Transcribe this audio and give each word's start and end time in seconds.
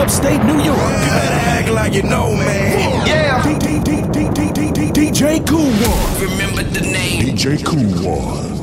upstate 0.00 0.42
New 0.44 0.58
York. 0.60 0.78
You 0.78 1.10
better 1.12 1.40
act 1.56 1.68
like 1.70 1.92
you 1.92 2.02
know, 2.02 2.34
man. 2.34 3.06
Yeah. 3.06 3.42
DJ 4.92 5.46
Cool 5.46 5.70
One. 5.70 6.30
Remember 6.30 6.62
the 6.62 6.80
name. 6.80 7.22
DJ 7.22 7.62
Cool 7.62 8.10
One. 8.10 8.59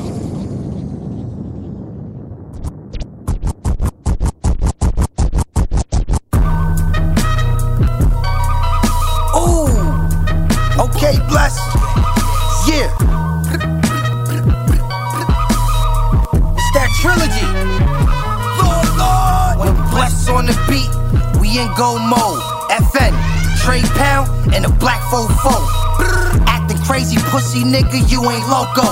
Nigga, 27.72 28.00
you 28.10 28.20
ain't 28.30 28.46
loco. 28.48 28.86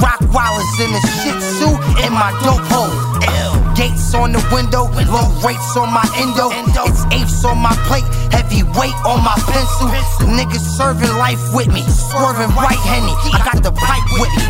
Rock 0.00 0.20
Wallers 0.32 0.72
in 0.80 0.90
a 0.94 1.02
shit 1.20 1.38
suit 1.58 1.76
in 2.06 2.12
my 2.12 2.32
dope 2.42 2.61
on 4.22 4.30
the 4.30 4.42
window, 4.54 4.86
low 4.86 5.26
rates 5.42 5.74
on 5.74 5.90
my 5.90 6.06
endo. 6.14 6.54
It's 6.86 7.02
apes 7.10 7.42
on 7.44 7.58
my 7.58 7.74
plate, 7.90 8.06
heavy 8.30 8.62
weight 8.78 8.94
on 9.02 9.18
my 9.26 9.34
pencil. 9.50 9.90
Niggas 10.30 10.62
serving 10.78 11.10
life 11.18 11.42
with 11.50 11.66
me, 11.66 11.82
swerving 11.82 12.54
right 12.54 12.78
henny. 12.86 13.10
I 13.34 13.42
got 13.42 13.58
the 13.66 13.74
pipe 13.74 14.06
with 14.22 14.30
me. 14.38 14.46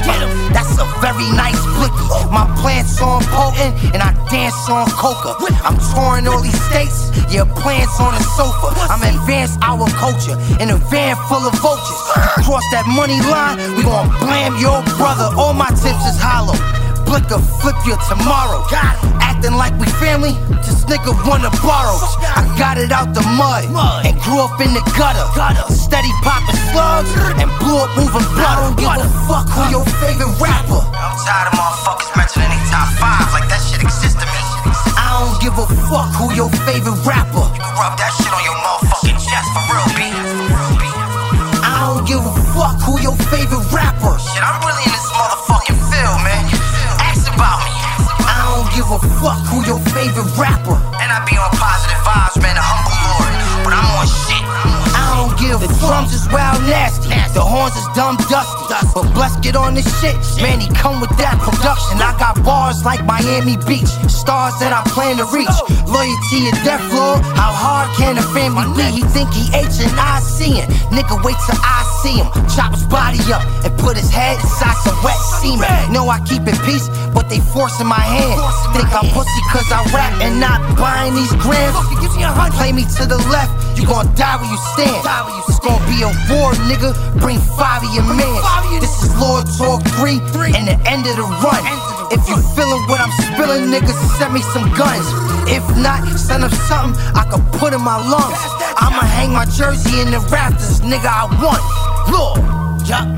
That's 0.53 0.77
a 0.77 0.85
very 1.01 1.25
nice 1.33 1.57
blicky. 1.81 2.05
My 2.29 2.45
plants 2.61 3.01
on 3.01 3.25
potent 3.33 3.73
and 3.97 4.05
I 4.05 4.13
dance 4.29 4.69
on 4.69 4.85
coca. 4.93 5.41
I'm 5.65 5.81
touring 5.97 6.29
all 6.29 6.45
these 6.45 6.61
states, 6.69 7.09
yeah, 7.33 7.49
plants 7.49 7.97
on 7.97 8.13
the 8.13 8.23
sofa. 8.37 8.77
I'm 8.93 9.01
advanced 9.01 9.57
our 9.65 9.89
culture 9.97 10.37
in 10.61 10.69
a 10.69 10.77
van 10.93 11.17
full 11.33 11.49
of 11.49 11.57
vultures. 11.65 12.03
Cross 12.45 12.69
that 12.77 12.85
money 12.93 13.17
line, 13.25 13.57
we 13.77 13.89
gon' 13.89 14.13
blam 14.21 14.53
your 14.61 14.85
brother. 15.01 15.33
All 15.41 15.55
my 15.57 15.73
tips 15.73 16.05
is 16.13 16.21
hollow. 16.21 16.61
Blicker, 17.13 17.45
flip 17.61 17.77
you 17.85 17.93
tomorrow. 18.09 18.65
Acting 19.21 19.53
like 19.53 19.77
we 19.77 19.85
family, 20.01 20.33
this 20.65 20.81
nigga 20.89 21.13
wanna 21.29 21.53
borrow. 21.61 22.01
I 22.25 22.41
got 22.57 22.81
it 22.81 22.89
out 22.89 23.13
the 23.13 23.21
mud 23.37 23.69
and 24.09 24.17
grew 24.25 24.41
up 24.41 24.57
in 24.65 24.73
the 24.73 24.81
gutter. 24.97 25.29
Steady 25.69 26.09
popping 26.25 26.57
slugs 26.73 27.13
and 27.37 27.53
blew 27.61 27.77
up 27.85 27.93
moving 28.01 28.25
blood. 28.33 28.57
I 28.57 28.65
don't 28.65 28.81
give 28.81 28.97
a 28.97 29.13
fuck 29.29 29.45
who 29.53 29.61
your 29.69 29.85
favorite 30.01 30.33
rapper. 30.41 30.81
I'm 30.89 31.13
tired 31.21 31.53
of 31.53 31.61
motherfuckers 31.61 32.17
mentioning 32.17 32.49
they 32.49 32.65
top 32.73 32.89
five 32.97 33.29
like 33.37 33.45
that 33.53 33.61
shit 33.61 33.85
exists 33.85 34.17
to 34.17 34.25
me. 34.33 34.41
I 34.97 35.13
don't 35.21 35.37
give 35.45 35.53
a 35.61 35.69
fuck 35.93 36.17
who 36.17 36.33
your 36.33 36.49
favorite 36.65 36.97
rapper. 37.05 37.45
You 37.45 37.61
can 37.61 37.77
rub 37.77 37.93
that 38.01 38.17
shit 38.17 38.33
on 38.33 38.41
your 38.41 38.57
motherfucking 38.57 39.21
chest 39.21 39.49
for 39.53 39.61
real, 39.69 39.85
B. 40.01 40.09
I 41.61 41.77
don't 41.93 42.09
give 42.09 42.25
a 42.25 42.33
fuck 42.57 42.81
who 42.81 42.97
your 43.05 43.21
favorite 43.29 43.69
rapper. 43.69 44.17
Shit, 44.17 44.41
I'm 44.41 44.65
really 44.65 44.92
fuck 49.21 49.41
who 49.47 49.65
your 49.67 49.81
favorite 49.91 50.31
rapper. 50.39 50.79
And 51.03 51.09
I 51.11 51.25
be 51.29 51.37
on 51.39 51.51
positive 51.57 52.03
vibes, 52.07 52.43
man, 52.43 52.57
Give 55.53 55.69
The 55.69 55.69
drums 55.85 56.17
is 56.17 56.25
wild 56.33 56.65
nasty. 56.65 57.13
The 57.37 57.45
horns 57.45 57.77
is 57.77 57.85
dumb 57.93 58.17
dusty. 58.33 58.73
But 58.97 59.13
bless 59.13 59.37
get 59.45 59.55
on 59.55 59.75
this 59.75 59.85
shit. 60.01 60.17
Man, 60.41 60.61
he 60.65 60.69
come 60.73 60.97
with 61.01 61.13
that 61.21 61.37
production. 61.45 62.01
I 62.01 62.17
got 62.17 62.41
bars 62.41 62.85
like 62.89 63.05
Miami 63.05 63.61
Beach. 63.69 63.93
Stars 64.09 64.57
that 64.65 64.73
I 64.73 64.81
plan 64.97 65.21
to 65.21 65.29
reach. 65.29 65.53
Loyalty 65.85 66.49
and 66.49 66.57
death 66.65 66.81
floor. 66.89 67.21
How 67.37 67.53
hard 67.53 67.93
can 68.01 68.17
a 68.17 68.25
family 68.33 68.65
be? 68.81 68.97
He 68.97 69.03
think 69.13 69.29
he 69.37 69.45
H 69.53 69.77
and 69.85 69.93
I 70.01 70.25
seeing. 70.25 70.65
Nigga, 70.89 71.21
wait 71.21 71.37
till 71.45 71.61
I 71.61 71.85
see 72.01 72.17
him. 72.17 72.29
Chop 72.49 72.73
his 72.73 72.89
body 72.89 73.21
up 73.29 73.45
and 73.61 73.77
put 73.77 74.01
his 74.01 74.09
head 74.09 74.41
inside 74.41 74.77
some 74.81 74.97
wet 75.05 75.21
semen. 75.37 75.93
Know 75.93 76.09
I 76.09 76.25
keep 76.25 76.49
it 76.49 76.57
peace, 76.65 76.89
but 77.13 77.29
they 77.29 77.45
forcing 77.53 77.89
my 77.93 78.01
hand. 78.01 78.41
Think 78.73 78.89
I'm 78.89 79.05
pussy 79.13 79.43
cause 79.53 79.69
I 79.69 79.85
rap 79.93 80.17
and 80.25 80.41
not 80.41 80.65
buying 80.81 81.13
these 81.13 81.33
grams. 81.45 81.77
Play 82.57 82.71
me 82.71 82.85
to 82.85 83.07
the 83.07 83.19
left, 83.33 83.51
you 83.77 83.87
gon' 83.87 84.07
die 84.15 84.37
where 84.37 84.49
you 84.49 84.59
stand. 84.77 85.42
It's 85.49 85.59
gonna 85.59 85.85
be 85.87 86.03
a 86.03 86.11
war, 86.31 86.53
nigga. 86.71 86.95
Bring 87.21 87.39
five 87.59 87.83
of 87.83 87.95
your 87.95 88.05
man. 88.05 88.41
This 88.81 89.03
is 89.03 89.11
Lord 89.17 89.47
Talk 89.59 89.83
3 89.99 90.21
and 90.55 90.67
the 90.69 90.79
end 90.87 91.07
of 91.07 91.17
the 91.17 91.27
run. 91.43 91.63
If 92.13 92.29
you 92.29 92.37
feeling 92.55 92.83
what 92.89 93.01
I'm 93.01 93.11
spilling, 93.11 93.73
nigga, 93.73 93.93
send 94.19 94.35
me 94.35 94.43
some 94.53 94.69
guns. 94.75 95.07
If 95.49 95.65
not, 95.77 96.05
send 96.19 96.45
up 96.45 96.53
something 96.53 96.99
I 97.17 97.25
can 97.25 97.43
put 97.59 97.73
in 97.73 97.81
my 97.81 97.97
lungs. 97.97 98.39
I'ma 98.77 99.03
hang 99.03 99.33
my 99.33 99.47
jersey 99.47 100.01
in 100.01 100.11
the 100.11 100.21
rafters, 100.31 100.81
nigga, 100.81 101.09
I 101.09 101.25
want. 101.41 101.63
Lord, 102.13 102.39
yup. 102.87 103.09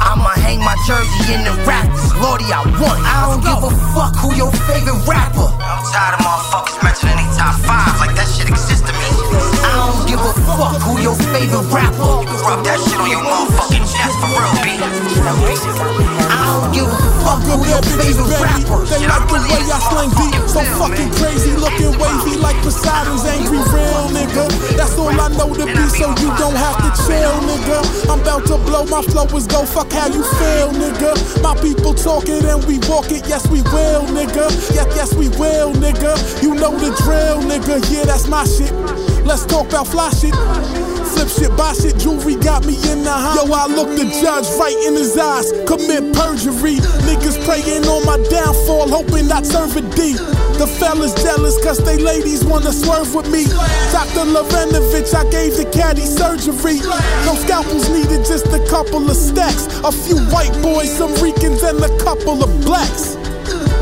I'ma 0.00 0.32
hang 0.40 0.58
my 0.60 0.76
jersey 0.86 1.34
in 1.34 1.44
the 1.44 1.54
rafters, 1.68 2.14
Lordy, 2.16 2.48
I 2.48 2.64
want. 2.80 2.98
I 3.04 3.28
don't 3.28 3.42
give 3.44 3.62
a 3.62 3.72
fuck 3.92 4.16
who 4.16 4.34
your 4.34 4.50
favorite 4.66 5.04
rapper. 5.06 5.52
I'm 5.60 5.84
tired 5.92 6.18
of 6.18 6.24
motherfuckers 6.24 6.82
mentioning 6.82 7.16
they 7.16 7.28
top 7.36 7.54
five 7.60 8.00
like 8.00 8.16
that 8.16 8.26
shit 8.26 8.48
exists 8.48 8.82
to 8.88 8.92
me. 8.96 9.59
Fuck 10.60 10.76
who 10.84 11.00
your 11.00 11.16
favorite 11.32 11.64
rapper. 11.72 12.20
You 12.28 12.36
rub 12.44 12.60
that 12.68 12.76
shit 12.84 13.00
on 13.00 13.08
your 13.08 13.24
motherfucking 13.24 13.86
chest 13.88 14.16
for 14.20 14.28
real, 14.28 14.52
B. 14.60 14.76
I 16.28 16.40
don't 16.52 16.68
give 16.76 16.84
a 16.84 17.00
fuck 17.24 17.40
who 17.48 17.64
your 17.64 17.80
favorite 17.96 18.28
rapper. 18.36 18.84
They 18.84 19.08
like 19.08 19.24
the 19.24 19.40
way 19.48 19.64
I 19.64 19.80
slang 19.88 20.12
deep, 20.20 20.36
so 20.44 20.60
fucking 20.76 21.10
crazy, 21.16 21.56
looking 21.56 21.96
wavy 21.96 22.36
like 22.36 22.60
Poseidon's 22.60 23.24
angry 23.24 23.64
real 23.72 24.12
nigga. 24.12 24.52
That's 24.76 25.00
all 25.00 25.08
I 25.08 25.32
know 25.32 25.48
to 25.48 25.64
be, 25.64 25.84
so 25.96 26.12
you 26.20 26.28
don't 26.36 26.60
have 26.60 26.76
to 26.84 26.90
chill, 27.08 27.40
nigga. 27.48 27.80
I'm 28.12 28.20
about 28.20 28.44
to 28.52 28.60
blow, 28.60 28.84
my 28.84 29.00
flow 29.00 29.24
is 29.32 29.48
go, 29.48 29.64
fuck 29.64 29.88
how 29.96 30.12
you 30.12 30.20
feel, 30.36 30.76
nigga. 30.76 31.16
My 31.40 31.56
people 31.64 31.94
talk 31.96 32.28
it 32.28 32.44
and 32.44 32.60
we 32.68 32.76
walk 32.84 33.08
it, 33.08 33.24
yes 33.24 33.48
we 33.48 33.64
will, 33.72 34.04
nigga. 34.12 34.52
Yes, 34.76 34.92
yes 34.92 35.14
we 35.16 35.32
will, 35.40 35.72
nigga. 35.72 36.20
You 36.42 36.54
know 36.54 36.76
the 36.76 36.92
drill, 37.00 37.40
nigga. 37.48 37.80
Yeah, 37.88 38.04
that's 38.04 38.28
my 38.28 38.44
shit. 38.44 38.72
Let's 39.24 39.46
talk 39.46 39.68
about 39.68 39.86
fly 39.86 40.10
shit. 40.10 40.34
Flip 41.12 41.28
shit, 41.28 41.56
buy 41.56 41.72
shit, 41.72 41.98
jewelry 41.98 42.36
got 42.36 42.64
me 42.64 42.74
in 42.90 43.04
the 43.04 43.12
house. 43.12 43.36
Yo, 43.36 43.52
I 43.52 43.66
look 43.66 43.88
the 43.98 44.06
judge 44.22 44.48
right 44.58 44.76
in 44.86 44.94
his 44.94 45.18
eyes, 45.18 45.52
commit 45.66 46.14
perjury. 46.14 46.76
Niggas 47.04 47.44
praying 47.44 47.84
on 47.86 48.04
my 48.06 48.16
downfall, 48.30 48.88
hoping 48.88 49.30
I 49.30 49.42
serve 49.42 49.76
a 49.76 49.82
D. 49.94 50.14
The 50.58 50.66
fellas 50.66 51.14
jealous 51.22 51.62
cause 51.64 51.78
they 51.84 51.96
ladies 51.96 52.44
wanna 52.44 52.72
swerve 52.72 53.14
with 53.14 53.30
me. 53.30 53.44
Dr. 53.92 54.24
Lorenovich, 54.28 55.14
I 55.14 55.28
gave 55.30 55.56
the 55.56 55.68
caddy 55.72 56.04
surgery. 56.04 56.80
No 57.26 57.34
scalpels 57.34 57.88
needed, 57.90 58.24
just 58.24 58.46
a 58.48 58.64
couple 58.68 59.08
of 59.08 59.16
stacks. 59.16 59.66
A 59.84 59.92
few 59.92 60.18
white 60.32 60.52
boys, 60.62 60.90
some 60.90 61.14
Ricans, 61.20 61.62
and 61.62 61.80
a 61.84 61.92
couple 61.98 62.42
of 62.42 62.50
blacks. 62.64 63.19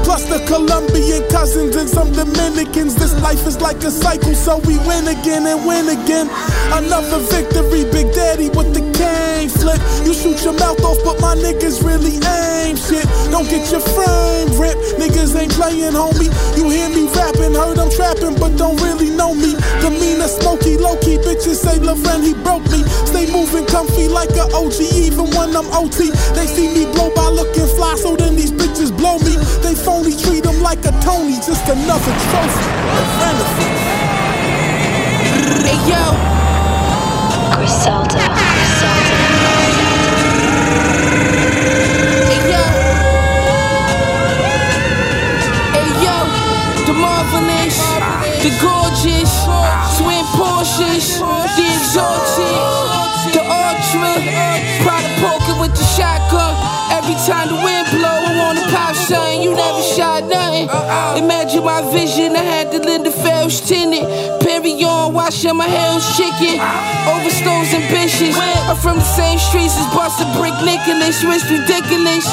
Plus 0.08 0.24
the 0.24 0.40
Colombian 0.48 1.20
cousins 1.28 1.76
and 1.76 1.86
some 1.86 2.10
Dominicans. 2.16 2.94
This 2.94 3.12
life 3.20 3.46
is 3.46 3.60
like 3.60 3.76
a 3.84 3.90
cycle, 3.90 4.32
so 4.32 4.56
we 4.64 4.80
win 4.88 5.04
again 5.04 5.44
and 5.44 5.60
win 5.68 5.84
again. 5.84 6.32
Another 6.72 7.20
victory, 7.28 7.84
Big 7.92 8.08
Daddy 8.16 8.48
with 8.48 8.72
the 8.72 8.80
cane 8.96 9.52
flip. 9.52 9.76
You 10.08 10.16
shoot 10.16 10.40
your 10.48 10.56
mouth 10.56 10.80
off, 10.80 10.96
but 11.04 11.20
my 11.20 11.36
niggas 11.36 11.84
really 11.84 12.16
aim 12.24 12.80
shit. 12.80 13.04
Don't 13.28 13.44
get 13.52 13.68
your 13.68 13.84
frame 13.84 14.48
ripped. 14.56 14.96
Niggas 14.96 15.36
ain't 15.36 15.52
playing, 15.52 15.92
homie. 15.92 16.32
You 16.56 16.72
hear 16.72 16.88
me 16.88 17.04
rapping, 17.12 17.52
heard 17.52 17.76
I'm 17.76 17.92
trapping, 17.92 18.40
but 18.40 18.56
don't 18.56 18.80
really 18.80 19.12
know 19.12 19.36
me. 19.36 19.60
Demeanor 19.84 20.32
smoky, 20.32 20.80
low 20.80 20.96
key. 21.04 21.20
Bitches 21.20 21.60
say 21.60 21.76
Lauren, 21.84 22.24
he 22.24 22.32
broke 22.32 22.64
me. 22.72 22.80
Stay 23.04 23.28
moving 23.28 23.68
comfy 23.68 24.08
like 24.08 24.32
a 24.40 24.48
OG, 24.56 24.80
even 24.96 25.28
when 25.36 25.52
I'm 25.52 25.68
OT. 25.76 26.08
They 26.32 26.48
see 26.48 26.72
me 26.72 26.88
blow 26.96 27.12
by 27.12 27.28
looking 27.28 27.68
fly, 27.76 27.92
so 28.00 28.16
then 28.16 28.36
these 28.36 28.52
bitches 28.52 28.88
blow 28.96 29.20
me. 29.20 29.36
They 29.60 29.74
phony 29.98 30.16
treat 30.16 30.44
them 30.44 30.62
like 30.62 30.84
a 30.84 30.92
Tony, 31.00 31.34
just 31.34 31.68
another 31.68 32.14
trophy. 32.30 32.66
A 32.98 33.04
Hey 35.66 35.78
yo, 35.90 36.02
Griselda, 37.56 38.18
Griselda. 38.54 39.16
hey 42.30 42.42
yo. 42.52 42.64
Hey 45.74 45.90
yo, 46.04 46.16
the 46.86 46.94
marvelous, 46.94 47.78
the 48.42 48.50
gorgeous, 48.62 49.32
twin 49.98 50.24
Porsches, 50.36 51.18
the 51.56 51.64
exalted, 51.74 52.58
the 53.34 53.42
ultra, 53.42 54.12
Prada 54.82 54.97
poker 54.97 54.97
with 55.60 55.74
the 55.74 55.84
shotgun. 55.98 56.54
Every 56.94 57.14
time 57.26 57.48
the 57.50 57.58
wind 57.60 57.86
blow, 57.90 58.08
I 58.08 58.32
wanna 58.38 58.64
pop 58.72 58.94
something. 58.94 59.42
You 59.42 59.54
never 59.54 59.82
shot 59.82 60.24
nothing. 60.24 60.70
Uh-uh. 60.70 61.18
Imagine 61.18 61.64
my 61.64 61.82
vision, 61.92 62.34
I 62.34 62.42
had 62.42 62.72
the 62.72 62.78
Linda 62.78 63.10
Phelps 63.10 63.60
tinted. 63.60 64.04
Perry 64.40 64.72
on, 64.84 65.12
washing 65.12 65.56
my 65.56 65.68
heels 65.68 66.06
chicken. 66.16 66.58
Over 67.10 67.30
stoves 67.30 67.74
and 67.74 67.84
bitches. 67.92 68.34
I'm 68.68 68.76
from 68.76 68.96
the 68.96 69.10
same 69.18 69.38
streets 69.38 69.76
as 69.76 69.86
Buster 69.94 70.26
Brick 70.38 70.54
Nicholas. 70.64 71.22
It's 71.22 71.44
ridiculous. 71.50 72.26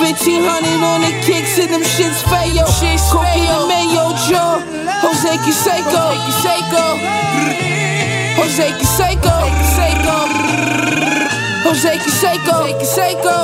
1500 0.00 0.82
on 0.82 1.00
the 1.02 1.12
kicks 1.22 1.58
and 1.58 1.70
them 1.72 1.82
shits 1.82 2.22
fayo. 2.26 2.66
Cocaine 3.10 3.48
and 3.48 3.68
mayo, 3.68 4.12
Joe. 4.26 4.60
Jose 5.04 5.32
Canseco. 5.44 6.04
Jose 6.26 6.54
Canseco. 6.62 6.84
Jose 8.36 8.66
Canseco. 8.78 10.51
Canseco. 12.78 13.38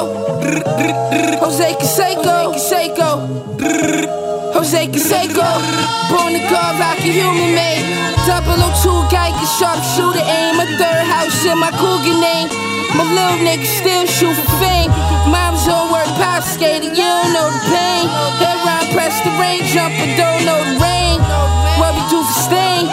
Jose 1.41 1.75
Canseco. 1.79 2.53
Canseco. 2.53 3.09
Jose 4.55 4.87
Canseco. 4.89 5.47
Born 6.11 6.33
to 6.33 6.41
God, 6.51 6.81
rock 6.81 6.99
a 6.99 7.03
human 7.03 7.55
made. 7.55 7.85
002 8.27 9.07
Geiger, 9.11 9.47
sharpshooter 9.59 10.25
aim. 10.27 10.59
A 10.59 10.67
third 10.79 11.07
house 11.07 11.45
in 11.47 11.59
my 11.59 11.71
cougar 11.71 12.19
name. 12.21 12.49
My 12.97 13.05
little 13.05 13.39
nigga 13.47 13.67
still 13.67 14.07
shoot 14.07 14.35
for 14.35 14.51
fame. 14.59 14.91
Mom's 15.31 15.69
on 15.69 15.93
work, 15.93 16.09
pop 16.19 16.43
skating, 16.43 16.91
you 16.91 17.05
don't 17.05 17.33
know 17.33 17.51
the 17.51 17.63
pain. 17.71 18.09
Head 18.43 18.59
round, 18.67 18.89
press 18.93 19.21
the 19.23 19.31
rain, 19.39 19.63
jump, 19.65 19.95
but 19.99 20.11
don't 20.17 20.45
know 20.45 20.59
the 20.65 20.81
rain. 20.81 21.21
What 21.79 21.95
we 21.95 22.03
do 22.11 22.23
for 22.25 22.41
stain? 22.41 22.87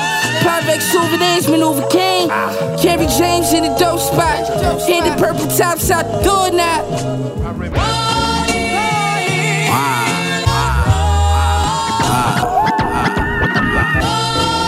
Parvex 0.44 0.82
souvenirs, 0.92 1.48
maneuver 1.48 1.88
king. 1.88 2.15
Carry 2.82 3.06
James 3.06 3.54
in 3.54 3.64
the 3.64 3.76
dope 3.78 4.00
spot. 4.00 4.50
Hit 4.82 5.06
the 5.06 5.16
purple 5.22 5.46
tops 5.48 5.92
out 5.92 6.06
the 6.10 6.24
door 6.26 6.50
now. 6.50 6.82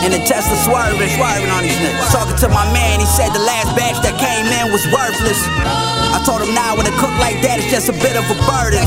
In 0.05 0.13
the 0.13 0.23
Tesla 0.23 0.55
swerving, 0.63 1.09
swerving 1.17 1.49
on 1.49 1.63
these 1.63 1.75
niggas. 1.81 2.11
Talking 2.13 2.37
to 2.37 2.47
my 2.49 2.63
man, 2.71 2.99
he 2.99 3.05
said 3.05 3.33
the 3.33 3.43
last 3.43 3.75
batch 3.75 3.97
that 4.05 4.15
came 4.21 4.45
in 4.45 4.71
was 4.71 4.85
worthless. 4.93 5.41
I 6.13 6.21
told 6.23 6.41
him 6.45 6.53
now 6.53 6.77
when 6.77 6.85
it 6.85 6.93
cook 7.01 7.11
like 7.19 7.41
that, 7.41 7.59
it's 7.59 7.71
just 7.73 7.89
a 7.89 7.97
bit 7.99 8.15
of 8.15 8.23
a 8.29 8.37
burden. 8.45 8.85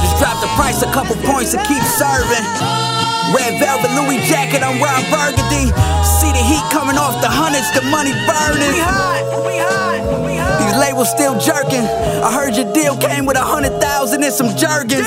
Just 0.00 0.16
drop 0.22 0.40
the 0.40 0.48
price 0.54 0.80
a 0.82 0.90
couple 0.94 1.16
points 1.26 1.54
and 1.54 1.62
keep 1.66 1.82
serving. 1.98 3.11
Red 3.30 3.62
velvet 3.62 3.94
Louis 3.94 4.18
jacket, 4.26 4.66
I'm 4.66 4.82
wearing 4.82 5.06
burgundy. 5.14 5.70
See 6.02 6.32
the 6.34 6.42
heat 6.42 6.66
coming 6.74 6.98
off 6.98 7.14
the 7.22 7.30
hundreds, 7.30 7.70
the 7.70 7.86
money 7.86 8.10
burning. 8.26 8.74
We 8.74 8.82
hot, 8.82 9.22
we 9.46 9.54
hot, 9.62 10.02
we 10.26 10.34
hot. 10.34 10.58
These 10.58 10.76
labels 10.82 11.08
still 11.14 11.38
jerking. 11.38 11.86
I 12.26 12.34
heard 12.34 12.58
your 12.58 12.66
deal 12.74 12.98
came 12.98 13.24
with 13.24 13.38
a 13.38 13.46
hundred 13.46 13.78
thousand 13.78 14.26
and 14.26 14.34
some 14.34 14.50
jergens. 14.58 15.06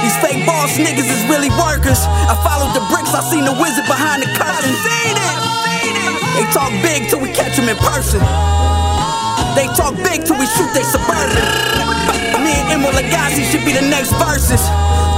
These 0.00 0.16
fake 0.24 0.42
boss 0.48 0.74
niggas 0.80 1.06
is 1.06 1.22
really 1.28 1.52
workers. 1.60 2.00
I 2.08 2.34
followed 2.40 2.72
the 2.72 2.82
bricks, 2.88 3.12
I 3.12 3.20
seen 3.28 3.44
the 3.44 3.54
wizard 3.60 3.86
behind 3.86 4.24
the 4.24 4.30
curtain. 4.34 4.74
They 6.34 6.48
talk 6.50 6.72
big 6.82 7.06
till 7.12 7.20
we 7.20 7.30
catch 7.30 7.54
them 7.54 7.68
in 7.68 7.76
person. 7.76 8.18
They 9.54 9.68
talk 9.76 9.94
big 10.00 10.24
till 10.24 10.40
we 10.40 10.46
shoot 10.56 10.72
they 10.74 10.82
suburban. 10.82 11.91
Me 12.80 12.88
Lagasse 12.88 13.44
should 13.50 13.64
be 13.64 13.72
the 13.72 13.84
next 13.88 14.12
verses. 14.16 14.62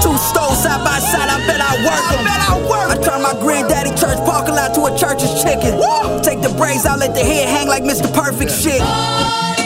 Two 0.03 0.17
stoves 0.19 0.65
side 0.65 0.83
by 0.83 0.99
side, 0.99 1.31
I 1.31 1.39
bet 1.47 1.61
I 1.61 1.79
work 1.87 2.05
them. 2.11 2.25
I 2.27 2.97
turn 3.03 3.23
my 3.23 3.35
granddaddy 3.39 3.91
church 3.99 4.19
parking 4.25 4.55
lot 4.55 4.75
to 4.75 4.87
a 4.87 4.93
church's 4.97 5.43
chicken. 5.43 5.79
Take 6.23 6.41
the 6.43 6.53
braids 6.57 6.87
out, 6.87 6.99
let 6.99 7.15
the 7.15 7.25
hair 7.25 7.47
hang 7.47 7.69
like 7.69 7.83
Mr. 7.83 8.07
Perfect 8.13 8.51
shit. 8.53 8.81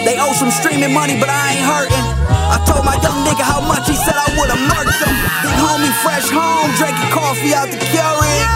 They 0.07 0.17
owe 0.17 0.33
some 0.33 0.51
streaming 0.51 0.95
money, 0.95 1.19
but 1.21 1.29
I 1.29 1.53
ain't 1.53 1.67
hurting. 1.67 2.05
I 2.49 2.57
told 2.65 2.85
my 2.85 2.97
young 3.05 3.27
nigga 3.29 3.45
how 3.45 3.61
much 3.61 3.85
he 3.85 3.97
said 3.99 4.17
I 4.17 4.31
would've 4.39 4.63
murked 4.69 4.97
him. 5.05 5.15
Big 5.45 5.59
homie, 5.61 5.93
fresh 6.01 6.31
home, 6.33 6.73
drinking 6.81 7.11
coffee 7.13 7.53
out 7.53 7.69
the 7.69 7.77
Keurig. 7.77 8.47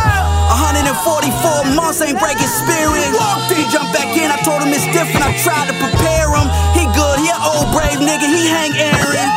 144 0.48 1.76
months 1.76 2.00
ain't 2.00 2.16
breaking 2.16 2.48
spirit. 2.48 3.10
He 3.52 3.68
jumped 3.68 3.92
back 3.92 4.08
in, 4.16 4.30
I 4.30 4.38
told 4.46 4.62
him 4.62 4.72
it's 4.72 4.86
different. 4.94 5.26
I 5.26 5.36
tried 5.44 5.68
to 5.68 5.76
prepare 5.76 6.30
him. 6.32 6.48
He 6.72 6.80
good, 6.80 6.80
he 6.80 6.81
an 6.81 6.81
old 7.42 7.68
brave 7.74 7.98
nigga, 7.98 8.26
he 8.26 8.46
hang 8.46 8.72
Aaron. 8.78 9.28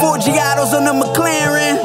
Four 0.00 0.20
Giottos 0.20 0.72
on 0.76 0.84
the 0.84 0.94
McLaren. 0.94 1.76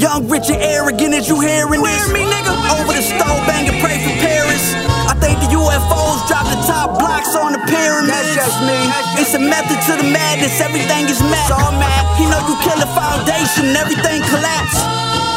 Young, 0.00 0.28
rich, 0.28 0.50
and 0.50 0.62
arrogant, 0.62 1.14
is 1.14 1.28
you 1.28 1.38
hearing 1.40 1.82
this? 1.82 2.08
me, 2.10 2.26
nigga? 2.26 2.52
Over 2.74 2.92
the 2.94 3.02
stove, 3.02 3.40
banging, 3.46 3.78
pray 3.78 3.98
for 4.02 4.14
Paris. 4.18 4.74
I 5.06 5.14
think 5.18 5.38
the 5.44 5.50
UFOs 5.54 6.26
drop 6.26 6.46
the 6.50 6.58
top 6.66 6.98
blocks 6.98 7.36
on 7.36 7.52
the 7.52 7.62
pyramids. 7.70 8.10
That's 8.10 8.34
just 8.34 8.58
me. 8.66 8.78
It's 9.20 9.34
a 9.34 9.42
method 9.42 9.78
to 9.90 9.92
the 10.02 10.08
madness, 10.08 10.60
everything 10.60 11.06
is 11.06 11.20
mad. 11.22 11.50
all 11.52 11.72
mad. 11.78 12.02
He 12.18 12.26
know 12.26 12.40
you 12.48 12.56
kill 12.64 12.78
the 12.78 12.90
foundation, 12.96 13.76
everything 13.76 14.22
collapse. 14.30 14.78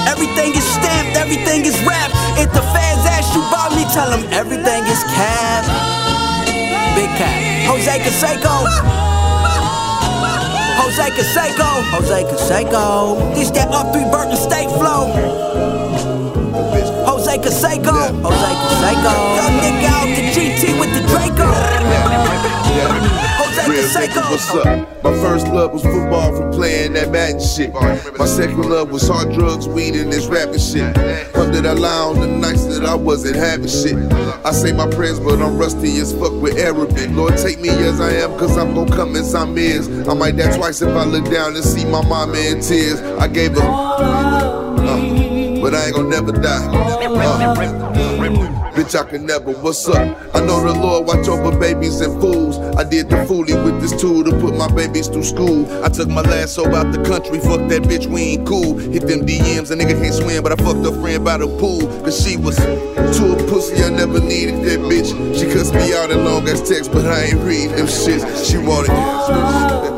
Everything 0.09 0.55
is 0.55 0.65
stamped, 0.65 1.17
everything 1.17 1.65
is 1.65 1.77
wrapped. 1.85 2.13
If 2.39 2.49
the 2.53 2.63
fans 2.73 3.03
ask 3.05 3.33
you 3.35 3.41
about 3.45 3.75
me, 3.75 3.83
tell 3.93 4.09
them 4.09 4.25
everything 4.31 4.83
is 4.89 5.01
cap. 5.13 5.65
Big 6.95 7.09
cap. 7.17 7.52
Jose 7.65 7.99
Canseco. 7.99 8.65
Jose 10.77 11.09
Canseco. 11.11 11.69
Jose 11.91 12.23
Canseco. 12.23 13.33
This 13.35 13.49
that 13.51 13.69
up 13.71 13.93
three 13.93 14.05
Burton 14.11 14.35
State 14.35 14.69
flow. 14.69 15.11
Jose 17.33 17.49
Canseco. 17.49 18.21
Jose 18.21 18.53
Canseco. 18.61 19.13
Young 19.35 19.57
nigga 19.63 19.89
out 19.89 20.05
the 20.05 20.21
GT 20.33 20.79
with 20.79 20.93
the 20.93 21.01
Draco. 21.07 21.49
Jose 23.39 23.69
Real 23.69 23.87
nigga, 23.89 24.29
what's 24.29 24.53
up? 24.53 25.03
My 25.03 25.11
first 25.13 25.47
love 25.47 25.73
was 25.73 25.81
football 25.81 26.35
from 26.35 26.51
playing 26.51 26.93
that 26.93 27.09
Madden 27.09 27.41
shit. 27.41 27.73
My 27.73 28.25
second 28.25 28.69
love 28.69 28.91
was 28.91 29.07
hard 29.07 29.33
drugs, 29.33 29.67
weed, 29.67 29.95
and 29.95 30.13
this 30.13 30.27
rapping 30.27 30.59
shit. 30.59 30.95
Under 31.35 31.59
that 31.61 31.79
lie 31.79 32.03
on 32.03 32.19
the 32.19 32.27
nights 32.27 32.65
that 32.67 32.85
I 32.85 32.93
wasn't 32.93 33.37
having 33.37 33.67
shit. 33.67 33.95
I 34.45 34.51
say 34.51 34.71
my 34.71 34.87
prayers, 34.87 35.19
but 35.19 35.41
I'm 35.41 35.57
rusty 35.57 35.97
as 35.97 36.13
fuck 36.13 36.33
with 36.33 36.59
Arabic. 36.59 37.09
Lord, 37.11 37.35
take 37.37 37.59
me 37.59 37.69
as 37.69 37.99
I 37.99 38.11
am, 38.11 38.37
cause 38.37 38.55
I'm 38.57 38.75
gon' 38.75 38.89
come 38.89 39.15
as 39.15 39.33
I'm 39.33 39.57
is. 39.57 39.89
I 40.07 40.13
might 40.13 40.37
die 40.37 40.55
twice 40.55 40.83
if 40.83 40.89
I 40.89 41.03
look 41.05 41.25
down 41.31 41.55
and 41.55 41.65
see 41.65 41.85
my 41.85 42.07
mama 42.07 42.37
in 42.37 42.61
tears. 42.61 43.01
I 43.01 43.27
gave 43.27 43.53
her. 43.53 43.61
Uh, 43.63 45.32
but 45.63 45.73
I 45.73 45.85
ain't 45.85 45.95
gon' 45.95 46.09
never 46.09 46.33
die. 46.33 46.67
Uh, 46.67 46.97
bitch, 48.75 48.99
I 48.99 49.09
can 49.09 49.25
never. 49.25 49.53
What's 49.53 49.87
up? 49.87 49.95
I 50.35 50.41
know 50.41 50.59
the 50.61 50.73
Lord 50.77 51.07
watch 51.07 51.25
over 51.29 51.57
babies 51.57 52.01
and 52.01 52.19
fools. 52.19 52.57
I 52.75 52.83
did 52.83 53.09
the 53.09 53.15
foolie 53.23 53.55
with 53.63 53.79
this 53.79 53.99
tool 53.99 54.25
to 54.25 54.31
put 54.41 54.57
my 54.57 54.67
babies 54.67 55.07
through 55.07 55.23
school. 55.23 55.65
I 55.81 55.87
took 55.87 56.09
my 56.09 56.19
last 56.19 56.55
soul 56.55 56.75
out 56.75 56.91
the 56.91 57.01
country. 57.05 57.39
Fuck 57.39 57.69
that 57.69 57.83
bitch, 57.83 58.07
we 58.07 58.21
ain't 58.35 58.45
cool. 58.45 58.77
Hit 58.77 59.07
them 59.07 59.25
DMs, 59.25 59.71
a 59.71 59.75
nigga 59.75 59.97
can't 60.01 60.13
swim, 60.13 60.43
but 60.43 60.51
I 60.51 60.61
fucked 60.61 60.85
a 60.85 60.91
friend 60.99 61.23
by 61.23 61.37
the 61.37 61.47
pool. 61.47 61.87
Cause 62.03 62.21
she 62.21 62.35
was 62.35 62.57
to 62.57 63.23
a 63.31 63.49
pussy, 63.49 63.81
I 63.81 63.89
never 63.89 64.19
needed 64.19 64.65
that 64.65 64.79
bitch. 64.81 65.15
She 65.39 65.45
cussed 65.45 65.73
me 65.73 65.93
out 65.93 66.11
in 66.11 66.25
long 66.25 66.49
ass 66.49 66.67
text, 66.67 66.91
but 66.91 67.05
I 67.05 67.31
ain't 67.31 67.39
read 67.39 67.69
them 67.69 67.87
shits. 67.87 68.51
She 68.51 68.57
wanted 68.57 68.91
the 68.91 68.99
fuck, 69.31 69.93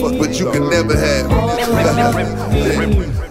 you 0.41 0.51
can 0.51 0.69
never 0.69 0.97
have. 0.97 1.29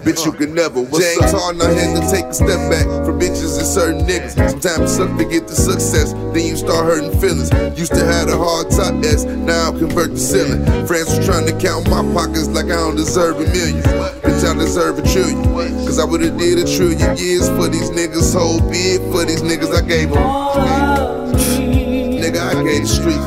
Bitch, 0.01 0.25
you 0.25 0.31
can 0.31 0.55
never. 0.55 0.81
What's 0.81 1.03
James 1.03 1.31
Harden, 1.31 1.61
I 1.61 1.73
had 1.73 2.01
to 2.01 2.09
take 2.09 2.25
a 2.25 2.33
step 2.33 2.57
back 2.71 2.87
from 3.05 3.19
bitches 3.19 3.57
and 3.59 3.67
certain 3.67 4.01
niggas. 4.07 4.33
Sometimes 4.49 4.91
it 4.91 4.95
suck 4.95 5.17
to 5.17 5.25
get 5.25 5.47
the 5.47 5.55
success, 5.55 6.13
then 6.13 6.45
you 6.47 6.55
start 6.55 6.85
hurting 6.85 7.11
feelings. 7.19 7.51
Used 7.77 7.93
to 7.93 8.05
have 8.05 8.29
a 8.29 8.37
hard 8.37 8.71
top 8.71 8.95
S, 9.03 9.25
now 9.25 9.69
I 9.69 9.77
convert 9.77 10.11
the 10.11 10.19
ceiling. 10.19 10.65
Friends 10.87 11.11
was 11.11 11.25
trying 11.25 11.45
to 11.45 11.55
count 11.59 11.89
my 11.89 12.01
pockets 12.13 12.47
like 12.47 12.65
I 12.65 12.79
don't 12.79 12.95
deserve 12.95 13.37
a 13.37 13.45
million. 13.51 13.83
Bitch, 14.23 14.43
I 14.47 14.53
deserve 14.55 14.97
a 14.99 15.03
trillion. 15.03 15.43
Cause 15.85 15.99
I 15.99 16.05
would've 16.05 16.37
did 16.37 16.59
a 16.59 16.65
trillion 16.65 17.17
years 17.17 17.49
for 17.49 17.67
these 17.67 17.91
niggas. 17.91 18.33
Whole 18.33 18.61
big 18.71 19.01
for 19.11 19.25
these 19.25 19.43
niggas, 19.43 19.75
I 19.75 19.85
gave 19.85 20.09
them. 20.09 21.60
Nigga, 22.31 22.55
I 22.55 22.63
gave 22.63 22.81
the 22.83 22.87
street. 22.87 23.17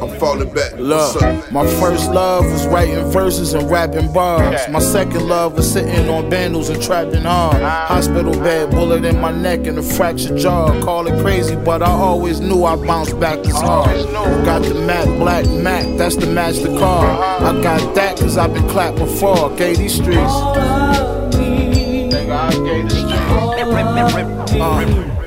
I'm 0.00 0.20
falling 0.20 0.52
back. 0.54 0.72
What's 0.72 1.14
Look, 1.16 1.52
my 1.52 1.66
first 1.80 2.10
love 2.10 2.44
was 2.44 2.66
writing 2.66 3.04
verses 3.10 3.54
and 3.54 3.68
rapping 3.68 4.12
bars. 4.12 4.68
My 4.68 4.78
second 4.78 5.26
love 5.26 5.54
was 5.54 5.72
sitting 5.72 6.08
on 6.08 6.30
bundles 6.30 6.68
and 6.68 6.80
trapping 6.80 7.22
hard. 7.22 7.60
Hospital 7.62 8.32
bed, 8.32 8.70
bullet 8.70 9.04
in 9.04 9.20
my 9.20 9.32
neck 9.32 9.66
and 9.66 9.78
a 9.78 9.82
fractured 9.82 10.38
jaw. 10.38 10.80
Call 10.82 11.08
it 11.08 11.20
crazy, 11.22 11.56
but 11.56 11.82
I 11.82 11.90
always 11.90 12.40
knew 12.40 12.64
I 12.64 12.76
bounced 12.76 13.18
back 13.18 13.40
as 13.40 13.60
hard. 13.60 14.06
Got 14.44 14.62
the 14.62 14.74
Mac, 14.74 15.06
Black 15.18 15.46
Mac, 15.46 15.84
that's 15.98 16.16
the 16.16 16.26
match 16.26 16.58
the 16.58 16.78
car. 16.78 17.06
I 17.06 17.60
got 17.62 17.94
that 17.96 18.16
cause 18.18 18.38
I've 18.38 18.54
been 18.54 18.68
clapped 18.68 18.98
before. 18.98 19.50
Gay 19.56 19.74
these 19.74 19.94
streets. 19.94 20.32
Nigga, 22.12 22.30
I 22.30 22.52
gave 22.64 22.88
these 22.88 22.98
streets. 22.98 23.12
Uh, 24.54 25.21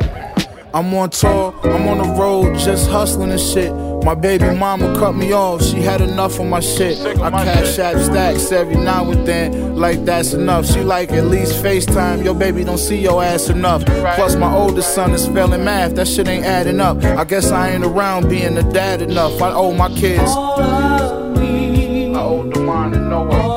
I'm 0.75 0.93
on 0.93 1.09
tour, 1.09 1.55
I'm 1.63 1.87
on 1.87 1.99
the 1.99 2.19
road, 2.19 2.59
just 2.59 2.89
hustling 2.89 3.31
and 3.31 3.39
shit. 3.39 3.73
My 4.03 4.13
baby 4.13 4.53
mama 4.53 4.93
cut 4.99 5.15
me 5.15 5.31
off, 5.31 5.63
she 5.63 5.77
had 5.77 6.01
enough 6.01 6.37
of 6.37 6.47
my 6.47 6.59
shit. 6.59 6.99
I 6.99 7.29
cash 7.31 7.79
out 7.79 7.97
stacks 8.01 8.51
every 8.51 8.75
now 8.75 9.09
and 9.09 9.25
then, 9.25 9.77
like 9.77 10.03
that's 10.03 10.33
enough. 10.33 10.65
She 10.65 10.81
like 10.81 11.13
at 11.13 11.27
least 11.27 11.63
FaceTime, 11.63 12.25
your 12.25 12.35
baby 12.35 12.65
don't 12.65 12.77
see 12.77 12.97
your 12.97 13.23
ass 13.23 13.47
enough. 13.47 13.85
Plus, 13.85 14.35
my 14.35 14.53
oldest 14.53 14.93
son 14.93 15.11
is 15.11 15.25
failing 15.27 15.63
math, 15.63 15.95
that 15.95 16.09
shit 16.09 16.27
ain't 16.27 16.43
adding 16.43 16.81
up. 16.81 17.01
I 17.01 17.23
guess 17.23 17.51
I 17.51 17.69
ain't 17.69 17.85
around 17.85 18.27
being 18.27 18.57
a 18.57 18.73
dad 18.73 19.01
enough. 19.01 19.41
I 19.41 19.53
owe 19.53 19.71
my 19.71 19.87
kids. 19.87 20.29
I 20.29 22.19
owe 22.19 22.43
Demond 22.51 22.97
and 22.97 23.09
Noah. 23.09 23.55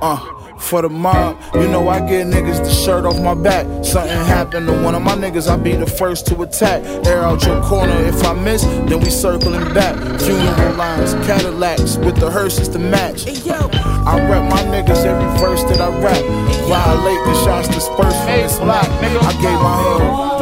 Uh, 0.00 0.45
for 0.58 0.82
the 0.82 0.88
mob. 0.88 1.38
You 1.54 1.68
know 1.68 1.88
I 1.88 2.00
get 2.00 2.26
niggas 2.26 2.58
the 2.64 2.70
shirt 2.70 3.04
off 3.04 3.20
my 3.20 3.34
back. 3.34 3.66
Something 3.84 4.16
happened 4.26 4.66
to 4.66 4.82
one 4.82 4.94
of 4.94 5.02
my 5.02 5.14
niggas, 5.14 5.48
I 5.48 5.56
be 5.56 5.74
the 5.74 5.86
first 5.86 6.26
to 6.28 6.42
attack. 6.42 6.84
Air 7.06 7.22
out 7.22 7.44
your 7.44 7.62
corner, 7.62 7.96
if 8.04 8.24
I 8.24 8.32
miss, 8.34 8.62
then 8.64 9.00
we 9.00 9.10
circling 9.10 9.72
back. 9.74 9.96
Funeral 10.20 10.74
lines, 10.74 11.14
Cadillacs 11.26 11.96
with 11.98 12.16
the 12.16 12.30
hearses 12.30 12.68
to 12.70 12.78
match. 12.78 13.26
I 13.26 14.18
rep 14.30 14.50
my 14.50 14.62
niggas 14.64 15.04
every 15.04 15.28
verse 15.40 15.62
that 15.64 15.80
I 15.80 15.88
rap. 16.00 16.24
Violate 16.68 17.24
the 17.24 17.34
shots 17.44 17.68
dispersed 17.68 18.18
from 18.24 18.36
this 18.36 18.58
block. 18.58 18.86
I 18.86 19.32
gave 19.42 19.60
my 19.60 19.76
hood. 19.82 20.36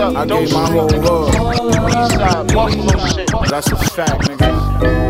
I 0.00 0.24
gave 0.26 0.52
my 0.52 0.70
whole 0.70 0.88
hood. 0.88 1.34
That's 3.48 3.72
a 3.72 3.76
fact, 3.76 4.22
nigga. 4.22 5.09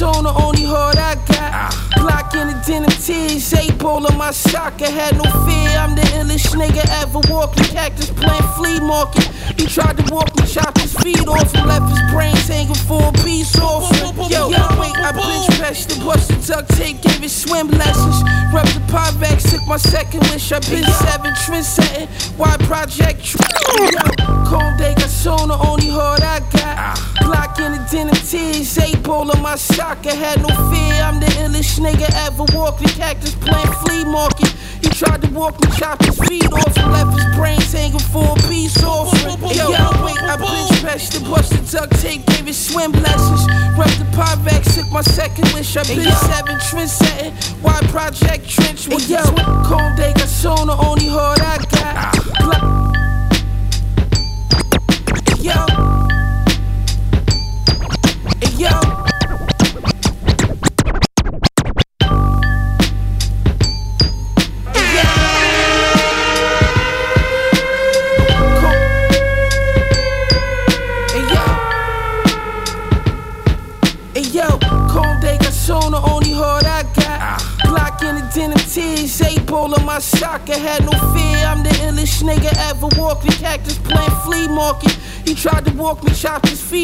Garçon, 0.00 0.22
the 0.22 0.32
only 0.32 0.64
heart 0.64 0.96
I 0.96 1.14
got. 1.28 1.72
Glock 2.00 2.34
in 2.34 2.48
the 2.48 2.56
denim 2.66 2.90
tees, 2.90 3.52
eight 3.52 3.76
ball 3.78 4.06
on 4.06 4.16
my 4.16 4.30
sock. 4.30 4.80
I 4.80 4.88
had 4.88 5.16
no 5.16 5.24
fear, 5.44 5.68
I'm 5.76 5.94
the 5.94 6.02
illest 6.16 6.56
nigga 6.56 6.84
ever 7.02 7.20
walking. 7.28 7.64
Cactus 7.64 8.10
plant 8.10 8.44
flea 8.56 8.80
market. 8.80 9.28
He 9.60 9.66
tried 9.66 9.98
to 9.98 10.14
walk 10.14 10.34
me, 10.36 10.46
chopped 10.46 10.80
his 10.80 10.94
feet 10.94 11.26
off, 11.28 11.54
and 11.54 11.68
left 11.68 11.90
his 11.90 12.00
brains 12.12 12.48
hanging 12.48 12.80
for 12.88 13.08
a 13.08 13.12
piece 13.24 13.58
off. 13.58 13.92
Yo, 14.30 14.48
wait, 14.80 14.96
I 14.96 15.12
bench 15.12 15.58
pressed 15.58 15.92
and 15.92 16.02
busted 16.04 16.40
duct 16.46 16.70
tape, 16.76 17.02
gave 17.02 17.22
it 17.22 17.28
swim 17.28 17.68
lessons. 17.68 18.22
Rep 18.54 18.64
the 18.72 18.80
Pyvex, 18.88 19.50
took 19.50 19.66
my 19.66 19.76
second 19.76 20.20
wish. 20.30 20.50
I 20.50 20.60
been 20.60 20.84
seven, 20.84 21.34
trend 21.44 21.66
setting. 21.66 22.08
Why 22.38 22.56
project? 22.64 23.22
Tr- 23.24 23.36
Yo, 23.76 24.00
Conde 24.48 24.96
Garçon, 24.96 25.48
the 25.48 25.58
only 25.68 25.90
heart 25.90 26.22
I 26.22 26.40
got. 26.56 27.09
Glock 27.30 27.60
in 27.64 27.70
the 27.70 27.78
denim 27.88 28.14
tees, 28.26 28.76
eight 28.78 29.00
ball 29.04 29.30
on 29.30 29.40
my 29.40 29.54
sock. 29.54 30.04
I 30.04 30.14
had 30.14 30.42
no 30.42 30.48
fear, 30.48 30.94
I'm 30.98 31.20
the 31.20 31.30
illest 31.46 31.78
nigga 31.78 32.10
ever 32.26 32.42
walking. 32.58 32.88
Cactus 32.88 33.36
plant 33.36 33.70
flea 33.86 34.04
market. 34.04 34.50
He 34.82 34.88
tried 34.88 35.22
to 35.22 35.30
walk 35.30 35.54
me, 35.60 35.70
chopped 35.78 36.06
his 36.06 36.18
feet 36.26 36.50
off, 36.52 36.76
and 36.76 36.90
left 36.90 37.14
his 37.14 37.36
brains 37.36 37.70
hanging 37.70 38.02
for 38.10 38.34
a 38.34 38.48
peace 38.48 38.82
offering. 38.82 39.38
Yo, 39.54 39.70
wait, 40.02 40.18
I 40.26 40.34
bench 40.42 40.82
pressed 40.82 41.14
and 41.14 41.24
busted 41.30 41.70
duct 41.70 41.94
tape, 42.00 42.26
gave 42.26 42.48
it 42.48 42.54
swim 42.54 42.90
lessons. 42.92 43.46
Rep 43.78 43.94
the 44.02 44.10
Pyvex, 44.10 44.74
took 44.74 44.90
my 44.90 45.02
second 45.02 45.46
wish. 45.54 45.76
I 45.76 45.84
been 45.84 46.10
seven, 46.10 46.58
trend 46.58 46.90
setting. 46.90 47.32
Why 47.62 47.78
Project 47.94 48.48
Trench 48.48 48.88
with 48.88 49.08
yo, 49.08 49.22
Conde 49.70 50.09
Garçon, 50.09 50.09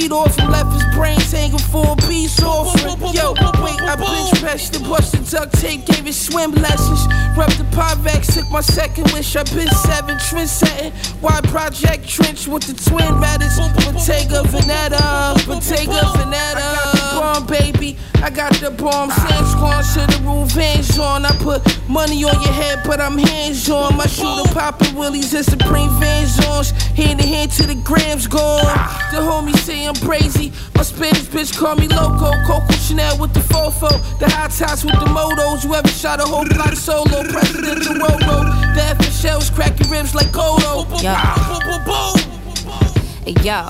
feet 0.07 0.13
off, 0.13 0.39
and 0.39 0.51
left 0.51 0.73
his 0.73 0.85
brains 0.95 1.33
hanging 1.33 1.59
for 1.59 1.93
a 1.93 1.97
peace 2.09 2.43
offering. 2.43 2.97
Yo, 3.15 3.33
wait, 3.63 3.81
I 3.83 3.97
bench 3.97 4.41
pressed 4.41 4.77
and 4.77 4.85
busted 4.85 5.27
duct 5.27 5.59
tape, 5.61 5.87
gave 5.87 6.07
it 6.07 6.13
swim 6.13 6.53
lessons. 6.53 7.07
Rep 7.37 7.51
the 7.51 7.67
Pyvex, 7.73 8.35
took 8.35 8.51
my 8.51 8.61
second 8.61 9.11
wish. 9.13 9.35
I 9.37 9.43
been 9.45 9.69
seven, 9.69 10.19
trend 10.19 10.49
setting. 10.49 10.93
Why 11.21 11.41
Project 11.43 12.09
Trench 12.09 12.47
with 12.47 12.65
the 12.65 12.91
twin 12.91 13.21
rabbits? 13.21 13.59
Bottega 13.59 14.43
Veneta, 14.49 15.47
Bottega 15.47 16.01
Veneta. 16.17 16.96
Bomb, 17.27 17.47
baby, 17.49 17.97
I 18.23 18.31
got 18.31 18.55
the 18.55 18.71
bomb. 18.71 19.11
San 19.11 19.45
squash 19.47 19.95
to 19.95 20.07
the 20.07 20.23
roof, 20.23 20.53
hands 20.53 20.97
on. 20.97 21.25
I 21.25 21.33
put 21.39 21.61
money 21.89 22.23
on 22.23 22.41
your 22.41 22.53
head, 22.53 22.83
but 22.87 23.01
I'm 23.01 23.19
hands 23.19 23.69
on. 23.69 23.97
My 23.97 24.07
shooter 24.07 24.49
popping 24.55 24.95
willies 24.95 25.35
and 25.35 25.45
Supreme 25.45 25.91
Vans 25.99 26.39
on. 26.47 26.65
Hand 26.95 27.21
in 27.21 27.27
hand 27.27 27.51
to 27.59 27.67
the 27.67 27.75
grams 27.83 28.29
gone. 28.29 28.63
The 29.11 29.19
homies 29.19 29.59
say 29.59 29.89
I'm 29.89 29.97
crazy. 29.97 30.53
My 30.77 30.85
Spanish 30.85 31.27
bitch 31.27 31.59
call 31.59 31.75
me 31.75 31.89
loco. 31.89 32.31
Coco 32.47 32.73
Chanel 32.75 33.19
with 33.19 33.35
the 33.35 33.41
fofo. 33.41 33.91
The 34.21 34.31
high 34.31 34.47
tops 34.47 34.85
with 34.85 34.95
the 34.95 35.07
motos. 35.11 35.65
Whoever 35.65 35.89
shot 35.89 36.21
a 36.21 36.25
whole 36.25 36.47
block 36.47 36.75
solo. 36.75 37.25
President 37.25 37.83
the 37.83 37.95
Roro. 37.99 38.47
The 38.77 38.83
F 38.83 39.03
shells 39.13 39.51
cracking 39.51 39.91
ribs 39.91 40.15
like 40.15 40.29
Kodo. 40.29 40.87
Hey, 43.25 43.35
yo, 43.43 43.69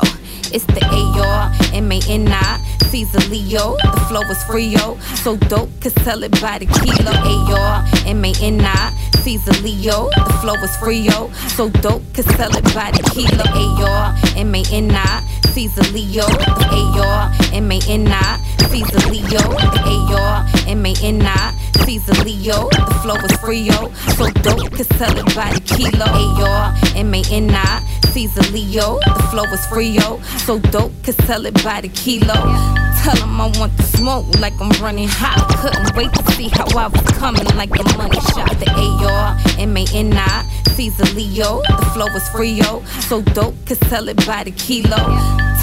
it's 0.53 0.67
the 0.67 0.85
AR, 0.85 1.51
M-A-N-I, 1.77 2.61
Ceaser 2.89 3.29
Leo. 3.29 3.77
The 3.77 4.01
flow 4.09 4.23
is 4.23 4.43
Frio, 4.45 4.97
so 5.23 5.37
dope, 5.37 5.69
could 5.83 5.93
sell 6.05 6.23
it 6.23 6.33
by 6.41 6.59
the 6.59 6.65
kilo. 6.65 7.13
AR, 7.13 7.85
M-A-N-I, 8.07 8.93
Ceaser 9.21 9.63
Leo. 9.63 10.09
The 10.09 10.39
flow 10.41 10.55
is 10.55 10.75
Frio, 10.79 11.31
so 11.57 11.69
dope, 11.69 12.03
could 12.15 12.25
sell 12.37 12.57
it 12.57 12.65
by 12.75 12.93
the 12.93 13.03
kilo. 13.13 13.45
AR, 13.85 14.17
M-A-N-I, 14.37 15.23
Ceaser 15.53 15.85
Leo. 15.93 16.25
AR, 16.25 17.31
M-A-N-I, 17.53 18.41
Ceaser 18.73 19.05
Leo. 19.13 19.45
AR, 20.17 20.47
M-A-N-I, 20.67 21.55
Ceaser 21.87 22.25
Leo. 22.25 22.69
The 22.69 22.99
flow 23.01 23.15
is 23.15 23.33
Frio, 23.39 23.93
so 24.19 24.29
dope, 24.43 24.73
could 24.73 24.89
sell 24.99 25.17
it 25.17 25.35
by 25.37 25.53
the 25.55 25.61
kilo. 25.61 26.05
AR, 26.43 26.75
M-A-N-I, 26.97 28.01
Ceaser 28.11 28.53
Leo. 28.53 28.99
The 29.07 29.23
flow 29.31 29.45
is 29.45 29.65
Frio, 29.67 30.21
so 30.45 30.59
dope, 30.59 30.91
could 31.05 31.15
sell 31.27 31.47
it 31.47 31.55
by 31.63 31.83
the 31.83 31.89
kilo. 31.89 32.35
Tell 33.05 33.23
'em 33.23 33.41
I 33.41 33.47
want 33.57 33.77
the 33.77 33.85
smoke 33.85 34.27
like 34.41 34.55
I'm 34.61 34.71
running 34.83 35.07
hot. 35.07 35.47
Couldn't 35.63 35.95
wait 35.95 36.13
to 36.13 36.33
see 36.33 36.49
how 36.49 36.67
I 36.77 36.89
was 36.89 37.07
coming 37.23 37.47
like 37.55 37.71
a 37.79 37.85
money 37.97 38.21
shot. 38.35 38.59
The 38.59 38.69
AR, 38.75 39.39
M-A-N-I, 39.57 40.45
Ceaser 40.75 41.15
Leo. 41.15 41.63
The 41.69 41.87
flow 41.95 42.07
is 42.07 42.29
Frio, 42.31 42.83
so 43.09 43.23
dope, 43.23 43.55
could 43.65 43.79
sell 43.89 44.09
it 44.09 44.27
by 44.27 44.43
the 44.43 44.51
kilo. 44.51 44.99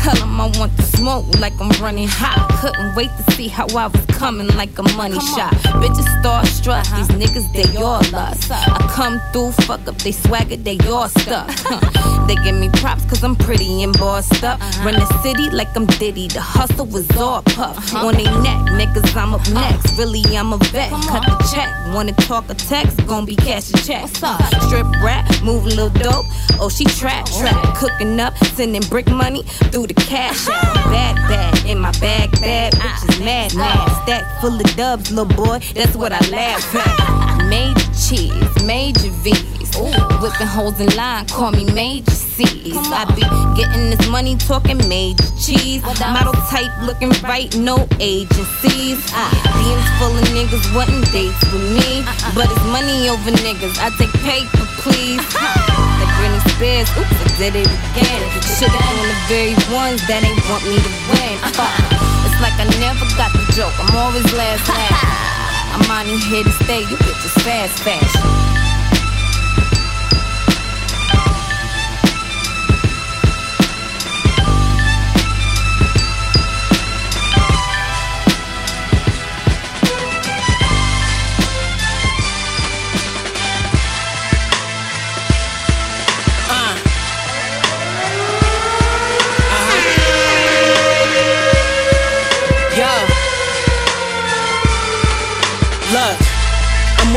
Tell 0.01 0.17
'em 0.23 0.39
I 0.39 0.47
want 0.57 0.71
the 0.77 0.83
smoke 0.83 1.25
like 1.39 1.59
I'm 1.59 1.71
running 1.83 2.07
hot. 2.07 2.47
Couldn't 2.61 2.95
wait 2.95 3.11
to 3.17 3.31
see 3.33 3.49
how 3.49 3.67
I 3.75 3.87
was 3.87 4.05
coming 4.23 4.47
like 4.55 4.79
a 4.79 4.83
money 4.95 5.19
shot. 5.19 5.51
Bitches 5.81 6.07
starstruck, 6.21 6.85
these 6.95 7.09
niggas 7.19 7.51
they 7.51 7.75
all 7.75 8.01
lust. 8.13 8.49
I 8.49 8.87
come 8.89 9.19
through, 9.33 9.51
fuck 9.67 9.85
up 9.85 9.97
they 9.97 10.13
swagger, 10.13 10.55
they 10.55 10.77
all 10.87 11.09
stuck. 11.09 11.49
they 12.27 12.35
give 12.37 12.55
me 12.55 12.69
props 12.69 13.05
cause 13.05 13.23
I'm 13.23 13.35
pretty 13.35 13.83
and 13.83 13.97
bossed 13.97 14.43
up. 14.43 14.59
Run 14.83 14.95
the 14.95 15.05
city 15.21 15.49
like 15.49 15.75
I'm 15.75 15.85
Diddy, 15.85 16.27
the 16.27 16.41
hustle 16.41 16.85
was 16.85 17.09
all 17.17 17.41
puff. 17.41 17.93
On 17.95 18.13
they 18.13 18.23
neck, 18.23 18.59
niggas, 18.77 19.15
I'm 19.15 19.33
up 19.33 19.47
next. 19.49 19.97
Really, 19.97 20.23
I'm 20.35 20.53
a 20.53 20.57
vet. 20.57 20.91
Cut 20.91 21.23
the 21.23 21.51
check, 21.53 21.69
wanna 21.93 22.13
talk 22.13 22.49
a 22.49 22.53
text, 22.53 23.05
gon' 23.07 23.25
be 23.25 23.35
cash 23.35 23.69
a 23.69 23.77
check. 23.85 24.07
Strip 24.07 24.87
rap, 25.01 25.29
move 25.43 25.65
a 25.65 25.69
little 25.69 25.89
dope. 25.89 26.25
Oh, 26.59 26.69
she 26.69 26.85
trap, 26.85 27.25
trap, 27.25 27.77
cooking 27.77 28.19
up, 28.19 28.37
sending 28.55 28.83
brick 28.83 29.07
money 29.07 29.43
through 29.71 29.87
the 29.87 29.93
cash 29.93 30.47
app. 30.47 30.73
Bad, 30.93 31.15
bad, 31.27 31.65
in 31.65 31.79
my 31.79 31.91
bag, 31.99 32.31
bad, 32.39 32.73
bitches 32.73 33.23
mad, 33.23 33.55
mad. 33.55 34.03
Stack 34.03 34.41
full 34.41 34.59
of 34.59 34.75
dubs, 34.75 35.11
little 35.11 35.25
boy, 35.25 35.59
that's 35.73 35.95
what 35.95 36.11
I 36.11 36.19
laugh 36.29 36.75
at. 36.75 37.47
Major 37.49 37.93
cheese, 37.93 38.63
major 38.63 39.09
V's. 39.73 40.21
Whipping 40.21 40.47
holes 40.47 40.79
in 40.79 40.87
line, 40.95 41.25
call 41.27 41.51
me 41.51 41.65
major 41.73 42.11
C's. 42.11 42.77
I 42.77 43.05
be 43.17 43.25
getting 43.57 43.89
this 43.89 44.07
money, 44.09 44.37
talking 44.37 44.77
major 44.87 45.25
cheese. 45.41 45.81
Model 45.99 46.33
type, 46.49 46.69
looking 46.85 47.11
right, 47.25 47.49
no 47.57 47.87
agencies. 47.99 49.01
DMs 49.09 49.89
full 49.97 50.13
of 50.13 50.25
niggas 50.33 50.65
wanting 50.75 51.01
dates 51.09 51.41
with 51.51 51.65
me. 51.73 52.05
But 52.37 52.49
it's 52.53 52.65
money 52.69 53.09
over 53.09 53.33
niggas, 53.41 53.77
I 53.81 53.89
take 53.97 54.13
paper, 54.21 54.65
please. 54.85 55.21
Like 55.33 56.11
Britney 56.21 56.41
Spears, 56.53 56.89
oops, 56.97 57.17
I 57.17 57.29
did 57.37 57.55
it 57.57 57.69
again. 57.69 58.21
Should've 58.45 58.77
been 58.77 59.09
the 59.09 59.17
very 59.25 59.57
ones 59.73 60.05
that 60.05 60.21
ain't 60.21 60.41
want 60.49 60.63
me 60.69 60.77
to 60.77 60.93
win. 61.13 61.35
Fuck. 61.57 61.73
It's 62.29 62.39
like 62.41 62.55
I 62.61 62.69
never 62.77 63.05
got 63.17 63.33
the 63.33 63.45
joke, 63.57 63.73
I'm 63.81 63.95
always 63.97 64.25
last 64.33 64.69
last. 64.69 65.33
I'm 65.73 65.89
on 65.89 66.05
here 66.05 66.43
to 66.43 66.51
stay, 66.63 66.81
you 66.81 66.97
bitches 66.97 67.41
fast 67.41 67.81
fashion. 67.81 68.42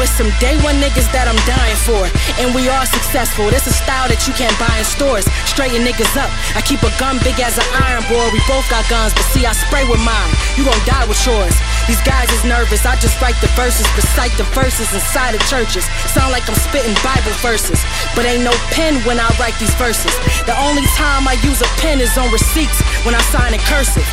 Some 0.04 0.28
day 0.36 0.60
one 0.60 0.76
niggas 0.76 1.08
that 1.16 1.24
I'm 1.24 1.40
dying 1.48 1.80
for. 1.88 2.04
And 2.36 2.52
we 2.52 2.68
are 2.68 2.84
successful. 2.84 3.48
This 3.48 3.64
a 3.64 3.72
style 3.72 4.12
that 4.12 4.28
you 4.28 4.36
can't 4.36 4.52
buy 4.60 4.68
in 4.76 4.84
stores. 4.84 5.24
Straighten 5.48 5.80
niggas 5.80 6.12
up. 6.20 6.28
I 6.52 6.60
keep 6.60 6.84
a 6.84 6.92
gun 7.00 7.16
big 7.24 7.40
as 7.40 7.56
an 7.56 7.64
iron 7.80 8.04
boy. 8.04 8.28
We 8.28 8.44
both 8.44 8.68
got 8.68 8.84
guns, 8.92 9.16
but 9.16 9.24
see, 9.32 9.48
I 9.48 9.56
spray 9.56 9.88
with 9.88 10.02
mine. 10.04 10.30
You 10.60 10.68
gon' 10.68 10.76
die 10.84 11.08
with 11.08 11.16
yours. 11.24 11.56
These 11.88 12.04
guys 12.04 12.28
is 12.28 12.44
nervous. 12.44 12.84
I 12.84 13.00
just 13.00 13.16
write 13.24 13.40
the 13.40 13.48
verses, 13.56 13.88
recite 13.96 14.36
the 14.36 14.44
verses 14.52 14.92
inside 14.92 15.32
of 15.32 15.40
churches. 15.48 15.88
Sound 16.12 16.28
like 16.28 16.44
I'm 16.44 16.58
spitting 16.60 16.92
Bible 17.00 17.32
verses. 17.40 17.80
But 18.12 18.28
ain't 18.28 18.44
no 18.44 18.52
pen 18.76 19.00
when 19.08 19.16
I 19.16 19.32
write 19.40 19.56
these 19.56 19.72
verses. 19.80 20.12
The 20.44 20.56
only 20.60 20.84
time 20.92 21.24
I 21.24 21.40
use 21.40 21.64
a 21.64 21.70
pen 21.80 22.04
is 22.04 22.12
on 22.20 22.28
receipts 22.28 22.82
when 23.08 23.14
I 23.14 23.22
sign 23.32 23.54
in 23.54 23.62
cursive. 23.64 24.04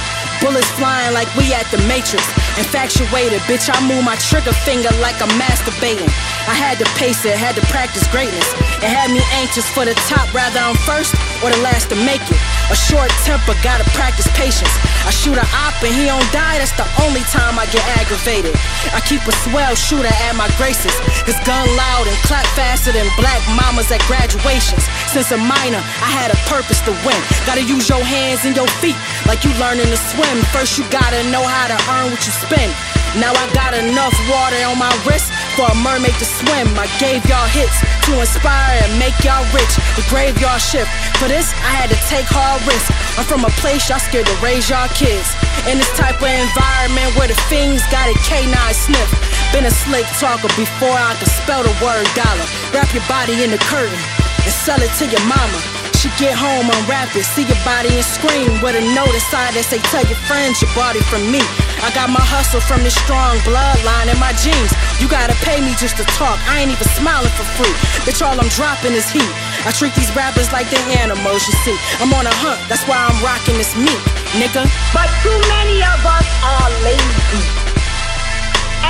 Bullets 0.43 0.67
flying 0.75 1.15
like 1.15 1.31
we 1.39 1.55
at 1.55 1.63
the 1.71 1.79
Matrix. 1.87 2.27
Infatuated, 2.59 3.39
bitch, 3.47 3.71
I 3.71 3.79
move 3.87 4.03
my 4.03 4.19
trigger 4.19 4.51
finger 4.67 4.91
like 4.99 5.15
I'm 5.23 5.31
masturbating. 5.39 6.11
I 6.51 6.53
had 6.53 6.75
to 6.83 6.87
pace 6.99 7.23
it, 7.23 7.39
had 7.39 7.55
to 7.55 7.63
practice 7.71 8.03
greatness. 8.11 8.51
It 8.83 8.91
had 8.91 9.07
me 9.07 9.23
anxious 9.39 9.63
for 9.71 9.87
the 9.87 9.95
top, 10.11 10.27
rather 10.35 10.59
I'm 10.59 10.75
first 10.83 11.15
or 11.39 11.47
the 11.47 11.63
last 11.63 11.87
to 11.95 11.97
make 12.03 12.19
it. 12.27 12.35
A 12.67 12.75
short 12.75 13.07
temper, 13.23 13.55
gotta 13.63 13.87
practice 13.95 14.27
patience. 14.35 14.71
I 15.07 15.15
shoot 15.15 15.39
a 15.39 15.47
op 15.63 15.79
and 15.79 15.95
he 15.95 16.11
don't 16.11 16.27
die, 16.35 16.59
that's 16.59 16.75
the 16.75 16.87
only 17.07 17.23
time 17.31 17.55
I 17.55 17.63
get 17.71 17.83
aggravated. 17.95 18.51
I 18.91 18.99
keep 19.07 19.23
a 19.23 19.35
swell 19.47 19.75
shooter 19.79 20.11
at 20.11 20.35
my 20.35 20.51
graces. 20.59 20.91
His 21.23 21.39
gun 21.47 21.63
loud 21.79 22.03
and 22.11 22.19
clap 22.27 22.43
faster 22.51 22.91
than 22.91 23.07
black 23.15 23.39
mamas 23.55 23.87
at 23.95 24.03
graduations. 24.11 24.83
Since 25.07 25.31
a 25.31 25.39
minor, 25.39 25.79
I 26.03 26.11
had 26.11 26.35
a 26.35 26.39
purpose 26.51 26.83
to 26.83 26.91
win. 27.07 27.19
Gotta 27.47 27.63
use 27.63 27.87
your 27.87 28.03
hands 28.03 28.43
and 28.43 28.51
your 28.51 28.67
feet 28.83 28.99
like 29.23 29.47
you 29.47 29.55
learning 29.55 29.87
to 29.87 29.99
swim. 30.11 30.32
First, 30.49 30.81
you 30.81 30.85
gotta 30.89 31.21
know 31.29 31.45
how 31.45 31.69
to 31.69 31.77
earn 31.93 32.09
what 32.09 32.21
you 32.25 32.33
spend. 32.33 32.73
Now 33.21 33.29
I 33.29 33.45
got 33.53 33.77
enough 33.77 34.15
water 34.25 34.57
on 34.65 34.81
my 34.81 34.89
wrist 35.05 35.29
for 35.53 35.69
a 35.69 35.75
mermaid 35.85 36.17
to 36.17 36.25
swim. 36.25 36.65
I 36.73 36.89
gave 36.97 37.21
y'all 37.29 37.45
hits 37.53 37.77
to 38.09 38.17
inspire 38.17 38.81
and 38.81 38.97
make 38.97 39.13
y'all 39.21 39.45
rich. 39.53 39.69
The 39.93 40.01
graveyard 40.09 40.57
shift. 40.57 40.89
For 41.21 41.29
this, 41.29 41.53
I 41.61 41.77
had 41.77 41.93
to 41.93 41.99
take 42.09 42.25
hard 42.25 42.65
risks. 42.65 42.89
I'm 43.13 43.25
from 43.29 43.45
a 43.45 43.53
place 43.61 43.85
y'all 43.85 44.01
scared 44.01 44.25
to 44.25 44.37
raise 44.41 44.65
y'all 44.65 44.89
kids. 44.97 45.29
In 45.69 45.77
this 45.77 45.93
type 45.93 46.17
of 46.17 46.33
environment 46.33 47.13
where 47.13 47.29
the 47.29 47.37
fiends 47.45 47.85
got 47.93 48.09
a 48.09 48.17
canine 48.25 48.73
sniff. 48.73 49.09
Been 49.53 49.69
a 49.69 49.73
slick 49.85 50.09
talker 50.17 50.49
before 50.57 50.97
I 50.97 51.13
could 51.21 51.29
spell 51.29 51.61
the 51.61 51.73
word 51.85 52.09
dollar. 52.17 52.47
Wrap 52.73 52.89
your 52.97 53.05
body 53.05 53.45
in 53.45 53.53
the 53.53 53.61
curtain 53.69 54.01
and 54.41 54.53
sell 54.65 54.81
it 54.81 54.89
to 54.97 55.05
your 55.05 55.21
mama. 55.29 55.82
She 56.03 56.11
get 56.19 56.35
home, 56.35 56.67
unwrap 56.67 57.15
it, 57.15 57.23
see 57.23 57.47
your 57.47 57.55
body 57.63 57.87
and 57.95 58.03
scream 58.03 58.59
with 58.59 58.75
a 58.75 58.83
note 58.91 59.15
inside 59.15 59.55
that 59.55 59.63
say, 59.63 59.79
Tell 59.87 60.03
your 60.03 60.19
friends 60.27 60.59
you 60.59 60.67
bought 60.75 60.99
it 60.99 61.07
from 61.07 61.23
me. 61.31 61.39
I 61.79 61.95
got 61.95 62.11
my 62.11 62.19
hustle 62.19 62.59
from 62.59 62.83
this 62.83 62.91
strong 62.91 63.39
bloodline 63.47 64.11
in 64.11 64.19
my 64.19 64.35
jeans. 64.35 64.75
You 64.99 65.07
gotta 65.07 65.31
pay 65.47 65.63
me 65.63 65.71
just 65.79 65.95
to 65.95 66.05
talk, 66.19 66.35
I 66.51 66.59
ain't 66.59 66.75
even 66.75 66.91
smiling 66.99 67.31
for 67.39 67.47
free. 67.55 67.71
Bitch, 68.03 68.19
all 68.19 68.35
I'm 68.35 68.51
dropping 68.51 68.91
is 68.99 69.07
heat. 69.15 69.31
I 69.63 69.71
treat 69.71 69.95
these 69.95 70.11
rappers 70.11 70.51
like 70.51 70.67
they're 70.67 70.91
animals, 70.99 71.47
you 71.47 71.55
see. 71.63 71.77
I'm 72.03 72.11
on 72.11 72.27
a 72.27 72.35
hunt, 72.43 72.59
that's 72.67 72.83
why 72.83 72.99
I'm 72.99 73.15
rocking 73.23 73.55
this 73.55 73.71
meat, 73.79 74.03
nigga. 74.35 74.67
But 74.91 75.07
too 75.23 75.39
many 75.55 75.87
of 75.87 76.03
us 76.03 76.27
are 76.43 76.67
lazy. 76.83 77.43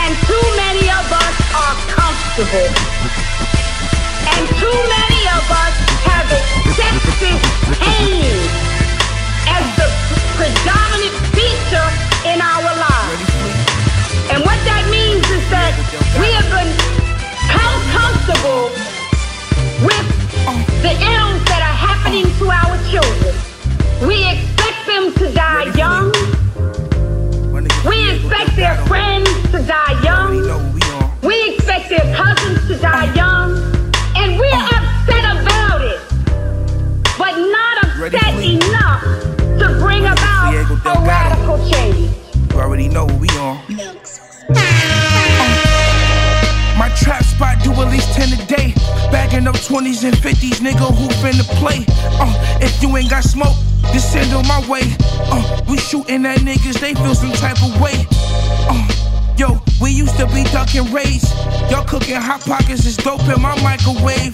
And 0.02 0.18
too 0.26 0.46
many 0.58 0.90
of 0.90 1.06
us 1.14 1.36
are 1.62 1.78
comfortable. 1.94 3.23
And 4.38 4.46
too 4.58 4.78
many 4.98 5.22
of 5.30 5.44
us 5.50 5.76
have 6.10 6.28
accepted 6.30 7.38
pain 7.80 8.38
as 9.46 9.66
the 9.78 9.88
predominant 10.38 11.16
feature 11.38 11.90
in 12.26 12.42
our 12.42 12.64
lives. 12.64 13.30
And 14.32 14.42
what 14.42 14.60
that 14.66 14.84
means 14.90 15.26
is 15.30 15.44
that 15.54 15.74
we 16.20 16.32
have 16.34 16.50
been 16.50 16.83
a 41.44 41.48
radical 41.48 41.70
change. 41.70 42.16
You 42.52 42.60
already 42.60 42.88
know 42.88 43.06
what 43.06 43.20
we 43.20 43.28
on. 43.40 43.58
My 46.78 46.90
trap 46.98 47.24
spot 47.24 47.64
do 47.64 47.72
at 47.72 47.92
least 47.92 48.14
10 48.14 48.34
a 48.34 48.46
day. 48.46 48.74
Bagging 49.12 49.48
up 49.48 49.56
20s 49.56 50.04
and 50.04 50.16
50s, 50.16 50.60
nigga, 50.60 50.90
who 50.96 51.08
finna 51.22 51.46
play? 51.60 51.86
Uh, 52.20 52.60
if 52.62 52.82
you 52.82 52.96
ain't 52.98 53.10
got 53.10 53.24
smoke, 53.24 53.56
just 53.94 54.12
send 54.12 54.34
on 54.34 54.48
my 54.48 54.60
way. 54.68 54.82
Uh, 55.32 55.62
we 55.70 55.78
shooting 55.78 56.26
at 56.26 56.40
niggas, 56.40 56.80
they 56.80 56.94
feel 56.96 57.16
some 57.16 57.32
type 57.34 57.62
of 57.64 57.80
way. 57.80 58.06
Uh, 58.68 58.88
yo, 59.38 59.62
we 59.82 59.92
used 59.92 60.18
to 60.18 60.26
be 60.28 60.44
ducking 60.46 60.92
raids. 60.92 61.32
Y'all 61.70 61.86
cooking 61.86 62.16
hot 62.16 62.42
pockets, 62.42 62.86
is 62.86 62.98
dope 62.98 63.22
in 63.22 63.42
my 63.42 63.56
microwave. 63.62 64.34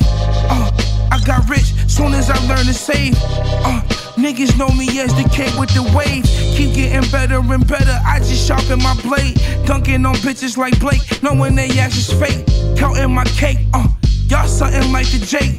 Uh, 0.50 0.72
I 1.12 1.20
got 1.26 1.50
rich 1.50 1.74
soon 1.88 2.14
as 2.14 2.30
I 2.30 2.38
learned 2.48 2.68
to 2.68 2.74
save. 2.74 3.16
Uh, 3.22 3.82
niggas 4.20 4.58
know 4.58 4.68
me 4.70 5.00
as 5.00 5.14
the 5.16 5.28
king 5.30 5.58
with 5.60 5.70
the 5.74 5.84
wave. 5.96 6.26
Keep 6.56 6.76
getting 6.76 7.10
better 7.10 7.40
and 7.40 7.68
better. 7.68 7.98
I 8.06 8.20
just 8.20 8.46
sharpen 8.48 8.80
my 8.84 8.94
blade. 9.02 9.40
Dunking 9.66 10.06
on 10.06 10.16
bitches 10.16 10.58
like 10.58 10.80
Blake, 10.80 11.02
knowing 11.24 11.56
they 11.56 11.70
ass 11.80 11.96
is 11.96 12.12
fake. 12.20 12.46
Counting 12.78 13.14
my 13.14 13.24
cake. 13.24 13.60
Uh, 13.74 13.88
y'all 14.28 14.48
something 14.48 14.92
like 14.92 15.08
the 15.08 15.20
J. 15.26 15.56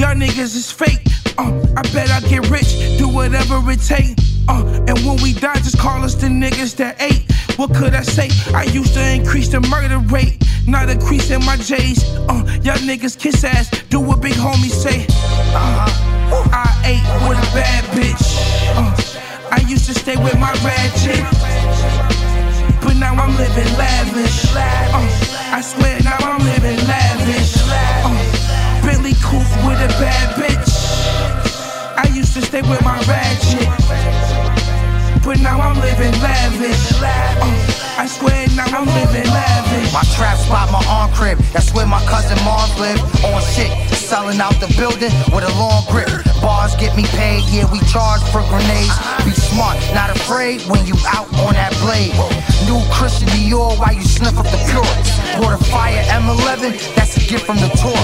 Y'all 0.00 0.14
niggas 0.14 0.56
is 0.56 0.70
fake. 0.70 1.06
Uh, 1.38 1.60
I 1.76 1.82
bet 1.94 2.10
I 2.10 2.20
get 2.28 2.50
rich, 2.50 2.98
do 2.98 3.08
whatever 3.08 3.58
it 3.70 3.80
take. 3.80 4.16
Uh, 4.48 4.64
and 4.88 4.98
when 5.06 5.22
we 5.22 5.32
die, 5.32 5.54
just 5.56 5.78
call 5.78 6.02
us 6.02 6.14
the 6.14 6.26
niggas 6.26 6.76
that 6.76 7.00
ate. 7.00 7.30
What 7.56 7.74
could 7.74 7.94
I 7.94 8.02
say? 8.02 8.30
I 8.52 8.64
used 8.64 8.94
to 8.94 9.14
increase 9.14 9.48
the 9.48 9.60
murder 9.60 9.98
rate, 9.98 10.42
not 10.66 10.88
increase 10.88 11.30
in 11.30 11.44
my 11.44 11.56
J's. 11.56 12.02
Uh, 12.28 12.42
y'all 12.62 12.76
niggas 12.78 13.18
kiss 13.18 13.44
ass, 13.44 13.70
do 13.88 14.00
what 14.00 14.20
big 14.20 14.34
homies 14.34 14.72
say. 14.72 15.06
Uh, 15.54 16.19
I 16.32 16.70
ate 16.84 17.28
with 17.28 17.38
a 17.38 17.48
bad 17.54 17.84
bitch. 17.96 18.24
Uh, 18.76 18.94
I 19.50 19.60
used 19.66 19.86
to 19.86 19.94
stay 19.94 20.16
with 20.16 20.38
my 20.38 20.52
ratchet. 20.62 21.24
but 22.82 22.96
now 22.96 23.14
I'm 23.14 23.36
living 23.36 23.70
lavish. 23.76 24.54
Uh, 24.54 25.56
I 25.56 25.60
swear 25.60 25.98
now 26.02 26.16
I'm 26.20 26.40
living 26.44 26.78
lavish. 26.86 27.54
Uh, 27.66 28.84
Bentley 28.84 29.14
coupe 29.22 29.50
with 29.66 29.80
a 29.80 29.88
bad 29.98 30.36
bitch. 30.38 30.70
I 31.96 32.06
used 32.14 32.34
to 32.34 32.42
stay 32.42 32.62
with 32.62 32.82
my 32.82 32.98
rad 33.08 33.36
chick, 33.42 33.68
but 35.24 35.38
now 35.40 35.60
I'm 35.60 35.78
living 35.80 36.12
lavish. 36.20 36.92
Uh, 37.02 37.98
I 37.98 38.06
swear 38.06 38.46
now 38.56 38.66
I'm 38.66 38.86
living 38.86 39.30
lavish. 39.30 39.69
My 39.92 40.06
trap 40.14 40.38
spot, 40.38 40.70
my 40.70 40.78
arm 40.86 41.10
crib, 41.10 41.38
that's 41.50 41.74
where 41.74 41.86
my 41.86 41.98
cousin 42.06 42.38
Mars 42.44 42.70
live. 42.78 43.02
On 43.26 43.42
shit, 43.42 43.74
selling 43.90 44.38
out 44.40 44.54
the 44.62 44.70
building 44.78 45.10
with 45.34 45.42
a 45.42 45.52
long 45.58 45.82
grip. 45.90 46.06
Bars 46.40 46.76
get 46.76 46.94
me 46.94 47.02
paid, 47.18 47.42
yeah, 47.50 47.66
we 47.74 47.82
charge 47.90 48.22
for 48.30 48.38
grenades. 48.46 48.94
Be 49.26 49.34
smart, 49.34 49.82
not 49.90 50.14
afraid 50.14 50.62
when 50.70 50.86
you 50.86 50.94
out 51.10 51.26
on 51.42 51.54
that 51.58 51.74
blade. 51.82 52.14
New 52.70 52.78
Christian 52.94 53.26
Dior 53.34 53.74
while 53.82 53.92
you 53.92 54.06
sniff 54.06 54.38
up 54.38 54.46
the 54.46 54.62
purest. 54.70 55.10
Pour 55.42 55.50
the 55.50 55.62
fire 55.74 56.02
M11, 56.06 56.94
that's 56.94 57.18
a 57.18 57.22
gift 57.26 57.46
from 57.46 57.58
the 57.58 57.70
tour. 57.74 57.98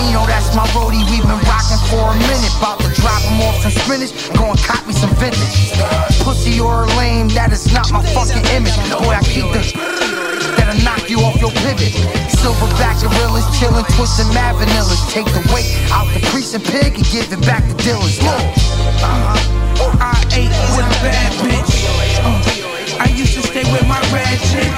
Nino, 0.00 0.24
that's 0.24 0.56
my 0.56 0.64
roadie, 0.72 1.04
we've 1.12 1.20
been 1.20 1.42
rocking 1.44 1.80
for 1.92 2.00
a 2.00 2.16
minute. 2.16 2.52
About 2.56 2.80
to 2.80 2.88
drop 2.96 3.20
him 3.20 3.44
off 3.44 3.60
some 3.60 3.76
spinach, 3.76 4.12
go 4.32 4.48
and 4.48 4.58
cop 4.64 4.86
me 4.88 4.94
some 4.96 5.12
vintage. 5.20 5.76
Pussy 6.24 6.60
or 6.60 6.88
lame, 6.96 7.28
that 7.36 7.52
is 7.52 7.68
not 7.72 7.92
my 7.92 8.00
fucking 8.16 8.44
image. 8.56 8.76
Boy, 8.88 9.12
I 9.12 9.22
keep 9.22 9.44
the 9.52 9.93
knock 10.84 11.08
you 11.08 11.18
off 11.20 11.40
your 11.40 11.50
pivot. 11.64 11.96
Silverback 12.28 13.00
gorillas 13.00 13.48
chillin', 13.56 13.88
twisting 13.96 14.28
mad 14.36 14.54
vanillas. 14.60 15.00
Take 15.10 15.26
the 15.32 15.40
weight 15.52 15.72
out 15.90 16.06
the 16.12 16.20
precinct 16.28 16.68
pig 16.68 16.94
and 16.94 17.06
give 17.08 17.32
it 17.32 17.40
back 17.48 17.64
to 17.64 17.74
dealers. 17.82 18.20
Look. 18.22 18.44
I 19.98 20.14
ate 20.36 20.52
with 20.76 20.84
a 20.84 20.98
bad 21.00 21.32
bitch. 21.40 21.72
Uh, 22.22 23.00
I 23.00 23.08
used 23.16 23.34
to 23.34 23.42
stay 23.42 23.64
with 23.72 23.86
my 23.88 23.98
rad 24.12 24.38
chick, 24.52 24.70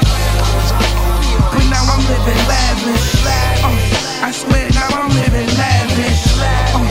but 1.53 1.67
now 1.69 1.85
I'm 1.85 2.03
living 2.07 2.41
lavish. 2.47 3.27
Uh, 3.27 4.25
I 4.25 4.31
swear 4.31 4.71
now 4.79 4.89
I'm 4.95 5.11
living 5.11 5.51
lavish. 5.59 6.23
Uh, 6.73 6.87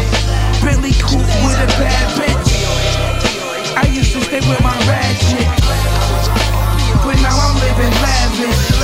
Bentley 0.63 0.93
coupe 0.99 1.25
with 1.47 1.59
a 1.63 1.69
bad 1.79 2.05
bitch. 2.19 2.51
I 3.77 3.87
used 3.87 4.13
to 4.13 4.21
stay 4.21 4.43
with 4.43 4.61
my 4.61 4.75
rad 4.85 5.15
chick, 5.31 5.49
but 7.03 7.15
now 7.23 7.35
I'm 7.35 7.55
living 7.63 7.93
lavish. 8.03 8.74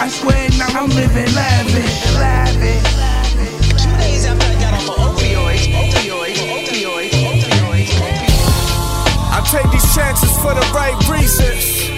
I 0.00 0.06
swear 0.06 0.48
now 0.58 0.68
I'm 0.80 0.90
living 0.90 1.26
lavish. 1.34 2.14
Lavish. 2.14 2.82
Two 3.82 3.96
days 3.98 4.26
after 4.26 4.46
I 4.46 4.54
got 4.60 4.74
off 4.74 4.88
of 4.90 5.18
opioids, 5.18 5.66
opioids, 5.74 6.38
opioids, 6.54 7.10
opioids, 7.26 7.90
I 9.30 9.40
take 9.50 9.70
these 9.72 9.94
chances 9.94 10.30
for 10.38 10.54
the 10.54 10.64
right 10.72 10.96
reasons. 11.08 11.97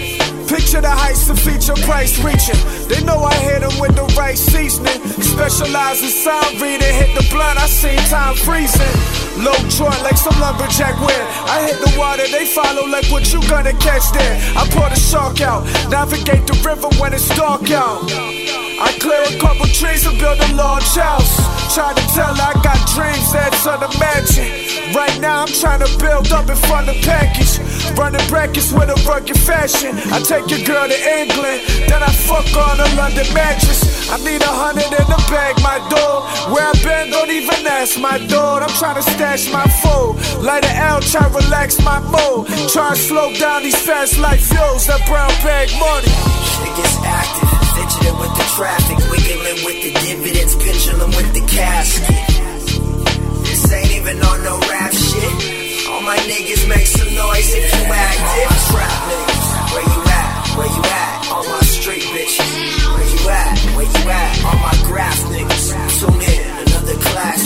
Picture 0.51 0.81
the 0.81 0.91
heights 0.91 1.29
of 1.29 1.39
feature 1.39 1.79
price 1.87 2.19
reaching. 2.19 2.59
They 2.91 2.99
know 3.07 3.23
I 3.23 3.33
hit 3.39 3.63
them 3.63 3.71
with 3.79 3.95
the 3.95 4.03
right 4.19 4.37
seasoning. 4.37 4.99
Specialize 5.23 6.03
in 6.03 6.11
sound 6.11 6.59
reading. 6.59 6.91
Hit 6.91 7.15
the 7.15 7.23
blunt, 7.31 7.55
I 7.55 7.67
seen 7.71 7.95
time 8.11 8.35
freezing. 8.35 8.83
Low 9.39 9.55
joint 9.71 9.95
like 10.03 10.19
some 10.19 10.35
lumberjack 10.43 10.99
wear. 10.99 11.23
I 11.47 11.63
hit 11.71 11.79
the 11.79 11.95
water, 11.97 12.27
they 12.27 12.43
follow 12.43 12.83
like 12.83 13.07
what 13.07 13.31
you 13.31 13.39
gonna 13.47 13.71
catch 13.79 14.11
there. 14.11 14.35
I 14.59 14.67
pour 14.75 14.89
the 14.91 14.99
shark 14.99 15.39
out, 15.39 15.63
navigate 15.87 16.45
the 16.45 16.59
river 16.67 16.91
when 16.99 17.13
it's 17.13 17.29
dark 17.31 17.71
out. 17.71 18.03
I 18.11 18.91
clear 18.99 19.23
a 19.23 19.39
couple 19.39 19.67
trees 19.71 20.05
and 20.05 20.19
build 20.19 20.37
a 20.37 20.51
large 20.51 20.83
house. 20.99 21.60
Try 21.71 21.93
to 21.93 22.05
tell 22.11 22.35
I 22.35 22.51
got 22.63 22.75
dreams 22.91 23.31
that's 23.31 23.65
unimagined. 23.65 24.93
Right 24.93 25.17
now 25.21 25.43
I'm 25.43 25.47
trying 25.47 25.79
to 25.79 25.87
build 26.03 26.27
up 26.33 26.49
in 26.49 26.55
front 26.67 26.89
of 26.89 26.99
package. 26.99 27.63
Running 27.97 28.27
brackets 28.27 28.73
with 28.73 28.91
a 28.91 28.99
rugged 29.07 29.39
fashion. 29.39 29.95
I 30.11 30.19
take 30.19 30.51
your 30.51 30.67
girl 30.67 30.87
to 30.91 30.99
England, 30.99 31.63
then 31.87 32.03
I 32.03 32.11
fuck 32.27 32.43
on 32.59 32.75
a 32.75 32.87
London 32.99 33.23
mattress. 33.33 34.11
I 34.11 34.17
need 34.19 34.43
a 34.43 34.51
hundred 34.51 34.91
in 34.91 35.07
the 35.07 35.21
bag, 35.31 35.55
my 35.63 35.79
dog. 35.87 36.27
Where 36.51 36.67
I 36.67 36.75
been, 36.83 37.09
don't 37.09 37.31
even 37.31 37.65
ask 37.65 37.97
my 37.97 38.19
dog. 38.27 38.63
I'm 38.63 38.75
trying 38.75 38.99
to 38.99 39.03
stash 39.03 39.47
my 39.51 39.63
foe. 39.79 40.19
Light 40.43 40.65
an 40.65 40.75
L, 40.75 40.99
try 40.99 41.23
relax 41.31 41.79
my 41.79 41.99
mode. 41.99 42.47
Try 42.67 42.89
to 42.91 42.99
slow 42.99 43.31
down 43.39 43.63
these 43.63 43.79
fast 43.79 44.19
life 44.19 44.43
fuels, 44.43 44.87
that 44.87 44.99
brown 45.07 45.31
bag 45.39 45.71
money. 45.79 46.11
Shit 46.51 46.75
gets 46.75 46.99
active, 47.07 47.50
with 48.21 48.33
the 48.37 48.45
traffic, 48.55 48.97
wiggling 49.09 49.59
with 49.65 49.79
the 49.81 49.91
dividends, 50.05 50.53
pendulum 50.61 51.09
with 51.17 51.33
the 51.33 51.43
casket. 51.49 52.21
This 53.41 53.65
ain't 53.73 53.91
even 53.97 54.21
on 54.21 54.37
no 54.45 54.61
rap 54.69 54.93
shit. 54.93 55.33
All 55.89 56.01
my 56.05 56.17
niggas 56.29 56.69
make 56.69 56.85
some 56.85 57.09
noise 57.09 57.49
if 57.57 57.65
you 57.65 57.83
active. 57.89 58.49
Trap 58.69 58.97
niggas, 59.09 59.47
where 59.73 59.87
you 59.89 60.01
at? 60.05 60.29
Where 60.53 60.69
you 60.69 60.83
at? 60.85 61.13
All 61.33 61.45
my 61.49 61.63
street 61.65 62.05
bitches, 62.13 62.51
where 62.93 63.09
you 63.09 63.21
at? 63.25 63.57
Where 63.75 63.89
you 63.89 64.03
at? 64.13 64.31
All 64.45 64.59
my 64.61 64.75
graph 64.85 65.19
niggas, 65.33 65.65
tune 65.97 66.21
in, 66.21 66.43
another 66.61 66.97
class. 67.01 67.41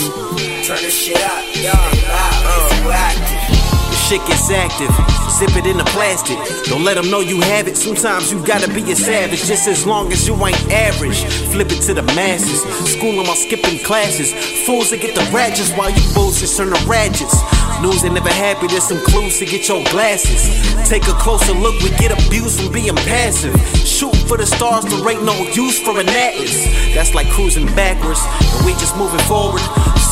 Turn 0.67 0.81
this 0.83 0.97
shit 0.99 1.21
up, 1.23 1.41
young, 1.55 1.91
loud, 2.11 2.41
if 2.51 2.83
you 2.83 2.91
active. 2.91 3.43
The 3.91 3.97
shit 4.07 4.21
gets 4.27 4.49
active. 4.51 5.24
Zip 5.35 5.53
it 5.57 5.65
in 5.65 5.75
the 5.75 5.83
plastic. 5.91 6.37
Don't 6.63 6.85
let 6.85 6.95
them 6.95 7.11
know 7.11 7.19
you 7.19 7.41
have 7.41 7.67
it. 7.67 7.75
Sometimes 7.75 8.31
you 8.31 8.39
gotta 8.45 8.73
be 8.73 8.89
a 8.91 8.95
savage 8.95 9.43
just 9.43 9.67
as 9.67 9.85
long 9.85 10.13
as 10.13 10.25
you 10.25 10.33
ain't 10.45 10.71
average. 10.71 11.25
Flip 11.51 11.69
it 11.69 11.81
to 11.87 11.93
the 11.93 12.03
masses. 12.15 12.63
School 12.95 13.17
them 13.17 13.27
on 13.27 13.35
skipping 13.35 13.79
classes. 13.79 14.31
Fools 14.65 14.91
that 14.91 15.01
get 15.01 15.13
the 15.13 15.27
ratchets 15.35 15.73
while 15.73 15.89
you 15.89 15.99
fools 16.15 16.39
just 16.39 16.55
turn 16.55 16.69
the 16.69 16.79
ratchets. 16.87 17.35
News 17.81 18.05
ain't 18.05 18.13
never 18.13 18.31
happy, 18.31 18.67
there's 18.67 18.87
some 18.87 19.03
clues 19.03 19.37
to 19.39 19.45
get 19.45 19.67
your 19.67 19.83
glasses. 19.91 20.47
Take 20.87 21.03
a 21.07 21.13
closer 21.19 21.51
look, 21.51 21.75
we 21.83 21.89
get 21.99 22.15
abused 22.15 22.61
from 22.61 22.71
being 22.71 22.95
passive. 22.95 23.53
Shooting 23.83 24.25
for 24.27 24.37
the 24.37 24.45
stars, 24.45 24.85
there 24.85 25.03
ain't 25.09 25.23
no 25.23 25.35
use 25.51 25.77
for 25.83 25.99
an 25.99 26.07
atlas. 26.07 26.63
That's 26.95 27.13
like 27.13 27.27
cruising 27.27 27.67
backwards, 27.75 28.21
and 28.55 28.65
we 28.65 28.71
just 28.79 28.95
moving 28.95 29.19
forward. 29.27 29.61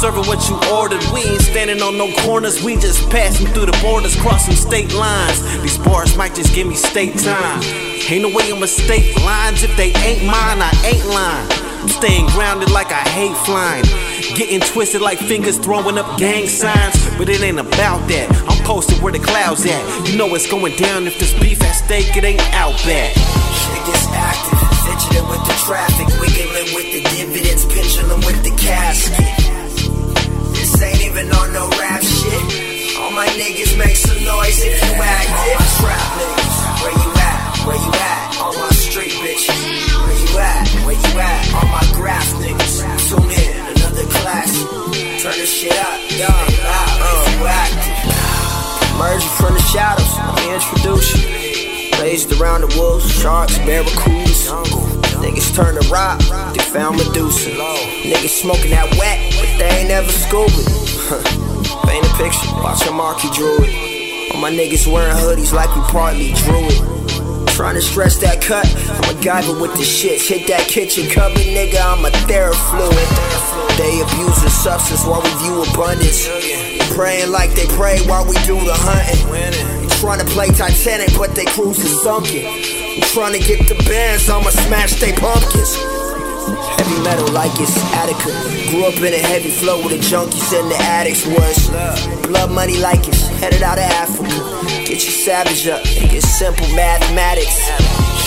Serving 0.03 0.27
what 0.27 0.49
you 0.49 0.59
ordered, 0.75 0.99
we 1.13 1.21
ain't 1.21 1.41
standing 1.41 1.81
on 1.81 1.97
no 1.97 2.11
corners, 2.27 2.61
we 2.61 2.75
just 2.75 3.09
passing 3.09 3.47
through 3.53 3.67
the 3.67 3.79
borders, 3.81 4.19
crossing 4.19 4.53
state 4.53 4.93
lines. 4.93 5.39
These 5.61 5.77
bars 5.77 6.17
might 6.17 6.35
just 6.35 6.53
give 6.53 6.67
me 6.67 6.75
state 6.75 7.17
time. 7.17 7.63
Ain't 8.11 8.21
no 8.21 8.27
way 8.27 8.51
I'ma 8.51 8.65
state 8.65 9.15
lines 9.23 9.63
if 9.63 9.71
they 9.77 9.95
ain't 10.03 10.25
mine, 10.25 10.59
I 10.59 10.75
ain't 10.83 11.07
lying. 11.07 11.47
I'm 11.79 11.87
staying 11.87 12.27
grounded 12.35 12.69
like 12.69 12.91
I 12.91 12.99
hate 13.15 13.37
flying. 13.47 13.85
Getting 14.35 14.59
twisted 14.59 14.99
like 14.99 15.19
fingers 15.19 15.57
throwing 15.57 15.97
up 15.97 16.19
gang 16.19 16.47
signs. 16.47 16.99
But 17.17 17.29
it 17.29 17.39
ain't 17.39 17.59
about 17.59 18.05
that. 18.09 18.27
I'm 18.49 18.61
posted 18.65 19.01
where 19.01 19.13
the 19.13 19.19
clouds 19.19 19.65
at. 19.65 20.09
You 20.09 20.17
know 20.17 20.35
it's 20.35 20.51
going 20.51 20.75
down 20.75 21.07
if 21.07 21.17
this 21.17 21.31
beef 21.39 21.63
at 21.63 21.79
stake, 21.79 22.11
it 22.17 22.25
ain't 22.25 22.43
out 22.51 22.75
bad. 22.83 23.15
Shit 23.15 23.85
gets 23.87 24.07
active, 24.11 24.59
fidgeting 24.83 25.29
with 25.29 25.47
the 25.47 25.55
traffic, 25.63 26.11
wiggling 26.19 26.75
with 26.75 26.91
the 26.91 27.07
dividends, 27.15 27.63
pendulum 27.71 28.19
with 28.27 28.43
the 28.43 28.51
casket. 28.59 29.42
Even 31.13 31.29
on 31.29 31.53
no 31.53 31.69
rap 31.77 32.01
shit. 32.01 32.97
All 32.97 33.11
my 33.11 33.27
niggas 33.37 33.77
make 33.77 33.95
some 33.95 34.17
noise 34.25 34.57
if 34.65 34.81
you 34.81 34.93
active. 34.97 35.61
Trap 35.77 36.01
niggas, 36.17 36.57
where 36.81 36.97
you 37.05 37.11
at? 37.21 37.37
Where 37.67 37.77
you 37.77 37.93
at? 37.93 38.41
All 38.41 38.53
my 38.57 38.69
street 38.73 39.13
bitches, 39.21 39.53
where 39.93 40.17
you 40.17 40.39
at? 40.41 40.67
Where 40.81 40.97
you 40.97 41.19
at? 41.21 41.53
All 41.53 41.69
my 41.69 41.85
graph 41.93 42.25
niggas, 42.41 42.81
tune 43.05 43.29
in, 43.29 43.61
another 43.77 44.09
class. 44.09 44.57
Turn 45.21 45.37
this 45.37 45.53
shit 45.53 45.77
up, 45.85 46.01
young, 46.17 46.49
loud, 46.65 46.97
if 47.05 47.29
you 47.29 47.45
active. 47.45 48.97
Emerging 48.97 49.29
from 49.37 49.53
the 49.53 49.61
shadows, 49.69 50.17
let 50.17 50.33
me 50.41 50.53
introduce 50.55 51.13
you. 51.13 52.01
Raised 52.01 52.41
around 52.41 52.61
the 52.61 52.73
wolves, 52.75 53.05
sharks, 53.21 53.59
barracudas. 53.59 54.49
Niggas 55.21 55.53
turn 55.53 55.79
to 55.79 55.87
rock, 55.89 56.17
they 56.55 56.63
found 56.63 56.97
Medusa. 56.97 57.51
Niggas 58.01 58.41
smoking 58.41 58.71
that 58.71 58.89
wet, 58.97 59.21
but 59.37 59.59
they 59.59 59.69
ain't 59.77 59.89
never 59.89 60.11
scuba. 60.11 60.82
Paint 61.21 62.05
a 62.05 62.13
picture, 62.17 62.49
watch 62.63 62.81
how 62.83 62.93
Marky 62.93 63.29
drew 63.31 63.57
it. 63.61 64.33
All 64.33 64.41
my 64.41 64.49
niggas 64.49 64.91
wearing 64.91 65.15
hoodies 65.17 65.53
like 65.53 65.69
we 65.75 65.81
partly 65.83 66.33
drew 66.33 66.65
it. 66.65 67.47
Trying 67.53 67.75
to 67.75 67.81
stretch 67.81 68.15
that 68.25 68.41
cut, 68.41 68.65
I'm 68.65 69.15
a 69.15 69.19
guyver 69.21 69.59
with 69.61 69.73
the 69.73 69.85
shits. 69.85 70.27
Hit 70.27 70.47
that 70.47 70.67
kitchen 70.67 71.07
cupboard, 71.09 71.45
nigga, 71.45 71.77
I'm 71.77 72.03
a 72.03 72.09
therafluid. 72.25 73.77
They 73.77 74.01
abuse 74.01 74.41
the 74.41 74.49
substance 74.49 75.05
while 75.05 75.21
we 75.21 75.29
view 75.45 75.61
abundance. 75.61 76.25
Praying 76.95 77.29
like 77.29 77.51
they 77.53 77.67
pray 77.77 77.99
while 78.07 78.25
we 78.25 78.33
do 78.45 78.57
the 78.57 78.73
hunting. 78.73 79.89
Trying 80.01 80.19
to 80.19 80.25
play 80.25 80.47
Titanic, 80.47 81.09
but 81.17 81.35
they 81.35 81.45
cruise 81.45 81.77
is 81.77 82.01
sunken. 82.01 82.41
Trying 83.13 83.33
to 83.33 83.39
get 83.39 83.67
the 83.69 83.75
bands, 83.85 84.29
I'ma 84.29 84.49
smash 84.49 84.99
they 84.99 85.13
pumpkins. 85.13 85.92
Heavy 86.83 87.01
metal 87.01 87.31
like 87.31 87.53
it's 87.61 87.77
Attica. 87.95 88.27
Grew 88.69 88.83
up 88.83 88.97
in 88.97 89.13
a 89.13 89.23
heavy 89.31 89.49
flow 89.49 89.81
with 89.81 89.95
the 89.95 89.99
junkies 90.03 90.51
and 90.51 90.69
the 90.69 90.75
addicts 90.75 91.25
was. 91.25 91.69
Blood 92.27 92.51
money 92.51 92.75
like 92.75 93.07
it's 93.07 93.25
headed 93.39 93.63
out 93.63 93.77
of 93.77 93.85
Africa. 93.85 94.27
Get 94.83 94.99
your 94.99 95.15
savage 95.15 95.65
up, 95.67 95.79
it's 95.85 96.27
simple 96.27 96.67
mathematics. 96.75 97.55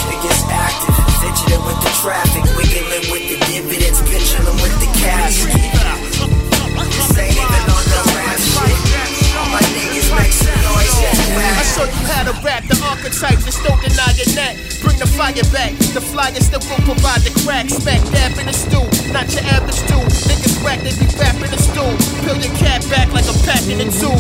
It 0.09 0.23
gets 0.23 0.43
active, 0.49 0.97
fidgeting 1.21 1.67
with 1.67 1.77
the 1.85 1.93
traffic, 2.01 2.45
wiggling 2.57 3.13
with 3.13 3.29
the 3.29 3.37
dividends, 3.45 4.01
pendulum 4.01 4.57
with 4.63 4.73
the 4.81 4.89
casket. 5.05 5.76
Show 11.75 11.85
you 11.85 12.03
how 12.15 12.23
to 12.23 12.35
rap 12.47 12.63
the 12.71 12.77
archetype, 12.87 13.39
just 13.43 13.63
don't 13.65 13.81
deny 13.83 14.11
your 14.15 14.31
neck. 14.39 14.55
Bring 14.83 14.99
the 14.99 15.09
fire 15.09 15.35
back, 15.51 15.75
the 15.97 16.01
flyer 16.01 16.39
still 16.39 16.63
will 16.71 16.83
provide 16.87 17.23
the 17.27 17.33
crack. 17.43 17.67
Smack 17.69 18.03
dab 18.15 18.39
in 18.39 18.47
the 18.47 18.55
stew, 18.55 18.85
not 19.11 19.27
your 19.35 19.43
average 19.51 19.81
stew. 19.83 20.03
Niggas 20.31 20.63
whack, 20.63 20.81
they 20.87 20.95
be 20.95 21.07
rapping 21.19 21.51
the 21.51 21.59
stool. 21.59 21.93
Peel 22.23 22.39
your 22.39 22.55
cat 22.57 22.87
back 22.89 23.11
like 23.11 23.27
I'm 23.27 23.39
packing 23.43 23.81
in 23.83 23.91
two. 23.91 24.15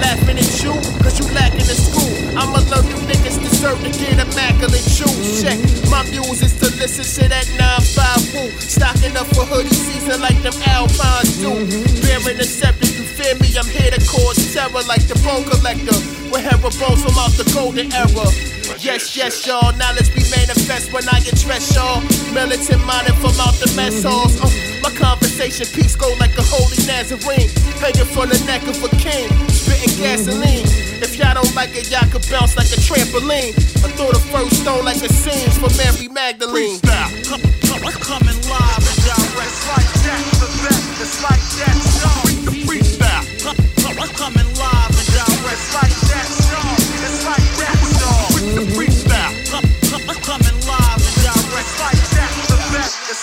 Laughing 0.00 0.38
at 0.40 0.50
you, 0.62 0.74
cause 1.04 1.18
you 1.20 1.26
lacking 1.36 1.68
in 1.68 1.78
school. 1.78 2.14
I'ma 2.38 2.64
learn 2.72 2.86
you 2.88 2.98
niggas 3.10 3.36
deserve 3.66 3.82
to 3.82 3.98
get 3.98 4.12
immaculate 4.14 4.86
shoes. 4.86 5.42
Check, 5.42 5.58
my 5.90 6.02
muse 6.10 6.42
is 6.42 6.54
to 6.60 6.66
listen 6.78 7.04
to 7.04 7.28
that 7.28 7.46
9-5 7.58 8.34
woo. 8.34 8.50
Stocking 8.60 9.16
up 9.16 9.26
for 9.34 9.44
hoodie 9.44 9.74
season 9.74 10.20
like 10.20 10.40
them 10.42 10.54
Alpines 10.66 11.38
do. 11.38 11.50
Bearing 12.02 12.38
the 12.38 12.44
scepter, 12.44 12.86
you 12.86 13.02
fear 13.02 13.34
me, 13.40 13.50
I'm 13.58 13.66
here 13.66 13.90
to 13.90 14.00
cause 14.06 14.38
terror 14.54 14.82
like 14.86 15.06
the 15.08 15.18
bone 15.24 15.44
collector. 15.44 15.96
With 16.30 16.42
Hera 16.42 16.70
bones 16.78 17.02
from 17.02 17.18
out 17.18 17.34
the 17.38 17.46
golden 17.54 17.92
era. 17.92 18.26
Yes, 18.78 19.16
yes, 19.16 19.46
y'all. 19.46 19.72
Now 19.78 19.92
let's 19.94 20.10
be 20.10 20.22
manifest 20.30 20.92
when 20.92 21.06
I 21.08 21.18
address 21.18 21.74
y'all. 21.74 22.02
Militant 22.34 22.84
minded 22.84 23.14
from 23.22 23.34
out 23.40 23.54
the 23.62 23.72
mess 23.74 24.02
halls. 24.02 24.38
Uh, 24.42 24.50
my 24.82 24.90
conversation 24.90 25.25
piece 25.36 25.96
go 25.96 26.08
like 26.18 26.32
a 26.38 26.42
holy 26.42 26.80
Nazarene. 26.88 27.50
Hanging 27.76 28.08
from 28.08 28.32
the 28.32 28.40
neck 28.48 28.64
of 28.64 28.80
a 28.80 28.88
king. 28.96 29.28
Spitting 29.52 29.92
gasoline. 30.00 30.64
If 31.04 31.18
y'all 31.18 31.34
don't 31.34 31.54
like 31.54 31.76
it, 31.76 31.90
y'all 31.90 32.08
could 32.08 32.24
bounce 32.30 32.56
like 32.56 32.72
a 32.72 32.80
trampoline. 32.80 33.52
I 33.84 33.92
throw 33.92 34.10
the 34.12 34.22
first 34.32 34.62
stone 34.62 34.84
like 34.84 34.96
a 35.04 35.12
scenes 35.12 35.58
for 35.60 35.68
Mary 35.76 36.08
Magdalene. 36.08 36.80
Freestyle, 36.80 37.12
Coming 38.06 38.40
live 38.48 38.80
and 38.80 39.00
direct. 39.04 39.56
Like 39.68 39.92
that, 40.08 40.22
the 40.40 40.48
best. 40.64 41.04
It's 41.04 41.20
like 41.20 41.44
that, 41.60 41.76
y'all. 42.00 42.24
The 42.48 42.52
freestyle. 42.64 43.24
Coming 44.16 44.48
live 44.56 44.88
and 44.88 45.08
direct. 45.12 45.64
Like 45.76 45.96
that, 46.08 46.28
y'all. 46.48 46.80
It's 47.04 47.24
like 47.28 47.48
that, 47.60 47.76
y'all. 48.00 48.56
The 48.56 48.64
freestyle. 48.72 48.95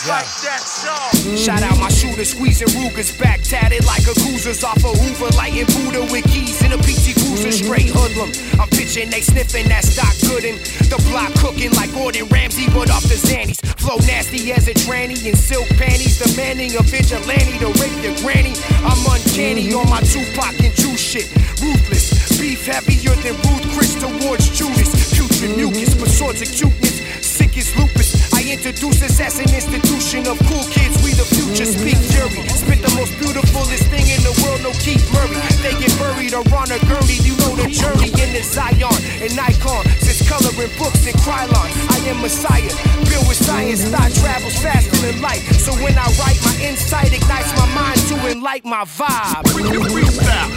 Like 0.07 0.27
that, 0.43 0.61
y'all. 0.83 1.35
Shout 1.37 1.63
out 1.63 1.79
my 1.79 1.89
shooter, 1.89 2.25
squeezing 2.25 2.67
Ruger's 2.75 3.15
back 3.17 3.41
tatted 3.41 3.85
like 3.85 4.03
a 4.03 4.15
Goozer's 4.25 4.63
off 4.63 4.83
a 4.83 4.91
Hoover, 4.91 5.31
lighting 5.37 5.67
Buddha 5.71 6.03
with 6.11 6.25
keys 6.27 6.61
in 6.63 6.73
a 6.73 6.77
PT 6.77 7.15
Cruiser, 7.15 7.49
mm-hmm. 7.49 7.65
straight 7.65 7.89
hoodlum. 7.89 8.31
I'm 8.59 8.69
pitching, 8.69 9.09
they 9.09 9.21
sniffing 9.21 9.67
that 9.69 9.83
stock 9.83 10.11
goodin'. 10.27 10.59
The 10.91 10.99
block 11.09 11.31
cooking 11.39 11.71
like 11.73 11.93
Gordon 11.93 12.27
Ramsay, 12.27 12.67
but 12.73 12.91
off 12.91 13.03
the 13.03 13.15
Xannies. 13.15 13.59
Flow 13.79 13.97
nasty 14.07 14.51
as 14.51 14.67
a 14.67 14.73
tranny 14.73 15.19
in 15.25 15.35
silk 15.35 15.67
panties, 15.79 16.19
demanding 16.19 16.75
a 16.75 16.83
vigilante 16.83 17.59
to 17.59 17.71
rape 17.79 17.95
your 18.03 18.15
granny. 18.19 18.55
I'm 18.83 18.99
uncanny 19.07 19.71
mm-hmm. 19.71 19.87
on 19.87 19.89
my 19.89 20.01
Tupac 20.03 20.59
and 20.59 20.73
Jew 20.75 20.97
shit, 20.97 21.31
ruthless. 21.63 22.39
Beef 22.39 22.65
heavier 22.65 23.15
than 23.23 23.35
Ruth 23.47 23.65
Chris 23.71 23.95
towards 23.95 24.49
Judas. 24.51 24.91
Putrid 25.15 25.55
mucus, 25.55 25.95
but 25.95 26.11
of 26.11 26.41
acuteness. 26.41 26.99
Sick 27.25 27.57
as 27.57 27.75
lupus. 27.77 28.12
Introduce 28.43 28.99
us 29.01 29.19
as 29.23 29.39
an 29.39 29.47
institution 29.55 30.27
of 30.27 30.35
cool 30.51 30.67
kids. 30.67 30.99
We 30.99 31.15
the 31.15 31.23
future. 31.23 31.63
Speak 31.63 31.95
fury. 32.11 32.43
Spit 32.51 32.83
the 32.83 32.91
most 32.99 33.15
beautifulest 33.15 33.87
thing 33.87 34.03
in 34.03 34.19
the 34.19 34.35
world. 34.43 34.59
No 34.67 34.71
Keith 34.83 35.03
Murray. 35.15 35.39
They 35.63 35.71
get 35.79 35.95
buried 35.95 36.35
or 36.35 36.43
on 36.51 36.67
a 36.67 36.79
gurney. 36.83 37.23
You 37.23 37.39
know 37.39 37.55
the 37.55 37.71
journey 37.71 38.11
in 38.19 38.35
the 38.35 38.43
Zion 38.43 38.91
and 39.23 39.31
Nikon. 39.39 39.87
Since 40.03 40.27
coloring 40.27 40.75
books 40.75 41.07
and 41.07 41.15
Krylon, 41.23 41.71
I 41.87 42.03
am 42.11 42.19
Messiah. 42.19 42.67
Built 43.07 43.31
with 43.31 43.39
science. 43.39 43.87
Thought 43.87 44.11
travels 44.19 44.59
faster 44.59 44.99
than 44.99 45.23
light. 45.23 45.43
So 45.63 45.71
when 45.79 45.95
I 45.95 46.07
write, 46.19 46.39
my 46.43 46.55
insight 46.59 47.15
ignites 47.15 47.51
my 47.55 47.67
mind 47.71 47.99
to 48.11 48.15
enlighten 48.27 48.69
my 48.69 48.83
vibe. 48.83 49.47
Freestyle. 49.55 50.51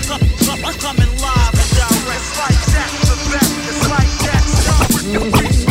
Coming 0.82 1.12
live 1.22 1.54
and 1.54 1.70
direct. 1.78 2.26
Like 2.34 2.60
that, 2.74 2.90
the 3.06 3.16
best. 3.30 3.52
It's 3.70 3.82
like 3.86 4.12
that. 4.26 4.42
Freestyle. 5.06 5.65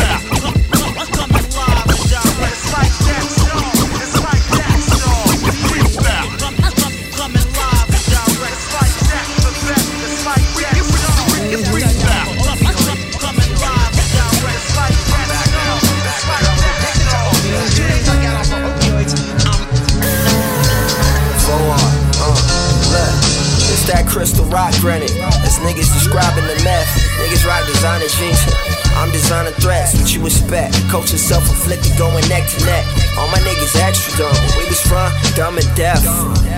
Crystal 24.16 24.48
rock 24.48 24.72
granite. 24.80 25.12
As 25.44 25.60
niggas 25.60 25.92
describing 25.92 26.48
the 26.48 26.56
meth. 26.64 26.88
Niggas 27.20 27.44
rock 27.44 27.68
designer 27.68 28.08
jeans. 28.16 28.40
I'm 28.96 29.12
designing 29.12 29.52
threats, 29.60 29.92
what 29.92 30.08
you 30.16 30.24
expect? 30.24 30.80
Coaching 30.88 31.20
self-inflicted, 31.20 32.00
going 32.00 32.24
neck 32.32 32.48
to 32.48 32.64
neck. 32.64 32.88
All 33.20 33.28
my 33.28 33.44
niggas 33.44 33.76
extra 33.76 34.16
dumb. 34.16 34.40
We 34.56 34.64
was 34.72 34.80
from, 34.80 35.12
dumb 35.36 35.60
and 35.60 35.68
deaf. 35.76 36.00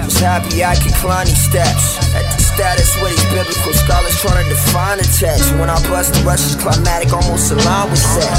Was 0.05 0.21
happy 0.21 0.61
I 0.61 0.77
could 0.77 0.93
climb 1.01 1.25
these 1.25 1.41
steps. 1.41 1.97
At 2.13 2.29
the 2.29 2.45
status 2.45 2.93
where 3.01 3.09
these 3.09 3.25
biblical 3.33 3.73
scholars 3.73 4.13
trying 4.21 4.45
to 4.45 4.53
define 4.53 5.01
the 5.01 5.09
text. 5.09 5.49
When 5.57 5.73
I 5.73 5.81
bust 5.89 6.13
the 6.13 6.21
rush 6.21 6.45
is 6.45 6.53
climatic, 6.61 7.09
almost 7.09 7.49
aligned 7.49 7.89
with 7.89 8.05
sex. 8.05 8.37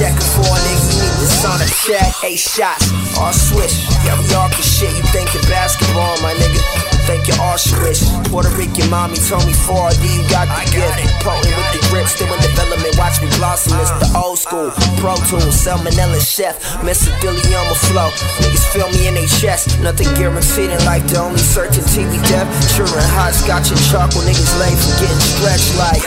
Checking 0.00 0.24
for 0.32 0.48
a 0.48 0.60
nigga, 0.72 0.88
you 0.88 1.04
need 1.04 1.60
a 1.60 1.68
check. 1.84 2.08
Eight 2.24 2.40
shots, 2.40 2.88
all 3.20 3.36
switch. 3.36 3.76
Yeah, 4.08 4.16
we 4.16 4.32
all 4.32 4.48
can 4.48 4.64
shit. 4.64 4.96
You 4.96 5.04
thinking 5.12 5.44
basketball, 5.52 6.16
my 6.24 6.32
nigga? 6.32 6.91
Think 7.06 7.26
you're 7.26 7.40
all 7.42 7.58
switch. 7.58 8.00
Puerto 8.30 8.48
Rican 8.54 8.88
mommy 8.88 9.18
told 9.18 9.44
me 9.44 9.52
4D, 9.52 10.02
you 10.06 10.22
got 10.30 10.46
the 10.46 10.62
gift. 10.70 11.02
Potent 11.22 11.50
with 11.50 11.70
the 11.74 11.80
grip, 11.90 12.06
still 12.06 12.30
in 12.30 12.40
development. 12.40 12.94
Watch 12.96 13.20
me 13.20 13.28
blossom. 13.36 13.74
It's 13.82 13.90
the 13.98 14.08
old 14.14 14.38
school. 14.38 14.70
Pro 15.02 15.18
Tools, 15.26 15.58
Salmonella 15.58 16.22
Chef. 16.22 16.62
Mr. 16.86 17.10
Dilly 17.20 17.42
on 17.54 17.66
my 17.66 17.76
flow. 17.90 18.10
Niggas 18.40 18.66
feel 18.72 18.88
me 18.94 19.08
in 19.08 19.14
their 19.14 19.26
chest. 19.26 19.80
Nothing 19.80 20.08
guaranteed 20.14 20.70
in 20.70 20.80
life, 20.86 21.02
the 21.10 21.18
only 21.18 21.42
certainty 21.42 22.06
we 22.06 22.18
death. 22.30 22.48
Sure 22.74 22.86
and 22.86 23.10
hot 23.18 23.34
scotch 23.34 23.70
and 23.70 23.82
charcoal. 23.90 24.22
Niggas 24.22 24.54
late 24.62 24.78
from 24.78 24.94
getting 25.02 25.22
stretched 25.22 25.74
like. 25.76 26.02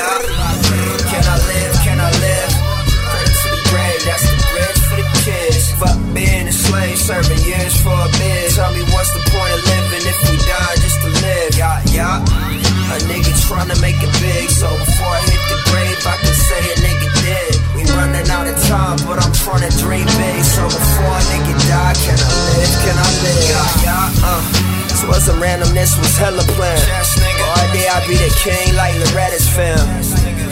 Can 1.12 1.24
I 1.28 1.38
live? 1.44 1.74
Can 1.84 2.00
I 2.00 2.10
live? 2.24 2.50
To 3.36 3.48
the 3.52 3.62
grave, 3.70 4.02
that's 4.08 4.24
the 4.26 4.36
bridge 4.50 4.80
for 4.88 4.96
the 4.96 5.08
kids. 5.22 5.72
Fuck 5.76 6.00
being 6.16 6.48
a 6.48 6.56
slave, 6.56 6.98
serving 6.98 7.44
years 7.44 7.76
for 7.84 7.94
a 7.94 8.10
bid. 8.18 8.56
Tell 8.56 8.72
me 8.72 8.82
what's 8.96 9.12
the 9.12 9.22
point 9.30 9.52
of 9.54 9.62
living 9.68 9.85
if 10.16 10.32
we 10.32 10.38
die 10.48 10.76
just 10.80 11.00
to 11.04 11.10
live? 11.12 11.52
Yeah, 11.56 11.84
yeah. 11.92 12.24
A 12.94 12.98
nigga 13.10 13.34
trying 13.48 13.68
to 13.70 13.78
make 13.82 14.00
it 14.00 14.14
big, 14.22 14.50
so 14.50 14.70
before 14.72 15.12
I 15.12 15.22
hit 15.28 15.42
the 15.52 15.58
grave, 15.68 16.00
I 16.06 16.16
can 16.22 16.36
say 16.36 16.62
a 16.64 16.76
nigga 16.80 17.10
dead. 17.26 17.54
We 17.76 17.84
running 17.98 18.28
out 18.32 18.48
of 18.48 18.56
time, 18.70 18.98
but 19.04 19.20
I'm 19.20 19.34
trying 19.34 19.68
to 19.68 19.72
dream 19.78 20.06
big. 20.06 20.42
So 20.46 20.64
before 20.70 21.16
a 21.18 21.24
nigga 21.34 21.54
die, 21.68 21.96
can 22.00 22.16
I 22.16 22.30
live? 22.56 22.74
Can 22.86 22.96
I 22.96 23.08
live? 23.26 23.44
Yeah, 23.50 23.84
yeah. 23.84 24.24
Uh. 24.24 24.76
This 24.96 25.04
wasn't 25.04 25.42
random, 25.42 25.74
this 25.74 25.98
was 26.00 26.16
hella 26.16 26.44
planned. 26.56 26.88
All 27.44 27.68
day 27.76 27.84
I 27.92 28.00
be 28.08 28.16
the 28.16 28.32
king 28.40 28.76
like 28.76 28.96
Loretta's 28.96 29.50
fam. 29.50 29.84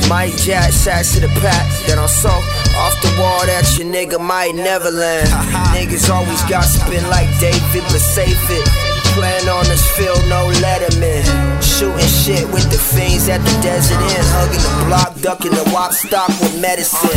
Mighty 0.10 0.36
Jack 0.36 0.74
shots 0.74 1.14
to 1.14 1.22
the 1.22 1.32
pack 1.40 1.64
that 1.88 1.98
I'm 1.98 2.10
so 2.10 2.30
off 2.76 2.96
the 3.02 3.08
wall 3.18 3.40
that 3.48 3.64
your 3.80 3.88
nigga 3.88 4.20
might 4.20 4.54
never 4.54 4.92
land. 4.92 5.30
Niggas 5.72 6.10
always 6.10 6.42
got 6.52 6.64
spin 6.66 7.08
like 7.08 7.30
David, 7.40 7.84
but 7.88 8.04
save 8.04 8.36
it. 8.52 8.93
Playing 9.14 9.48
on 9.48 9.64
this 9.66 9.86
field, 9.96 10.28
no 10.28 10.48
letterman. 10.48 11.73
Shooting 11.74 12.06
shit 12.06 12.46
with 12.54 12.70
the 12.70 12.78
fiends 12.78 13.26
at 13.34 13.42
the 13.42 13.54
desert 13.66 13.98
inn. 13.98 14.22
Hugging 14.30 14.62
the 14.62 14.74
block, 14.86 15.10
ducking 15.26 15.58
the 15.58 15.66
wop 15.74 15.90
stock 15.90 16.30
with 16.38 16.54
medicine. 16.62 17.10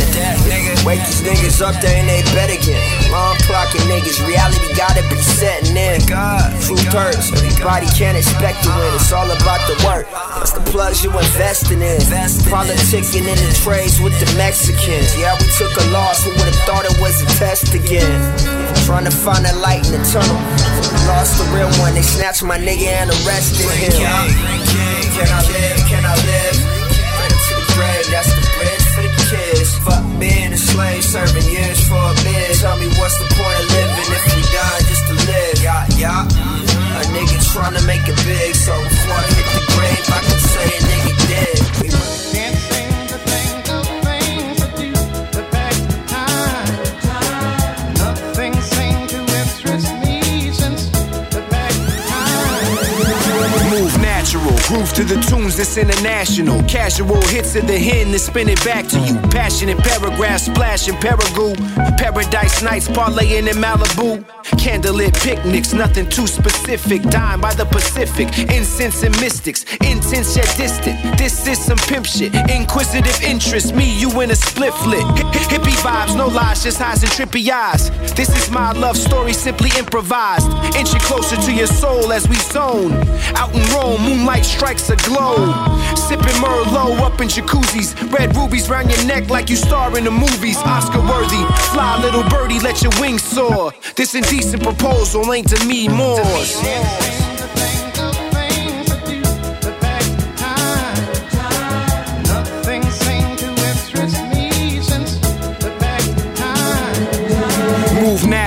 Wake 0.81 0.97
these 1.05 1.21
niggas 1.21 1.61
up, 1.61 1.77
they 1.77 2.01
ain't 2.01 2.09
they 2.09 2.25
bed 2.33 2.49
again. 2.49 2.81
Long 3.13 3.37
clocking 3.45 3.85
niggas, 3.85 4.17
reality 4.25 4.65
gotta 4.73 5.05
be 5.13 5.21
setting 5.21 5.77
in. 5.77 6.01
Truth 6.65 6.89
hurts, 6.89 7.29
everybody 7.37 7.85
can't 7.93 8.17
expect 8.17 8.65
to 8.65 8.73
win. 8.73 8.89
It's 8.97 9.13
all 9.13 9.29
about 9.29 9.61
the 9.69 9.77
work. 9.85 10.09
That's 10.41 10.57
the 10.57 10.65
plugs 10.73 11.05
you 11.05 11.13
investing 11.13 11.85
in. 11.85 12.01
Politicking 12.49 13.29
in 13.29 13.37
the 13.37 13.53
trades 13.61 14.01
with 14.01 14.17
the 14.17 14.25
Mexicans. 14.41 15.13
Yeah, 15.13 15.37
we 15.37 15.45
took 15.53 15.69
a 15.77 15.85
loss, 15.93 16.25
who 16.25 16.33
would've 16.33 16.57
thought 16.65 16.81
it 16.89 16.97
was 16.97 17.21
a 17.21 17.29
test 17.37 17.77
again? 17.77 18.09
Trying 18.89 19.05
to 19.05 19.13
find 19.13 19.45
a 19.45 19.53
light 19.61 19.85
in 19.85 20.01
the 20.01 20.03
tunnel. 20.09 20.41
Lost 21.05 21.37
the 21.37 21.45
real 21.53 21.69
one, 21.77 21.93
they 21.93 22.01
snatched 22.01 22.43
my 22.43 22.57
nigga 22.57 22.87
and 22.87 23.09
arrested 23.21 23.69
him. 23.93 24.56
Can 24.65 25.29
I 25.29 25.41
live? 25.49 25.79
Can 25.89 26.03
I 26.05 26.15
live? 26.15 26.57
Credit 27.17 27.39
to 27.47 27.53
the 27.57 27.65
grave, 27.73 28.05
that's 28.09 28.31
the 28.33 28.41
bridge 28.57 28.85
for 28.93 29.01
the 29.05 29.13
kids. 29.29 29.69
Fuck 29.85 30.03
being 30.19 30.53
a 30.53 30.57
slave, 30.57 31.03
serving 31.03 31.47
years 31.49 31.79
for 31.87 31.97
a 31.97 32.13
bid. 32.23 32.57
Tell 32.57 32.77
me 32.77 32.87
what's 32.97 33.17
the 33.17 33.27
point 33.33 33.57
of 33.57 33.67
living 33.73 34.09
if 34.13 34.23
we 34.33 34.41
die 34.53 34.79
just 34.89 35.03
to 35.07 35.15
live? 35.25 35.57
Yeah, 35.61 35.85
yeah. 35.97 36.25
A 36.97 37.03
nigga 37.13 37.37
trying 37.53 37.75
to 37.77 37.83
make 37.85 38.07
it 38.07 38.17
big, 38.25 38.55
so 38.55 38.73
before 38.73 39.17
I 39.17 39.25
hit 39.37 39.47
the 39.53 39.63
grave, 39.73 40.05
I 40.09 40.19
can 40.25 40.39
say 40.39 40.67
a 40.69 40.79
nigga 40.89 41.13
dead. 41.29 41.57
We 41.81 42.26
groove 54.67 54.91
to 54.93 55.03
the 55.03 55.15
tunes 55.21 55.55
that's 55.57 55.77
international. 55.77 56.61
Casual 56.63 57.21
hits 57.27 57.55
of 57.55 57.65
the 57.67 57.77
hen 57.77 58.11
that 58.11 58.19
spin 58.19 58.49
it 58.49 58.63
back 58.65 58.85
to 58.87 58.99
you. 58.99 59.15
Passionate 59.29 59.77
paragraphs 59.77 60.45
splashing 60.45 60.95
paragoo. 60.95 61.55
Paradise 61.97 62.61
nights 62.61 62.87
parlaying 62.87 63.47
in 63.47 63.57
Malibu. 63.57 64.23
Candlelit 64.59 65.13
picnics, 65.23 65.73
nothing 65.73 66.07
too 66.09 66.27
specific. 66.27 67.01
Dying 67.03 67.39
by 67.41 67.53
the 67.53 67.65
Pacific. 67.65 68.27
Incense 68.53 69.03
and 69.03 69.15
mystics, 69.21 69.63
intense 69.81 70.35
yet 70.35 70.53
distant. 70.57 71.17
This 71.17 71.47
is 71.47 71.59
some 71.63 71.77
pimp 71.77 72.05
shit. 72.05 72.33
Inquisitive 72.49 73.21
interest, 73.23 73.73
me, 73.73 73.97
you 73.99 74.09
in 74.21 74.31
a 74.31 74.35
split 74.35 74.73
flit. 74.73 75.03
Hi- 75.03 75.47
Hippie 75.47 75.77
vibes, 75.81 76.15
no 76.17 76.27
lies, 76.27 76.63
just 76.63 76.77
highs 76.79 77.01
and 77.03 77.11
trippy 77.13 77.49
eyes. 77.49 77.89
This 78.15 78.29
is 78.35 78.51
my 78.51 78.73
love 78.73 78.97
story, 78.97 79.31
simply 79.33 79.69
improvised. 79.79 80.47
Inching 80.75 80.99
closer 80.99 81.37
to 81.37 81.53
your 81.53 81.67
soul 81.67 82.11
as 82.11 82.27
we 82.27 82.35
zone. 82.35 82.91
Out 83.35 83.53
in 83.55 83.63
Rome, 83.73 84.01
moonlight 84.03 84.43
strikes 84.57 84.89
a 84.89 84.95
glow. 85.07 85.35
Sipping 85.95 86.37
Merlot 86.41 86.99
up 86.99 87.21
in 87.21 87.27
jacuzzis. 87.27 87.93
Red 88.11 88.35
rubies 88.35 88.69
round 88.69 88.89
your 88.89 89.03
neck 89.05 89.29
like 89.29 89.49
you 89.49 89.55
star 89.55 89.95
in 89.97 90.03
the 90.03 90.11
movies. 90.11 90.57
Oscar 90.57 91.01
worthy. 91.01 91.43
Fly 91.73 91.99
little 92.01 92.23
birdie, 92.23 92.59
let 92.59 92.81
your 92.81 92.91
wings 92.99 93.23
soar. 93.23 93.71
This 93.95 94.15
indecent 94.15 94.63
proposal 94.63 95.31
ain't 95.31 95.49
to 95.49 95.65
me 95.65 95.87
more. 95.87 96.25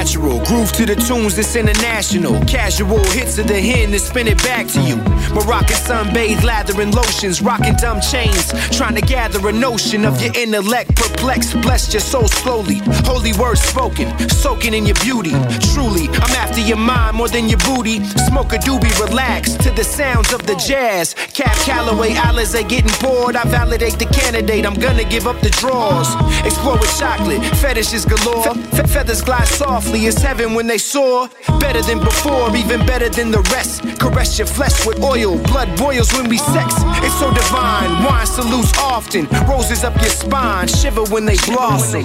Natural, 0.01 0.43
groove 0.47 0.73
to 0.73 0.87
the 0.87 0.97
tunes 0.97 1.37
that's 1.37 1.55
international. 1.55 2.43
Casual 2.47 3.05
hits 3.11 3.37
of 3.37 3.47
the 3.47 3.61
hen 3.61 3.91
that 3.91 3.99
spin 3.99 4.29
it 4.29 4.39
back 4.39 4.67
to 4.69 4.81
you. 4.81 4.97
Moroccan 5.37 5.77
sunbathed, 5.77 6.43
lather 6.43 6.81
and 6.81 6.95
lotions, 6.95 7.43
rocking 7.43 7.75
dumb 7.75 8.01
chains. 8.01 8.51
Trying 8.75 8.95
to 8.95 9.03
gather 9.03 9.47
a 9.47 9.53
notion 9.53 10.07
of 10.07 10.23
your 10.23 10.35
intellect, 10.35 10.97
perplexed, 10.97 11.53
blessed 11.61 11.93
your 11.93 12.01
soul 12.01 12.29
slowly. 12.29 12.81
Holy 13.05 13.35
words 13.35 13.61
spoken, 13.61 14.09
soaking 14.31 14.73
in 14.73 14.87
your 14.87 14.97
beauty. 15.05 15.33
Truly, 15.75 16.09
I'm 16.09 16.33
after 16.33 16.63
your 16.63 16.79
mind 16.79 17.19
more 17.19 17.29
than 17.29 17.51
your 17.51 17.59
booty. 17.59 18.03
Smoke 18.31 18.55
a 18.55 18.57
doobie, 18.57 18.99
relax 18.99 19.53
to 19.65 19.71
the 19.71 19.85
sounds 19.85 20.33
of 20.33 20.47
the 20.47 20.57
jazz. 20.57 21.13
Cab 21.35 21.55
Calloway, 21.69 22.13
Alizé 22.15 22.67
getting 22.67 22.97
bored. 23.03 23.37
I 23.37 23.45
validate 23.45 23.99
the 23.99 24.07
candidate, 24.07 24.65
I'm 24.65 24.81
gonna 24.81 25.05
give 25.05 25.27
up 25.27 25.39
the 25.43 25.51
draws. 25.51 26.09
Explore 26.47 26.79
with 26.79 26.99
chocolate, 26.99 27.45
fetishes 27.57 28.07
galore. 28.07 28.55
Fe- 28.73 28.87
feathers 28.87 29.21
glide 29.21 29.47
softly 29.47 29.90
Only 29.91 30.07
is 30.07 30.23
heaven 30.23 30.55
when 30.55 30.69
they 30.69 30.79
soar. 30.79 31.29
Better 31.59 31.83
than 31.83 31.99
before, 31.99 32.57
even 32.57 32.87
better 32.87 33.09
than 33.09 33.33
the 33.33 33.41
rest. 33.51 33.83
Caress 33.99 34.39
your 34.39 34.47
flesh 34.47 34.87
with 34.87 35.03
oil, 35.03 35.37
blood 35.51 35.77
boils 35.77 36.13
when 36.13 36.29
we 36.29 36.39
sex. 36.39 36.75
It's 37.03 37.19
so 37.19 37.35
divine. 37.35 38.05
Wine 38.05 38.25
salutes 38.25 38.73
often, 38.79 39.27
roses 39.49 39.83
up 39.83 39.97
your 39.97 40.11
spine, 40.11 40.69
shiver 40.69 41.03
when 41.07 41.25
they 41.25 41.37
blossom. 41.39 42.05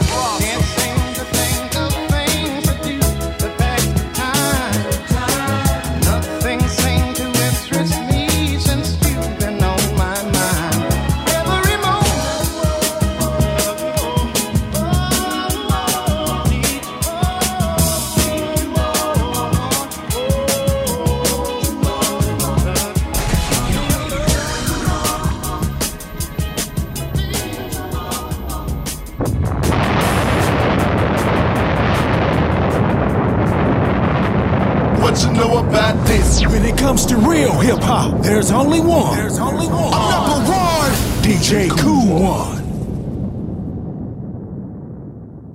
Comes 36.85 37.03
to 37.07 37.17
real 37.17 37.51
hip 37.61 37.79
hop, 37.79 38.21
there's 38.21 38.51
only 38.51 38.79
one. 38.79 39.17
There's 39.17 39.39
only 39.39 39.65
one. 39.65 39.91
I'm 39.91 40.27
number 40.29 40.51
one. 40.51 40.91
DJ 41.23 41.67
Cool 41.67 42.21
One. 42.21 42.61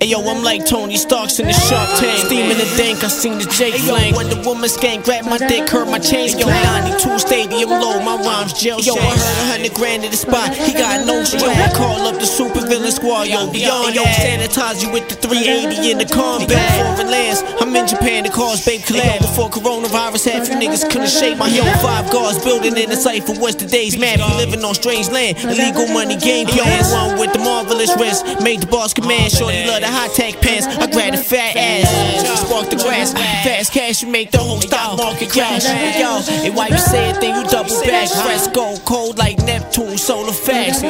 yo, 0.11 0.19
I'm 0.27 0.43
like 0.43 0.65
Tony 0.65 0.97
Starks 0.97 1.39
in 1.39 1.47
the 1.47 1.53
Shark 1.53 1.87
Tank. 1.95 2.19
Steaming 2.27 2.59
the 2.59 2.67
dank, 2.75 3.01
I 3.01 3.07
seen 3.07 3.39
the 3.39 3.47
J 3.47 3.71
flank. 3.79 4.17
When 4.17 4.27
the 4.27 4.35
woman 4.43 4.67
skank, 4.67 5.05
grab 5.05 5.23
my 5.23 5.37
dick, 5.37 5.69
hurt 5.69 5.87
my 5.87 5.99
chains. 5.99 6.35
Yo, 6.35 6.47
92 6.47 7.17
stadium 7.19 7.69
low, 7.69 8.03
my 8.03 8.19
rhymes 8.19 8.51
jail 8.51 8.79
Yo, 8.81 8.93
I 8.93 9.15
heard 9.15 9.39
a 9.39 9.45
hundred 9.47 9.73
grand 9.73 10.03
in 10.03 10.11
the 10.11 10.17
spot. 10.17 10.53
He 10.53 10.73
got 10.73 11.07
no 11.07 11.23
strap. 11.23 11.73
Call 11.73 12.03
up 12.03 12.19
the 12.19 12.27
super 12.27 12.59
villain 12.59 12.91
squad, 12.91 13.31
yo, 13.31 13.49
beyond 13.51 13.95
yo, 13.95 14.03
sanitize 14.03 14.83
you 14.83 14.91
with 14.91 15.07
the 15.07 15.15
380 15.15 15.91
in 15.91 15.97
the 15.97 16.05
combat. 16.05 16.59
Foreign 16.75 17.09
lands, 17.09 17.39
I'm 17.61 17.73
in 17.73 17.87
Japan 17.87 18.25
to 18.25 18.29
cause 18.29 18.65
babe 18.65 18.81
collab. 18.81 19.23
Before 19.23 19.49
coronavirus, 19.49 20.27
half 20.27 20.49
you 20.51 20.59
niggas 20.59 20.91
couldn't 20.91 21.07
shake 21.07 21.37
my 21.37 21.47
yo. 21.47 21.63
Five 21.79 22.11
guards 22.11 22.43
building 22.43 22.75
in 22.75 22.89
the 22.89 22.99
cipher. 22.99 23.33
What's 23.39 23.55
the 23.55 23.65
day's 23.65 23.97
map? 23.97 24.19
We 24.19 24.43
living 24.43 24.63
on 24.65 24.75
strange 24.75 25.07
land. 25.09 25.39
Illegal 25.39 25.87
money 25.87 26.17
game 26.17 26.47
plans. 26.47 26.91
One 26.91 27.17
with 27.17 27.31
the 27.31 27.39
marvelous 27.39 27.95
wrist. 27.95 28.27
Made 28.43 28.59
the 28.59 28.67
boss 28.67 28.93
command. 28.93 29.31
Shorty 29.31 29.63
love 29.65 29.79
the 29.79 29.87
high 29.87 30.00
tech 30.09 30.41
pants. 30.41 30.67
I 30.67 30.87
grab 30.91 31.13
the 31.13 31.17
fat 31.17 31.55
ass. 31.55 32.41
Spark 32.41 32.69
the 32.69 32.75
grass. 32.77 33.13
Fast 33.13 33.73
cash, 33.73 34.01
you 34.01 34.09
make 34.09 34.31
the 34.31 34.37
whole 34.37 34.61
stock 34.61 34.97
market 34.97 35.29
crash. 35.29 35.65
Yo, 35.99 36.21
and 36.45 36.55
why 36.55 36.67
you 36.67 36.77
say 36.77 37.09
it, 37.09 37.21
then 37.21 37.35
you 37.35 37.49
double 37.49 37.79
back. 37.81 38.09
Fresco, 38.09 38.77
cold 38.85 39.17
like 39.17 39.37
Neptune, 39.39 39.97
solar 39.97 40.31
facts. 40.31 40.81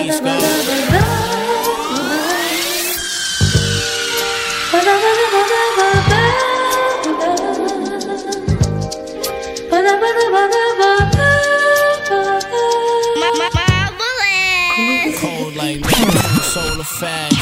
Cold 15.20 15.56
like 15.56 15.80
Neptune, 15.82 16.42
solar 16.42 16.84
facts. 16.84 17.41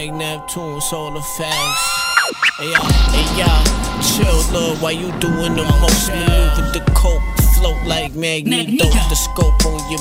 Like 0.00 0.14
Neptune, 0.14 0.80
solar 0.80 1.20
facts. 1.20 1.84
Hey 2.56 2.70
y'all, 2.72 2.88
hey 3.12 3.28
y'all, 3.36 3.64
chill, 4.00 4.40
love, 4.54 4.80
while 4.82 4.92
you 4.92 5.12
doing 5.20 5.54
the 5.54 5.64
most 5.80 6.08
maneuver 6.08 6.72
the 6.72 6.82
coke. 6.94 7.20
Float 7.56 7.76
like 7.86 8.14
Magneto, 8.14 8.88
the 8.88 9.14
scope 9.14 9.66
on 9.66 9.90
your 9.90 10.00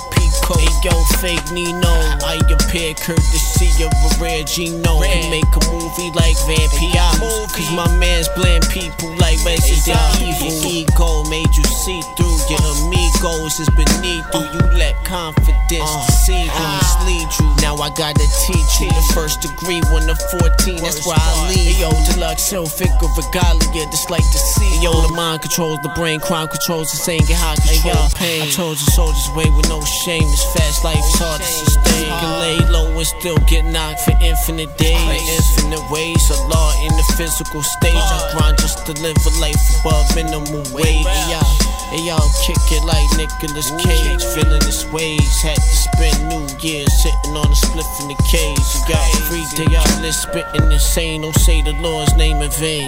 peacoat. 0.49 0.59
Hey 0.59 0.89
yo, 0.89 1.03
fake 1.21 1.51
Nino, 1.51 1.93
I 2.25 2.39
appear 2.49 2.93
courtesy 2.95 3.83
of 3.83 3.91
a 3.93 4.21
rare 4.21 4.43
Gino. 4.43 5.01
Can 5.01 5.29
make 5.29 5.43
a 5.45 5.61
movie 5.71 6.11
like 6.15 6.37
Vampire. 6.47 7.47
Cause 7.53 7.71
my 7.73 7.87
man's 7.97 8.27
blend 8.35 8.67
people 8.69 9.09
like 9.17 9.37
Resident 9.45 9.99
Evil. 10.21 10.65
Ego 10.65 11.23
made 11.29 11.53
you 11.55 11.63
see 11.63 12.01
through 12.17 12.37
your 12.49 12.61
amigos 12.85 13.59
is 13.59 13.69
beneath 13.75 14.25
you. 14.33 14.41
You 14.53 14.77
let 14.77 14.95
confidence 15.05 15.91
deceive 16.07 16.49
you, 16.49 16.67
mislead 16.79 17.29
you. 17.39 17.47
Now 17.61 17.75
I 17.75 17.89
gotta 17.95 18.25
teach 18.47 18.73
you 18.81 18.89
the 18.89 19.05
first 19.13 19.41
degree 19.41 19.81
when 19.91 20.07
the 20.07 20.15
14. 20.39 20.81
That's 20.81 21.05
why 21.05 21.17
I 21.17 21.49
leave. 21.49 21.79
Yo, 21.79 21.89
deluxe 22.11 22.43
self 22.43 22.73
figure 22.73 23.09
regalia, 23.15 23.85
just 23.91 24.09
like 24.09 24.23
to 24.23 24.39
see. 24.39 24.81
Yo, 24.81 24.91
the 25.01 25.13
mind 25.13 25.41
controls 25.41 25.79
the 25.83 25.89
brain, 25.89 26.19
crime 26.19 26.47
controls 26.47 26.91
the 26.91 26.97
sane, 26.97 27.21
get 27.25 27.37
high 27.37 27.55
control 27.55 28.09
pain. 28.15 28.43
I 28.43 28.49
told 28.51 28.79
you 28.79 28.85
soldiers 28.91 29.29
way 29.35 29.49
with 29.51 29.67
no 29.69 29.81
shame. 30.05 30.27
This 30.39 30.55
fast 30.55 30.83
life 30.85 31.03
is 31.03 31.19
hard 31.19 31.41
to 31.41 31.51
sustain. 31.51 32.07
Can 32.07 32.39
lay 32.39 32.55
low 32.71 32.87
and 32.95 33.03
still 33.03 33.35
get 33.43 33.67
knocked 33.67 34.07
for 34.07 34.15
infinite 34.23 34.71
days, 34.79 34.95
infinite 35.35 35.83
ways. 35.91 36.23
A 36.31 36.39
law 36.47 36.71
in 36.79 36.95
the 36.95 37.03
physical 37.19 37.59
stage. 37.59 37.91
I 37.91 38.31
grind 38.31 38.55
just 38.55 38.87
to 38.87 38.95
live 39.03 39.19
a 39.19 39.35
life 39.43 39.59
above 39.83 40.07
minimum 40.15 40.63
wage. 40.71 41.03
Hey, 41.03 41.27
y'all, 41.27 41.43
hey, 41.91 42.07
y'all 42.07 42.31
kick 42.47 42.55
it 42.71 42.87
like 42.87 43.03
Nicolas 43.19 43.67
Cage, 43.83 44.23
feeling 44.31 44.63
his 44.63 44.87
ways. 44.95 45.27
Had 45.43 45.59
to 45.59 45.75
spend 45.75 46.15
New 46.31 46.47
Year's 46.63 46.87
sitting 47.03 47.35
on 47.35 47.43
a 47.43 47.59
spliff 47.59 47.91
in 47.99 48.07
the 48.07 48.15
cage. 48.31 48.63
You 48.79 48.95
got 48.95 49.03
free 49.27 49.43
day 49.59 49.75
out, 49.75 49.91
let's 49.99 50.23
spitting 50.23 50.71
insane. 50.71 51.27
Don't 51.27 51.35
say 51.35 51.59
the 51.67 51.75
Lord's 51.83 52.15
name 52.15 52.39
in 52.39 52.51
vain. 52.55 52.87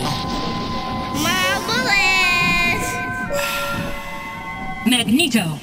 Marvelous! 1.20 2.88
Magneto. 4.88 5.60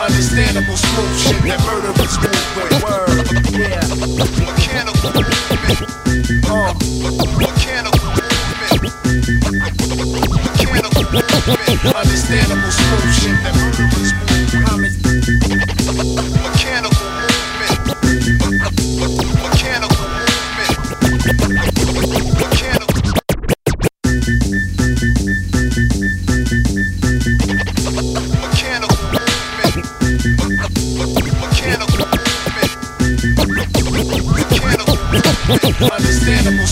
Understandable 0.00 0.76
smooth 0.76 1.18
shit 1.18 1.42
that 1.42 1.60
murderers 1.66 2.16
move 2.22 2.38
with. 2.56 2.70
Yeah. 3.52 3.82
Mechanical 4.46 5.10
movement. 5.12 5.80
Uh. 6.46 6.72
Mechanical 7.36 8.08
movement. 8.14 8.94
Mechanical 10.44 11.02
movement. 11.12 11.82
Understandable 11.94 12.72
smooth 12.72 13.12
shit 13.18 13.36
that 13.42 13.54
murderers 13.58 14.12
move 14.14 14.48
with. 16.32 16.37
Understandable 35.80 36.66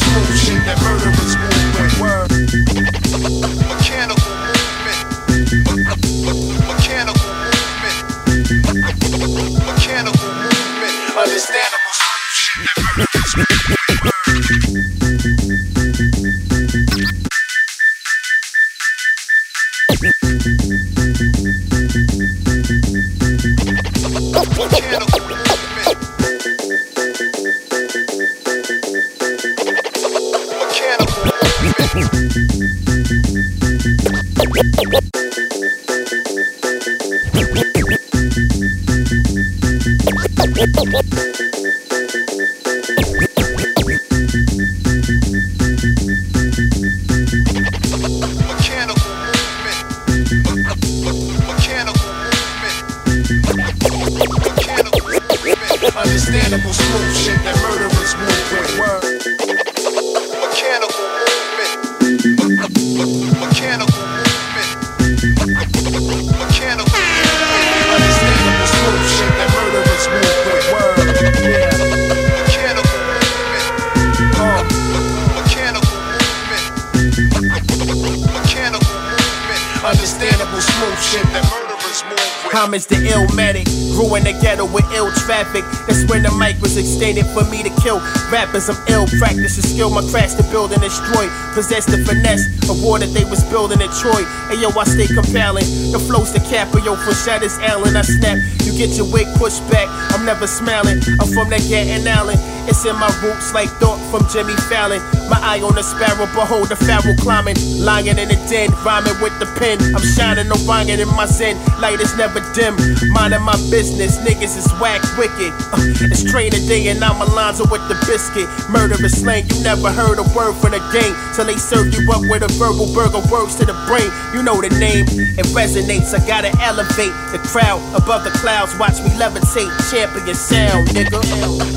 I'm 88.57 88.81
ill. 88.89 89.05
Practice 89.21 89.61
the 89.61 89.63
skill, 89.69 89.91
my 89.93 90.01
craft 90.09 90.41
to 90.41 90.45
build 90.49 90.73
and 90.73 90.81
destroy. 90.81 91.29
Possess 91.53 91.85
the 91.85 92.01
finesse 92.09 92.49
of 92.73 92.81
war 92.83 92.99
that 92.99 93.13
they 93.13 93.25
was 93.29 93.45
building 93.53 93.85
in 93.85 93.91
Troy. 94.01 94.25
Hey 94.49 94.57
yo, 94.57 94.73
I 94.73 94.89
stay 94.89 95.05
compelling. 95.05 95.69
The 95.93 96.01
flow's 96.01 96.33
the 96.33 96.41
Caprio 96.41 96.97
for 97.05 97.13
Shatters 97.13 97.61
Allen. 97.61 97.97
I 97.97 98.01
snap. 98.01 98.41
You 98.65 98.73
get 98.73 98.97
your 98.97 99.13
wig 99.13 99.29
pushed 99.37 99.61
back. 99.69 99.89
I'm 100.17 100.25
never 100.25 100.47
smiling. 100.47 101.05
I'm 101.21 101.29
from 101.37 101.53
that 101.53 101.61
Gatton 101.69 102.09
Allen. 102.09 102.41
It's 102.65 102.81
in 102.89 102.97
my 102.97 103.13
roots 103.21 103.53
like 103.53 103.69
thought 103.77 104.01
from 104.09 104.25
Jimmy 104.33 104.57
Fallon. 104.73 105.05
My 105.29 105.39
eye 105.43 105.61
on 105.63 105.75
the 105.75 105.83
sparrow, 105.83 106.27
behold 106.35 106.69
the 106.69 106.77
pharaoh 106.77 107.17
climbing. 107.19 107.57
Lying 107.83 108.19
in 108.19 108.29
the 108.29 108.39
den, 108.47 108.71
rhyming 108.87 109.19
with 109.21 109.35
the 109.39 109.47
pen. 109.59 109.79
I'm 109.95 110.03
shining, 110.15 110.47
no 110.47 110.55
rhyming 110.67 111.01
in 111.01 111.09
my 111.19 111.27
zen. 111.27 111.59
Light 111.81 112.01
is 112.01 112.15
never 112.17 112.39
dim. 112.55 112.79
Minding 113.11 113.43
my 113.43 113.59
business, 113.71 114.19
niggas 114.23 114.55
is 114.55 114.71
whack 114.79 115.03
wicked. 115.19 115.51
Uh, 115.75 116.11
it's 116.11 116.23
train 116.23 116.55
a 116.55 116.61
day 116.71 116.89
and 116.89 117.03
I'm 117.03 117.21
Alonzo 117.21 117.67
with 117.71 117.83
the 117.89 117.99
biscuit. 118.07 118.47
Murderous 118.71 119.21
slang, 119.21 119.47
you 119.51 119.59
never 119.63 119.91
heard 119.91 120.19
a 120.19 120.27
word 120.35 120.55
from 120.63 120.73
the 120.73 120.83
game. 120.95 121.15
Till 121.35 121.47
they 121.47 121.59
serve 121.59 121.91
you 121.95 122.07
up 122.13 122.23
with 122.31 122.47
a 122.47 122.51
verbal 122.55 122.87
burger 122.95 123.23
works 123.31 123.55
to 123.57 123.67
the 123.67 123.75
brain. 123.91 124.11
You 124.35 124.43
know 124.43 124.61
the 124.63 124.71
name, 124.79 125.07
it 125.39 125.47
resonates. 125.51 126.15
I 126.15 126.23
gotta 126.27 126.55
elevate 126.63 127.15
the 127.35 127.43
crowd 127.51 127.83
above 127.95 128.25
the 128.25 128.35
clouds. 128.39 128.79
Watch 128.79 129.03
me 129.03 129.11
levitate, 129.19 129.71
champion 129.91 130.35
sound, 130.35 130.89
nigga. 130.95 131.19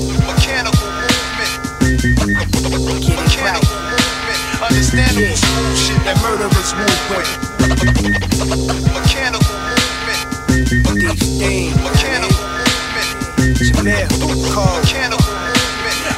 Understandable 4.91 5.76
shit 5.76 6.01
that 6.05 6.16
murderers 6.24 6.72
move 6.72 7.01
with. 7.12 7.28
Mechanical 8.97 9.53
movement. 9.68 10.20
Mechanical 11.84 12.41
movement. 12.57 13.11
Mechanical 13.84 14.28
movement. 14.28 15.27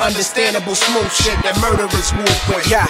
Understandable 0.00 0.74
smooth 0.74 1.12
shit 1.12 1.36
that 1.44 1.60
murderers 1.60 2.16
move 2.16 2.40
with. 2.48 2.64
Yeah, 2.72 2.88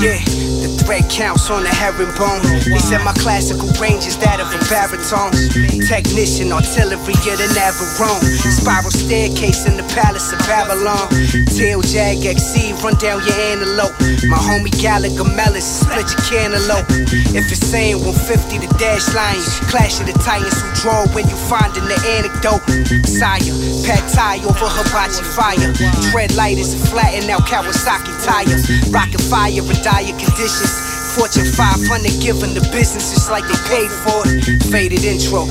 yeah. 0.00 0.16
The 0.64 0.72
thread 0.80 1.04
counts 1.12 1.52
on 1.52 1.62
the 1.62 1.68
herringbone. 1.68 2.40
They 2.64 2.80
said 2.80 3.04
my 3.04 3.12
classical 3.12 3.68
range 3.76 4.08
is 4.08 4.16
that 4.24 4.40
of 4.40 4.48
a 4.48 4.60
baritone. 4.72 5.36
Technician, 5.84 6.56
artillery, 6.56 7.12
of 7.12 7.36
the 7.36 7.48
Navarone. 7.52 8.24
Spiral 8.56 8.90
staircase 8.90 9.68
in 9.68 9.76
the 9.76 9.84
palace 9.92 10.32
of 10.32 10.40
Babylon. 10.48 11.04
Tail 11.52 11.84
jag 11.84 12.24
XC, 12.24 12.72
run 12.80 12.96
down 12.96 13.20
your 13.20 13.36
antelope. 13.52 13.92
My 14.32 14.40
homie 14.40 14.72
Gallagher 14.80 15.28
Mellis, 15.36 15.84
split 15.84 16.08
your 16.08 16.24
cantaloupe. 16.24 16.88
If 17.36 17.52
it's 17.52 17.60
saying 17.68 18.00
150, 18.00 18.64
the 18.64 18.70
dash 18.80 19.04
line. 19.12 19.44
Clash 19.68 20.00
of 20.00 20.08
the 20.08 20.16
titans 20.24 20.56
who 20.56 20.72
draw 20.80 21.04
when 21.12 21.28
you 21.28 21.36
finding 21.36 21.84
the 21.84 22.00
anecdote. 22.16 22.64
Sire, 23.04 23.52
pad 23.84 24.00
thai 24.08 24.40
over 24.48 24.66
hibachi 24.72 25.20
fire. 25.36 25.68
Tread 26.10 26.32
light 26.46 26.58
is 26.58 26.74
flattened 26.90 27.28
out 27.28 27.42
Kawasaki 27.42 28.14
tires. 28.22 28.62
Rockin' 28.94 29.18
fire 29.18 29.50
in 29.50 29.78
dire 29.82 30.14
conditions. 30.14 30.74
Fortune 31.18 31.50
500 31.58 32.22
giving 32.22 32.54
the 32.54 32.62
business 32.70 33.10
just 33.10 33.30
like 33.30 33.42
they 33.50 33.58
paid 33.66 33.90
for 34.04 34.22
it. 34.26 34.62
Faded 34.70 35.02
intro. 35.02 35.46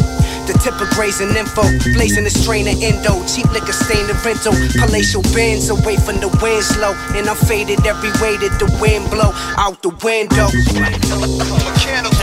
The 0.47 0.53
tip 0.63 0.79
of 0.79 0.87
grazing 0.95 1.35
info, 1.35 1.63
blazing 1.97 2.23
the 2.23 2.29
strain 2.29 2.67
of 2.71 2.79
endo. 2.79 3.19
Cheap 3.27 3.51
liquor 3.51 3.73
stain 3.73 4.07
the 4.07 4.15
rental, 4.23 4.53
palatial 4.79 5.23
bins 5.35 5.69
away 5.69 5.97
from 5.97 6.21
the 6.23 6.29
wind 6.39 6.63
slow. 6.63 6.93
And 7.17 7.27
I'm 7.27 7.35
faded 7.35 7.85
every 7.85 8.13
way 8.23 8.37
that 8.37 8.55
the 8.61 8.71
wind 8.79 9.09
blow 9.11 9.33
out 9.59 9.81
the 9.81 9.91
window. 9.99 10.47
Mechanical. 11.67 12.15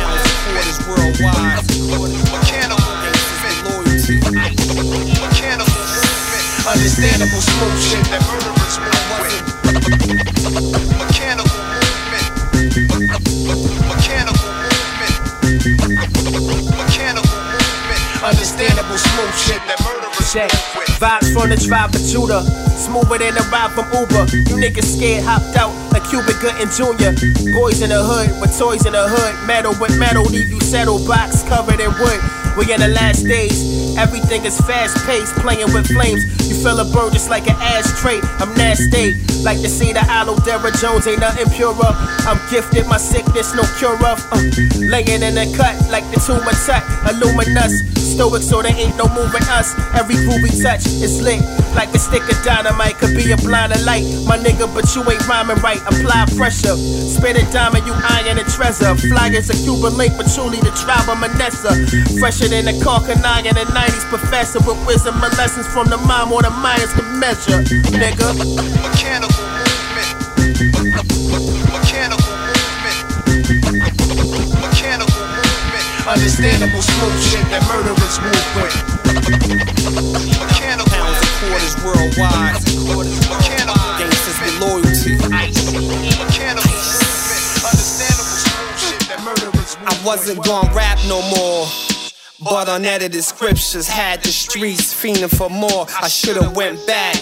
Understandable 6.73 7.45
smooth 7.45 7.77
shit 7.85 8.01
that 8.09 8.25
murderers 8.33 8.81
move 8.81 8.97
with. 9.21 9.45
Mechanical 10.97 11.53
movement. 11.69 12.33
Mechanical 13.93 14.49
movement. 14.57 15.21
Mechanical 16.73 17.29
movement. 17.29 18.25
Understandable 18.25 18.97
smooth 18.97 19.37
shit 19.37 19.61
that 19.69 19.85
murderers 19.85 20.33
move 20.33 20.49
with. 20.81 20.89
Vibes 20.97 21.29
from 21.37 21.53
the 21.53 21.61
tribe 21.61 21.93
of 21.93 22.01
Judah. 22.09 22.41
Smoother 22.81 23.21
than 23.21 23.37
a 23.37 23.45
ride 23.53 23.69
from 23.77 23.85
Uber. 23.93 24.33
You 24.49 24.57
niggas 24.57 24.97
scared, 24.97 25.29
hopped 25.29 25.53
out 25.61 25.77
like 25.93 26.09
Cuba 26.09 26.33
Gooding 26.41 26.73
Jr. 26.73 27.13
Boys 27.53 27.85
in 27.85 27.93
the 27.93 28.01
hood 28.01 28.33
with 28.41 28.57
toys 28.57 28.87
in 28.89 28.97
the 28.97 29.05
hood. 29.13 29.37
Metal 29.47 29.77
with 29.77 29.93
metal, 30.01 30.25
leave 30.25 30.49
you 30.49 30.61
settled 30.61 31.07
box 31.07 31.43
covered 31.45 31.81
in 31.81 31.93
wood. 32.01 32.21
We 32.57 32.73
in 32.73 32.81
the 32.81 32.89
last 32.89 33.25
days. 33.25 33.97
Everything 33.97 34.45
is 34.45 34.59
fast 34.61 34.97
paced, 35.07 35.35
playing 35.37 35.73
with 35.73 35.87
flames. 35.87 36.23
You 36.49 36.57
feel 36.57 36.79
a 36.81 36.85
burn 36.85 37.13
just 37.13 37.31
like 37.31 37.49
an 37.49 37.57
ashtray. 37.61 38.21
I'm 38.41 38.53
nasty, 38.55 39.15
like 39.43 39.61
to 39.61 39.69
see 39.69 39.93
the 39.93 40.01
Aloe 40.09 40.37
Dara 40.45 40.71
Jones 40.77 41.07
ain't 41.07 41.21
nothing 41.21 41.49
purer. 41.51 41.93
I'm 42.29 42.41
gifted, 42.51 42.87
my 42.87 42.99
sickness 42.99 43.55
no 43.55 43.63
cure 43.79 43.97
of. 44.05 44.21
Uh, 44.33 44.41
laying 44.79 45.23
in 45.23 45.35
the 45.35 45.49
cut 45.57 45.77
like 45.91 46.05
the 46.13 46.21
tumor 46.21 46.53
tut, 46.65 46.85
illuminous. 47.09 48.02
Stoic, 48.13 48.43
so 48.43 48.61
there 48.61 48.77
ain't 48.77 48.97
no 49.01 49.09
moving 49.09 49.43
us. 49.49 49.73
Every 49.97 50.17
groove 50.17 50.45
we 50.45 50.53
touch 50.61 50.85
is 51.01 51.23
lit, 51.23 51.41
like 51.73 51.89
a 51.95 51.99
stick 51.99 52.21
of 52.29 52.37
dynamite. 52.45 52.99
Could 52.99 53.17
be 53.17 53.33
a 53.33 53.37
blind 53.39 53.73
of 53.73 53.81
light, 53.89 54.05
my 54.29 54.37
nigga, 54.37 54.69
but 54.69 54.85
you 54.95 55.01
ain't 55.09 55.27
rhyming 55.27 55.57
right. 55.65 55.81
Apply 55.89 56.29
pressure, 56.37 56.77
spit 56.77 57.41
a 57.41 57.45
diamond, 57.51 57.87
you 57.87 57.95
iron 57.97 58.37
a 58.37 58.45
treasure. 58.45 58.93
Fly 59.09 59.33
as 59.33 59.49
a 59.49 59.57
Cuban 59.65 59.97
link, 59.97 60.13
but 60.19 60.29
truly 60.29 60.61
the 60.61 60.73
tribe 60.77 61.09
of 61.09 61.17
Manasseh. 61.19 61.73
Fresher 62.21 62.49
than 62.49 62.69
a 62.69 62.77
Carcanine 62.85 63.49
in 63.49 63.55
the 63.57 63.65
90s 63.73 64.05
professor 64.13 64.61
with 64.61 64.77
wisdom 64.87 65.17
and 65.25 65.33
lessons 65.39 65.67
from 65.67 65.89
the 65.89 65.97
mom 65.97 66.33
or 66.33 66.43
the 66.43 66.53
Mayans 66.61 66.93
can 66.93 67.19
measure, 67.19 67.65
nigga. 67.97 68.37
Mechanical 68.83 69.52
Understandable 76.23 76.83
smooth 76.83 77.19
shit 77.21 77.43
that 77.51 77.67
murderers 77.67 78.23
move 78.23 78.47
with. 78.63 78.71
Mechanical 80.39 80.87
Pounds 80.95 81.19
and 81.19 81.35
quarters 81.43 81.75
worldwide. 81.83 82.63
Gangsters 83.99 84.39
with 84.39 84.55
loyalty. 84.63 85.19
Mechanical 85.19 85.83
movement. 85.83 86.23
Understandable 87.67 88.39
smooth 88.39 88.79
shit 88.79 89.03
that 89.11 89.19
murderers 89.27 89.75
move 89.75 89.89
I 89.89 89.99
wasn't 90.07 90.45
gon' 90.45 90.73
rap 90.73 91.01
no 91.09 91.23
more. 91.35 91.67
But 92.39 92.69
unedited 92.69 93.25
scriptures 93.25 93.89
had 93.89 94.23
the 94.23 94.29
streets 94.29 94.95
fiending 94.95 95.29
for 95.29 95.51
more. 95.51 95.87
I 96.01 96.07
should've 96.07 96.55
went 96.55 96.87
back. 96.87 97.17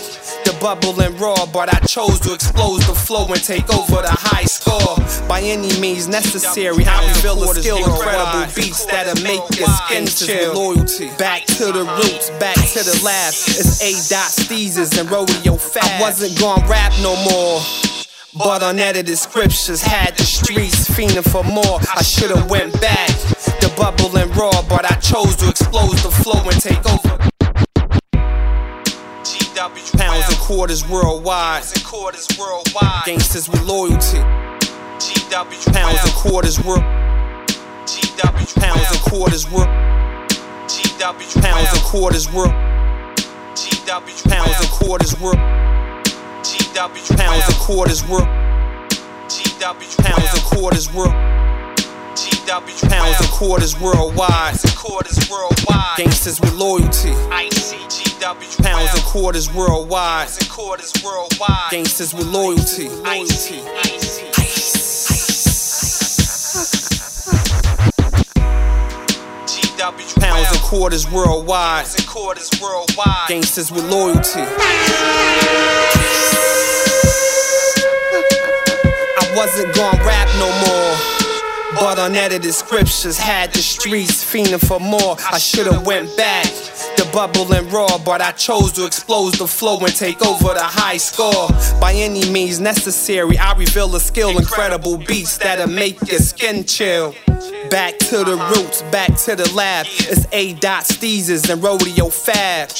The 0.44 0.54
bubble 0.60 1.00
and 1.00 1.18
raw, 1.18 1.46
but 1.46 1.72
I 1.72 1.78
chose 1.86 2.20
to 2.20 2.34
explode 2.34 2.82
the 2.82 2.94
flow 2.94 3.26
and 3.32 3.42
take 3.42 3.72
over 3.74 4.02
the 4.02 4.12
high 4.12 4.44
score. 4.44 4.96
By 5.30 5.42
any 5.42 5.70
means 5.78 6.08
necessary, 6.08 6.84
I 6.84 7.06
reveal 7.06 7.40
a 7.48 7.54
skill, 7.54 7.78
incredible 7.78 8.52
beats 8.52 8.84
that'll 8.84 9.22
make 9.22 9.38
your 9.56 9.68
skin 9.68 10.04
chill. 10.04 10.54
Loyalty, 10.54 11.08
back 11.18 11.46
to 11.46 11.66
the 11.66 11.84
roots, 11.84 12.30
back 12.40 12.56
to 12.56 12.82
the 12.82 13.00
lab. 13.04 13.32
It's 13.32 13.80
A. 13.80 13.92
Dot 14.12 14.26
Steezez 14.32 14.98
and 14.98 15.08
Rodeo 15.08 15.54
Fab. 15.54 15.84
I 15.84 16.00
wasn't 16.00 16.36
gon' 16.40 16.68
rap 16.68 16.92
no 17.00 17.14
more. 17.30 17.62
But 18.36 18.64
unedited 18.64 19.16
scriptures 19.16 19.80
had 19.80 20.16
the 20.16 20.24
streets 20.24 20.90
fiending 20.90 21.22
for 21.22 21.44
more. 21.44 21.78
I 21.94 22.02
should've 22.02 22.50
went 22.50 22.72
back. 22.80 23.10
The 23.62 23.72
bubble 23.76 24.16
and 24.18 24.36
raw, 24.36 24.62
but 24.68 24.84
I 24.84 24.96
chose 24.96 25.36
to 25.36 25.48
explode 25.48 25.96
the 25.98 26.10
flow 26.10 26.42
and 26.42 26.60
take 26.60 26.84
over. 26.90 27.18
Pounds 29.96 30.26
and 30.28 30.38
quarters 30.38 30.88
worldwide. 30.88 31.62
Gangsters 33.06 33.48
with 33.48 33.62
loyalty. 33.62 34.49
Pounds 35.72 35.98
and 36.04 36.14
quarters 36.14 36.58
world. 36.64 36.84
Pounds 38.60 38.90
and 38.92 39.00
quarters 39.00 39.50
world. 39.50 39.68
Pounds 41.42 41.72
and 41.72 41.82
quarters 41.82 42.30
world. 42.32 42.52
Pounds 44.28 44.56
and 44.60 44.70
quarters 44.70 45.18
world. 45.20 45.38
Pounds 47.16 47.44
and 47.48 47.56
quarters 47.58 48.08
world. 48.08 48.28
Pounds 49.98 50.28
and 50.34 50.44
quarters 50.44 50.92
world. 50.92 51.14
Pounds 52.90 53.20
and 53.20 53.30
quarters 53.30 53.74
worldwide. 53.80 54.54
Gangsters 55.96 56.40
with 56.40 56.52
loyalty. 56.54 57.12
Pounds 58.62 58.90
and 58.94 59.04
quarters 59.04 59.48
worldwide. 59.54 60.28
Gangsters 61.70 62.12
with 62.14 62.26
loyalty. 62.26 62.88
Pounds 70.44 70.56
and 70.56 70.64
quarters 70.66 71.10
worldwide. 71.10 71.86
Gangsters 73.28 73.70
with 73.70 73.84
loyalty. 73.90 74.40
I 79.20 79.32
wasn't 79.36 79.74
gon' 79.74 79.98
rap 79.98 80.28
no 80.38 80.48
more. 80.66 81.09
But 81.78 81.98
unedited 81.98 82.52
scriptures 82.52 83.16
had 83.16 83.52
the 83.52 83.58
streets 83.58 84.24
fiending 84.24 84.66
for 84.66 84.80
more. 84.80 85.16
I 85.30 85.38
should've 85.38 85.86
went 85.86 86.14
back. 86.16 86.44
The 86.96 87.08
bubble 87.12 87.52
and 87.52 87.70
raw, 87.72 87.98
but 87.98 88.20
I 88.20 88.32
chose 88.32 88.72
to 88.72 88.86
expose 88.86 89.38
the 89.38 89.46
flow 89.46 89.78
and 89.78 89.94
take 89.94 90.24
over 90.26 90.52
the 90.54 90.62
high 90.62 90.96
score. 90.96 91.48
By 91.80 91.92
any 91.94 92.28
means 92.30 92.60
necessary, 92.60 93.38
I 93.38 93.54
reveal 93.54 93.94
a 93.94 94.00
skill, 94.00 94.36
incredible 94.36 94.98
beats 94.98 95.38
that'll 95.38 95.68
make 95.68 95.96
your 96.10 96.20
skin 96.20 96.64
chill. 96.64 97.14
Back 97.70 97.98
to 97.98 98.24
the 98.24 98.36
roots, 98.54 98.82
back 98.90 99.14
to 99.24 99.36
the 99.36 99.50
lab. 99.54 99.86
It's 99.88 100.26
A. 100.32 100.54
Dot 100.54 100.84
Steezez 100.84 101.48
and 101.48 101.62
Rodeo 101.62 102.08
Fab. 102.08 102.70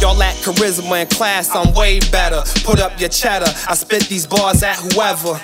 Y'all 0.00 0.16
lack 0.16 0.34
charisma 0.36 1.02
and 1.02 1.10
class, 1.10 1.54
I'm 1.54 1.74
way 1.74 2.00
better. 2.10 2.42
Put 2.64 2.80
up 2.80 2.98
your 2.98 3.10
cheddar, 3.10 3.52
I 3.68 3.74
spit 3.74 4.04
these 4.04 4.26
bars 4.26 4.62
at 4.62 4.76
whoever. 4.76 5.40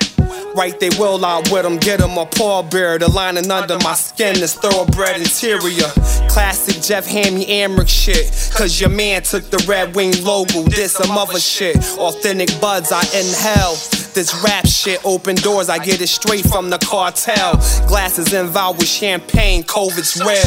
Right, 0.55 0.79
they 0.79 0.91
will 0.91 1.25
out 1.25 1.51
with 1.51 1.65
them, 1.65 1.79
get 1.79 1.99
them 1.99 2.17
a 2.17 2.27
pallbearer. 2.27 3.01
The 3.01 3.11
lining 3.11 3.51
under 3.51 3.77
my 3.81 3.95
skin 3.95 4.37
is 4.37 4.55
thoroughbred 4.55 5.17
interior. 5.21 5.89
Classic 6.29 6.81
Jeff 6.81 7.07
Hammy 7.07 7.45
Amrick 7.47 7.89
shit. 7.89 8.31
Cause 8.55 8.81
your 8.81 8.91
man 8.91 9.23
took 9.23 9.51
the 9.51 9.65
Red 9.67 9.97
Wing 9.97 10.13
logo, 10.23 10.65
did 10.67 10.91
some 10.91 11.19
other 11.19 11.41
shit. 11.41 11.77
Authentic 11.99 12.61
buds, 12.61 12.93
I 12.93 13.01
inhale. 13.01 13.75
This 14.15 14.33
rap 14.45 14.67
shit 14.67 15.05
open 15.05 15.35
doors, 15.37 15.69
I 15.69 15.79
get 15.79 16.01
it 16.01 16.09
straight 16.09 16.47
from 16.47 16.71
the 16.71 16.79
cartel. 16.79 17.55
Glasses 17.89 18.33
involved 18.33 18.79
with 18.79 18.89
champagne, 18.89 19.65
COVID's 19.65 20.17
real. 20.21 20.29
Red 20.31 20.45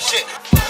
shit. 0.00 0.65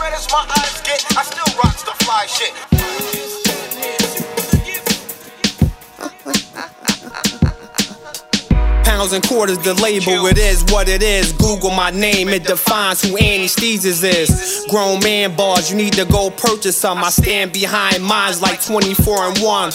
Red 0.00 0.12
as 0.12 0.30
my 0.30 0.46
eyes 0.58 0.80
get, 0.82 1.04
I 1.16 1.22
still 1.24 1.56
rocks 1.58 1.82
the 1.82 1.92
fly 2.04 2.26
shit. 2.26 2.52
Pounds 8.84 9.12
and 9.12 9.26
quarters, 9.26 9.58
the 9.58 9.74
label, 9.74 10.26
it 10.26 10.38
is 10.38 10.64
what 10.70 10.88
it 10.88 11.02
is. 11.02 11.32
Google 11.32 11.70
my 11.70 11.90
name, 11.90 12.28
it 12.28 12.44
defines 12.44 13.02
who 13.02 13.16
Annie 13.16 13.46
Steezez 13.46 14.04
is. 14.04 14.66
Grown 14.70 15.00
man 15.02 15.34
bars, 15.34 15.70
you 15.70 15.76
need 15.76 15.94
to 15.94 16.04
go 16.04 16.30
purchase 16.30 16.76
some. 16.76 16.98
I 16.98 17.10
stand 17.10 17.52
behind 17.52 18.02
mines 18.02 18.40
like 18.40 18.64
24 18.64 19.24
and 19.24 19.38
1. 19.38 19.72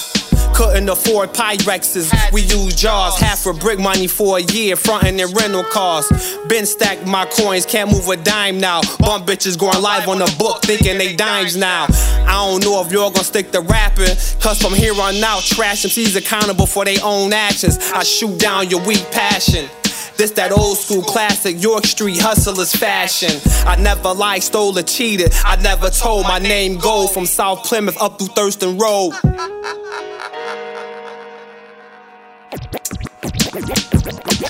Couldn't 0.54 0.88
afford 0.88 1.34
Pyrexes, 1.34 2.14
we 2.32 2.42
use 2.42 2.76
jars. 2.76 3.18
Half 3.20 3.46
a 3.48 3.54
brick 3.54 3.80
money 3.80 4.08
for 4.08 4.38
a 4.38 4.42
year, 4.42 4.76
frontin' 4.76 5.20
in 5.20 5.32
rental 5.32 5.64
cars. 5.64 6.10
Been 6.48 6.66
stacked 6.66 7.08
my 7.08 7.26
coins, 7.26 7.66
can't 7.66 7.92
move 7.92 8.08
a 8.08 8.18
dime 8.18 8.60
now. 8.60 8.82
Bum 9.00 9.26
bitches 9.26 9.58
going 9.58 9.82
live 9.82 10.08
on 10.08 10.20
the 10.20 10.36
book, 10.38 10.62
thinking 10.62 10.98
they 10.98 11.16
dimes 11.16 11.58
now. 11.58 11.88
I 11.90 12.34
don't 12.34 12.64
know 12.64 12.82
if 12.82 12.92
y'all 12.92 13.10
gonna 13.10 13.24
stick 13.24 13.52
to 13.52 13.62
rapping, 13.62 14.16
cause 14.40 14.62
from 14.62 14.74
here 14.74 14.94
on 14.94 15.24
out, 15.24 15.42
trash 15.42 15.86
MCs 15.86 16.16
accountable 16.16 16.68
for 16.68 16.86
their 16.86 17.00
own 17.04 17.34
actions. 17.34 17.78
I 17.94 18.04
shoot 18.04 18.40
down 18.40 18.70
your 18.70 18.86
weak 18.86 19.06
passion. 19.12 19.70
This 20.18 20.32
that 20.32 20.52
old 20.52 20.78
school 20.78 21.02
classic 21.02 21.62
York 21.62 21.86
Street 21.86 22.20
hustlers 22.22 22.72
fashion. 22.76 23.32
I 23.66 23.76
never 23.78 24.14
lied, 24.14 24.44
stole, 24.44 24.78
or 24.78 24.84
cheated. 24.84 25.34
I 25.44 25.56
never 25.56 25.90
told 25.90 26.24
my 26.24 26.38
name 26.38 26.78
gold 26.78 27.12
from 27.12 27.26
South 27.26 27.64
Plymouth 27.64 28.00
up 28.00 28.20
through 28.20 28.28
Thurston 28.28 28.78
Road. 28.78 29.14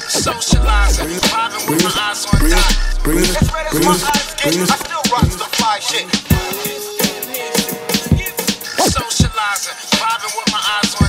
Socializing, 0.10 1.08
vibing 1.32 1.70
with 1.70 1.84
my 1.86 1.90
eyes 2.02 2.26
on 2.26 2.50
dot. 2.50 2.72
As 3.08 3.48
red 3.54 3.68
as 3.68 3.80
my 3.80 3.92
eyes 3.92 4.36
get. 4.36 4.60
I 4.60 4.76
still 4.76 5.04
rocks 5.10 5.36
the 5.38 5.48
fly 5.56 5.80
shit. 5.80 6.08
Socializing, 8.92 9.78
vibing 9.96 10.36
with 10.36 10.52
my 10.52 10.60
eyes 10.60 10.96
on. 11.00 11.08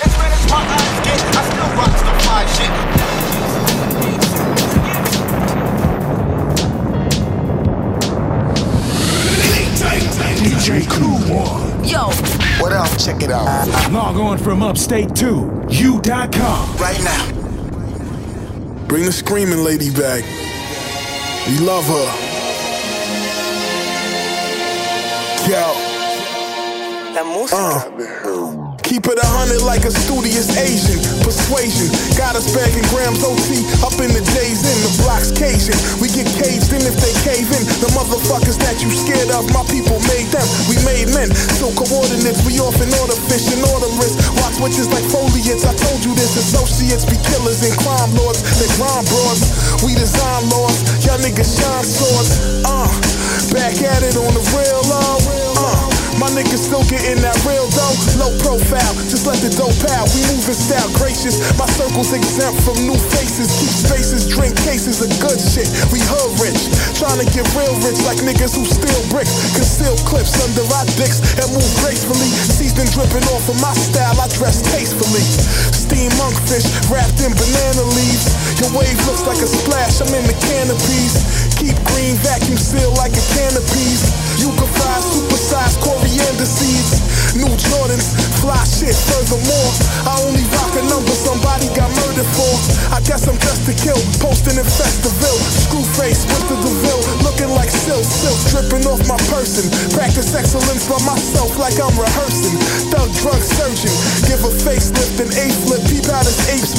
As 0.00 0.12
red 0.16 0.32
as 0.32 0.44
my 0.50 0.62
eyes 0.64 1.00
get, 1.04 1.20
I 1.36 1.42
still 1.50 1.70
rocks 1.76 2.00
the 2.00 2.14
fly 2.24 2.46
shit. 2.46 2.89
DJ 10.40 10.88
Cool 10.88 11.18
One. 11.36 11.84
Yo, 11.84 12.06
what 12.62 12.72
up? 12.72 12.88
Check 12.98 13.22
it 13.22 13.30
out. 13.30 13.92
Log 13.92 14.16
on 14.16 14.38
from 14.38 14.62
upstate 14.62 15.14
to 15.16 15.66
you.com. 15.68 16.76
Right 16.78 16.98
now. 17.04 18.86
Bring 18.88 19.04
the 19.04 19.12
screaming 19.12 19.62
lady 19.62 19.90
back. 19.90 20.24
We 21.46 21.58
love 21.58 21.84
her. 21.84 22.06
Yo. 25.46 25.74
La 27.12 27.22
Uh. 27.52 28.59
Keep 28.90 29.06
it 29.06 29.22
a 29.22 29.30
hundred 29.38 29.62
like 29.62 29.86
a 29.86 29.92
studious 29.94 30.50
Asian. 30.58 30.98
Persuasion 31.22 31.86
got 32.18 32.34
us 32.34 32.50
back 32.50 32.74
in 32.74 32.82
grams 32.90 33.22
OT 33.22 33.62
up 33.86 33.94
in 34.02 34.10
the 34.10 34.18
days 34.34 34.66
in 34.66 34.78
the 34.82 34.90
blocks 35.06 35.30
Cajun. 35.30 35.78
We 36.02 36.10
get 36.10 36.26
caged 36.26 36.74
in 36.74 36.82
if 36.82 36.98
they 36.98 37.14
cave 37.22 37.46
in. 37.54 37.62
The 37.78 37.86
motherfuckers 37.94 38.58
that 38.66 38.82
you 38.82 38.90
scared 38.90 39.30
of, 39.30 39.46
my 39.54 39.62
people 39.70 40.02
made 40.10 40.26
them. 40.34 40.42
We 40.66 40.74
made 40.82 41.06
men. 41.14 41.30
So 41.54 41.70
coordinates, 41.70 42.42
we 42.42 42.58
off 42.58 42.82
in 42.82 42.90
order 42.98 43.14
fish 43.30 43.46
and 43.54 43.62
order 43.70 43.86
risk. 44.02 44.18
Watch 44.42 44.58
witches 44.58 44.90
like 44.90 45.06
foliates. 45.06 45.62
I 45.62 45.74
told 45.78 46.02
you 46.02 46.10
this. 46.18 46.34
Associates 46.34 47.06
be 47.06 47.14
killers 47.30 47.62
and 47.62 47.70
crime 47.86 48.10
lords. 48.18 48.42
They 48.58 48.66
grind 48.74 49.06
broads. 49.06 49.54
We 49.86 49.94
design 49.94 50.50
laws. 50.50 50.82
Y'all 51.06 51.22
niggas 51.22 51.46
shine 51.46 51.86
swords. 51.86 52.66
Uh, 52.66 52.90
back 53.54 53.78
at 53.86 54.02
it 54.02 54.18
on 54.18 54.34
the 54.34 54.42
real. 54.50 54.82
Uh. 54.90 55.39
My 56.20 56.28
niggas 56.36 56.68
still 56.68 56.84
getting 56.84 57.24
that 57.24 57.32
real 57.48 57.64
dough. 57.72 57.96
Low 58.20 58.28
profile, 58.44 58.92
just 59.08 59.24
let 59.24 59.40
the 59.40 59.48
dope 59.56 59.72
out. 59.96 60.04
We 60.12 60.20
moving 60.28 60.52
style 60.52 60.92
gracious. 61.00 61.40
My 61.56 61.64
circle's 61.64 62.12
exempt 62.12 62.60
from 62.60 62.76
new 62.84 63.00
faces. 63.16 63.48
Keep 63.56 63.72
spaces, 63.72 64.28
drink 64.28 64.52
cases 64.60 65.00
of 65.00 65.08
good 65.16 65.40
shit. 65.40 65.64
We 65.88 65.96
hood 66.04 66.36
rich. 66.36 66.68
Trying 67.00 67.24
to 67.24 67.28
get 67.32 67.48
real 67.56 67.72
rich 67.80 67.96
like 68.04 68.20
niggas 68.20 68.52
who 68.52 68.68
steal 68.68 69.00
bricks. 69.08 69.32
Conceal 69.56 69.96
clips 70.04 70.36
under 70.44 70.60
our 70.76 70.84
dicks 71.00 71.24
and 71.40 71.48
move 71.56 71.72
gracefully. 71.80 72.28
Season 72.52 72.84
dripping 72.92 73.24
off 73.32 73.48
of 73.48 73.56
my 73.64 73.72
style, 73.72 74.20
I 74.20 74.28
dress 74.36 74.60
tastefully. 74.76 75.24
Steam 75.72 76.12
monkfish 76.20 76.68
wrapped 76.92 77.16
in 77.24 77.32
banana 77.32 77.84
leaves. 77.96 78.28
Your 78.60 78.68
wave 78.76 79.00
looks 79.08 79.24
like 79.24 79.40
a 79.40 79.48
splash, 79.48 80.04
I'm 80.04 80.12
in 80.12 80.28
the 80.28 80.36
canopies. 80.36 81.39
Keep 81.60 81.76
green 81.92 82.16
vacuum 82.24 82.56
seal 82.56 82.88
like 82.96 83.12
a 83.12 83.20
canopies. 83.36 84.00
You 84.40 84.48
can 84.56 84.64
fry 84.80 84.96
supersized 85.04 85.76
coriander 85.84 86.48
seeds. 86.48 87.04
New 87.36 87.52
Jordans, 87.52 88.16
fly 88.40 88.56
shit 88.64 88.96
furthermore. 88.96 89.70
I 90.08 90.24
only 90.24 90.40
rock 90.56 90.72
a 90.80 90.82
number 90.88 91.12
somebody 91.12 91.68
got 91.76 91.92
murdered 92.00 92.24
for. 92.32 92.48
I 92.96 93.04
guess 93.04 93.28
I'm 93.28 93.36
just 93.44 93.68
a 93.68 93.76
kill, 93.76 94.00
posting 94.24 94.56
in 94.56 94.64
Festiville. 94.64 95.40
Screw 95.68 95.84
face 96.00 96.24
with 96.24 96.48
the 96.48 96.56
DeVille, 96.64 97.04
looking 97.28 97.52
like 97.52 97.68
silk, 97.68 98.08
silk 98.08 98.40
dripping 98.48 98.88
off 98.88 99.04
my 99.04 99.20
person. 99.28 99.68
Practice 99.92 100.32
excellence 100.32 100.88
by 100.88 100.96
myself 101.04 101.60
like 101.60 101.76
I'm 101.76 101.92
rehearsing. 101.92 102.39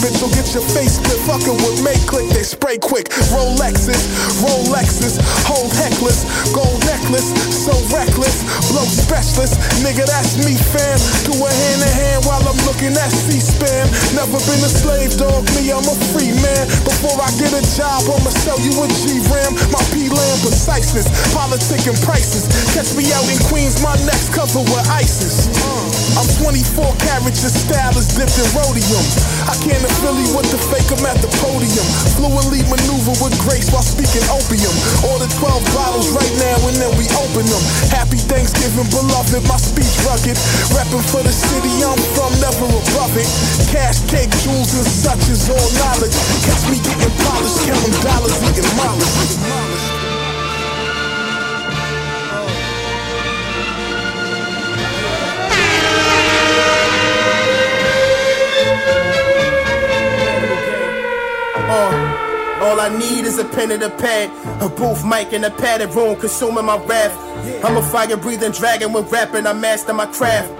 Spit, 0.01 0.17
so 0.17 0.27
get 0.33 0.49
your 0.57 0.65
face 0.73 0.97
split. 0.97 1.21
Fucking 1.29 1.57
with 1.61 1.85
make 1.85 2.01
click, 2.09 2.25
they 2.33 2.41
spray 2.41 2.81
quick. 2.81 3.05
Rolexes, 3.29 4.01
Rolexes, 4.41 5.21
hold 5.45 5.69
heckless, 5.77 6.25
gold 6.53 6.81
necklace, 6.89 7.29
so 7.53 7.73
reckless. 7.93 8.41
Blow 8.73 8.85
specialist, 8.89 9.61
nigga, 9.85 10.09
that's 10.09 10.41
me, 10.41 10.57
fam. 10.57 10.97
Do 11.29 11.37
a 11.37 11.49
hand 11.49 11.81
in 11.85 11.93
hand 11.93 12.25
while 12.25 12.41
I'm 12.41 12.57
looking 12.65 12.97
at 12.97 13.13
C-SPAN. 13.13 13.85
Never 14.17 14.41
been 14.49 14.61
a 14.65 14.71
slave 14.71 15.13
dog, 15.21 15.45
me, 15.53 15.69
I'm 15.69 15.85
a 15.85 15.97
free 16.09 16.33
man. 16.41 16.65
Before 16.81 17.21
I 17.21 17.29
get 17.37 17.53
a 17.53 17.61
job, 17.77 18.01
I'ma 18.09 18.33
sell 18.41 18.57
you 18.59 18.73
a 18.81 18.87
G-Ram. 19.05 19.53
My 19.69 19.83
P-Lam 19.93 20.35
preciseness, 20.41 21.07
politic 21.33 21.85
and 21.85 21.99
prices. 22.01 22.49
Catch 22.73 22.97
me 22.97 23.05
out 23.13 23.25
in 23.29 23.37
Queens, 23.45 23.77
my 23.85 23.93
next 24.09 24.33
cover 24.33 24.65
with 24.65 24.85
ISIS. 24.89 25.45
Uh. 25.61 26.00
I'm 26.19 26.27
24 26.43 26.83
carats, 26.99 27.39
your 27.39 27.53
style 27.53 27.95
is 27.95 28.11
dipped 28.11 28.35
in 28.35 28.47
rhodium. 28.51 29.05
I 29.47 29.55
can't 29.63 29.79
affiliate 29.79 30.35
with 30.35 30.49
the 30.51 30.59
fake, 30.59 30.89
I'm 30.91 31.05
at 31.07 31.19
the 31.23 31.31
podium. 31.39 31.87
Fluently 32.19 32.67
maneuver 32.67 33.15
with 33.23 33.35
grace 33.47 33.71
while 33.71 33.85
speaking 33.85 34.23
opium. 34.27 34.75
Order 35.07 35.29
12 35.31 35.63
bottles 35.71 36.11
right 36.11 36.35
now 36.35 36.57
and 36.67 36.75
then 36.75 36.91
we 36.99 37.07
open 37.15 37.47
them. 37.47 37.63
Happy 37.95 38.19
Thanksgiving, 38.19 38.87
beloved, 38.91 39.43
my 39.47 39.55
speech 39.55 39.91
rugged. 40.03 40.35
Rapping 40.75 41.05
for 41.07 41.23
the 41.23 41.31
city 41.31 41.71
I'm 41.79 41.99
from, 42.11 42.31
never 42.43 42.67
above 42.67 43.15
it. 43.15 43.29
Cash, 43.71 44.03
cake, 44.11 44.31
jewels, 44.43 44.75
and 44.75 44.87
such 44.87 45.23
is 45.31 45.47
all 45.47 45.69
knowledge. 45.79 46.15
Catch 46.43 46.63
me 46.67 46.77
getting 46.83 47.13
polished, 47.23 47.63
counting 47.63 47.97
dollars, 48.03 48.35
eating 48.51 48.67
mileage. 48.75 49.90
Uh, 61.73 62.59
all 62.63 62.81
I 62.81 62.89
need 62.89 63.23
is 63.23 63.39
a 63.39 63.45
pen 63.45 63.71
and 63.71 63.81
a 63.81 63.89
pad, 63.89 64.29
a 64.61 64.67
booth 64.67 65.05
mic 65.05 65.31
and 65.31 65.45
a 65.45 65.49
padded 65.49 65.95
room, 65.95 66.19
consuming 66.19 66.65
my 66.65 66.77
wrath. 66.83 67.15
I'm 67.63 67.77
a 67.77 67.81
fire 67.81 68.17
breathing 68.17 68.51
dragon 68.51 68.91
when 68.91 69.05
rapping, 69.05 69.47
I 69.47 69.53
master 69.53 69.93
my 69.93 70.05
craft. 70.07 70.51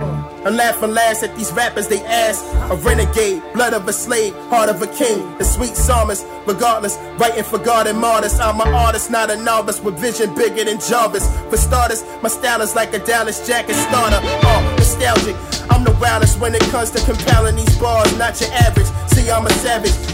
I'm 0.46 0.56
laughing 0.56 0.94
last 0.94 1.22
at 1.22 1.36
these 1.36 1.52
rappers, 1.52 1.90
they 1.90 2.02
ass. 2.06 2.42
A 2.72 2.76
renegade, 2.78 3.44
blood 3.54 3.74
of 3.74 3.88
a 3.90 3.94
slave, 3.94 4.34
heart 4.50 4.70
of 4.70 4.82
a 4.82 4.88
king. 4.88 5.38
The 5.38 5.44
sweet 5.44 5.76
psalmist, 5.76 6.26
regardless, 6.48 6.98
writing 7.20 7.44
for 7.44 7.60
God 7.60 7.88
and 7.88 8.00
martyrs. 8.00 8.40
I'm 8.40 8.62
an 8.62 8.74
artist, 8.74 9.12
not 9.12 9.30
a 9.30 9.36
novice, 9.36 9.82
with 9.82 10.00
vision 10.00 10.34
bigger 10.34 10.64
than 10.64 10.80
Jarvis. 10.80 11.28
For 11.50 11.58
starters, 11.58 12.04
my 12.24 12.30
style 12.30 12.62
is 12.62 12.74
like 12.74 12.94
a 12.94 13.00
Dallas 13.00 13.46
jacket 13.46 13.76
starter. 13.76 14.20
Uh, 14.24 14.76
nostalgic. 14.78 15.36
I'm 15.70 15.84
the 15.84 15.96
wildest 16.02 16.40
when 16.40 16.56
it 16.56 16.64
comes 16.72 16.90
to 16.92 17.06
compiling 17.06 17.58
these 17.58 17.78
bars, 17.78 18.18
not 18.18 18.40
your 18.40 18.52
average. 18.54 18.88
See, 19.12 19.30
I'm 19.30 19.46
a 19.46 19.52
savage. 19.52 20.12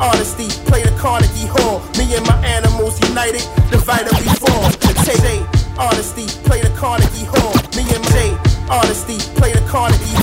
Honesty, 0.00 0.48
play 0.64 0.82
the 0.82 0.94
Carnegie 0.98 1.46
Hall. 1.46 1.84
Me 1.98 2.16
and 2.16 2.26
my 2.26 2.38
animals 2.44 2.98
united, 3.08 3.44
divided 3.70 4.12
we 4.18 4.28
fall. 4.40 4.70
Take 4.80 4.96
honesty, 5.78 6.26
play 6.44 6.60
the 6.60 6.72
Carnegie 6.76 7.24
Hall. 7.24 7.54
Me 7.76 7.84
and 7.94 8.04
J, 8.12 8.36
honesty, 8.68 9.18
play 9.36 9.52
the 9.52 9.64
Carnegie 9.68 10.19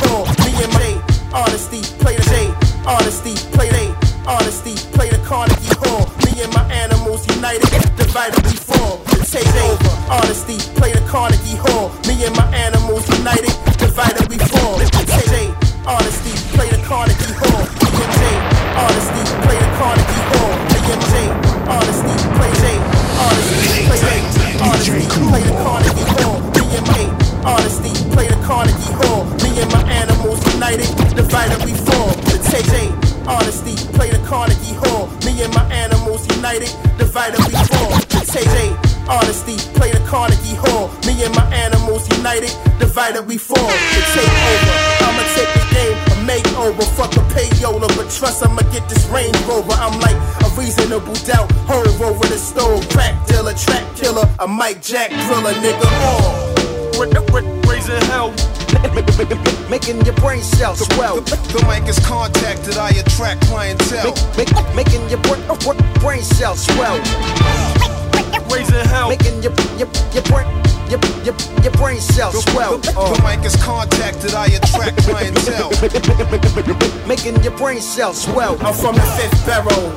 brain 77.78 77.82
cells 77.82 78.24
swell. 78.24 78.58
I'm 78.66 78.74
from 78.74 78.96
the 78.96 79.06
fifth 79.18 79.46
barrel. 79.46 79.94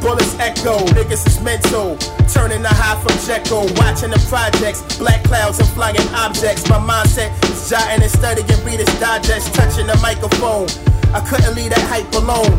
Bullets 0.00 0.36
echo, 0.38 0.78
niggas 0.96 1.26
is 1.26 1.40
mental. 1.40 1.96
Turning 2.26 2.62
the 2.62 2.68
high 2.68 2.98
from 3.02 3.14
Jekyll, 3.24 3.70
watching 3.78 4.10
the 4.10 4.18
projects, 4.28 4.82
black 4.98 5.22
clouds 5.22 5.60
and 5.60 5.68
flying 5.68 6.08
objects. 6.14 6.68
My 6.68 6.78
mindset 6.78 7.30
is 7.50 7.70
jotting 7.70 8.02
and 8.02 8.10
studying 8.10 8.64
Reader's 8.64 8.92
Digest, 8.98 9.54
touching 9.54 9.86
the 9.86 9.96
microphone. 10.02 10.66
I 11.14 11.20
couldn't 11.20 11.54
leave 11.54 11.70
that 11.70 11.86
hype 11.86 12.10
alone. 12.14 12.50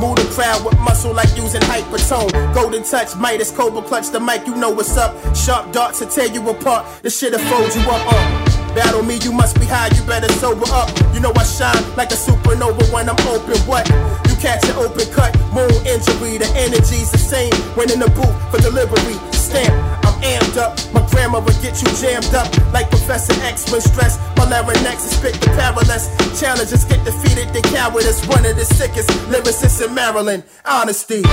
Move 0.00 0.16
the 0.16 0.26
crowd 0.34 0.64
with 0.64 0.78
muscle 0.78 1.14
like 1.14 1.30
using 1.36 1.62
hypertone. 1.62 2.30
Golden 2.54 2.82
touch, 2.82 3.14
Midas, 3.16 3.52
Cobra 3.52 3.82
clutch 3.82 4.10
the 4.10 4.18
mic, 4.18 4.46
you 4.46 4.56
know 4.56 4.70
what's 4.70 4.96
up. 4.96 5.14
Sharp 5.36 5.72
darts 5.72 6.00
to 6.00 6.06
tear 6.06 6.26
you 6.26 6.42
apart. 6.50 6.84
This 7.02 7.18
shit'll 7.18 7.38
fold 7.38 7.74
you 7.74 7.82
up. 7.82 8.02
Uh. 8.12 8.58
Battle 8.74 9.02
me, 9.02 9.18
you 9.22 9.32
must 9.32 9.58
be 9.58 9.66
high, 9.66 9.88
you 9.94 10.02
better 10.04 10.30
sober 10.34 10.66
up. 10.70 10.88
You 11.18 11.24
know 11.24 11.32
I 11.34 11.42
shine 11.42 11.82
like 11.96 12.12
a 12.12 12.14
supernova 12.14 12.92
when 12.94 13.10
I'm 13.10 13.18
open. 13.26 13.58
What? 13.66 13.90
You 13.90 14.36
catch 14.38 14.62
an 14.70 14.78
open 14.78 15.02
cut, 15.10 15.34
moon 15.50 15.66
injury. 15.82 16.38
The 16.38 16.46
energy's 16.54 17.10
the 17.10 17.18
same 17.18 17.50
when 17.74 17.90
in 17.90 17.98
the 17.98 18.06
booth 18.06 18.38
for 18.54 18.62
delivery. 18.62 19.18
Stamp, 19.34 19.74
I'm 20.06 20.14
amped 20.22 20.56
up. 20.62 20.78
My 20.94 21.02
grammar 21.10 21.40
will 21.40 21.58
get 21.58 21.82
you 21.82 21.90
jammed 21.98 22.32
up 22.38 22.46
like 22.72 22.88
Professor 22.88 23.34
X 23.42 23.66
when 23.72 23.80
stressed. 23.80 24.20
My 24.36 24.46
larynx 24.46 25.10
is 25.10 25.18
spit 25.18 25.34
the 25.40 25.50
perilous. 25.58 26.06
Challenges 26.38 26.84
get 26.84 27.04
defeated, 27.04 27.52
the 27.52 27.62
coward 27.74 28.04
is 28.04 28.24
one 28.28 28.46
of 28.46 28.54
the 28.54 28.64
sickest 28.64 29.10
lyricists 29.26 29.84
in 29.84 29.92
Maryland. 29.92 30.44
Honesty. 30.64 31.24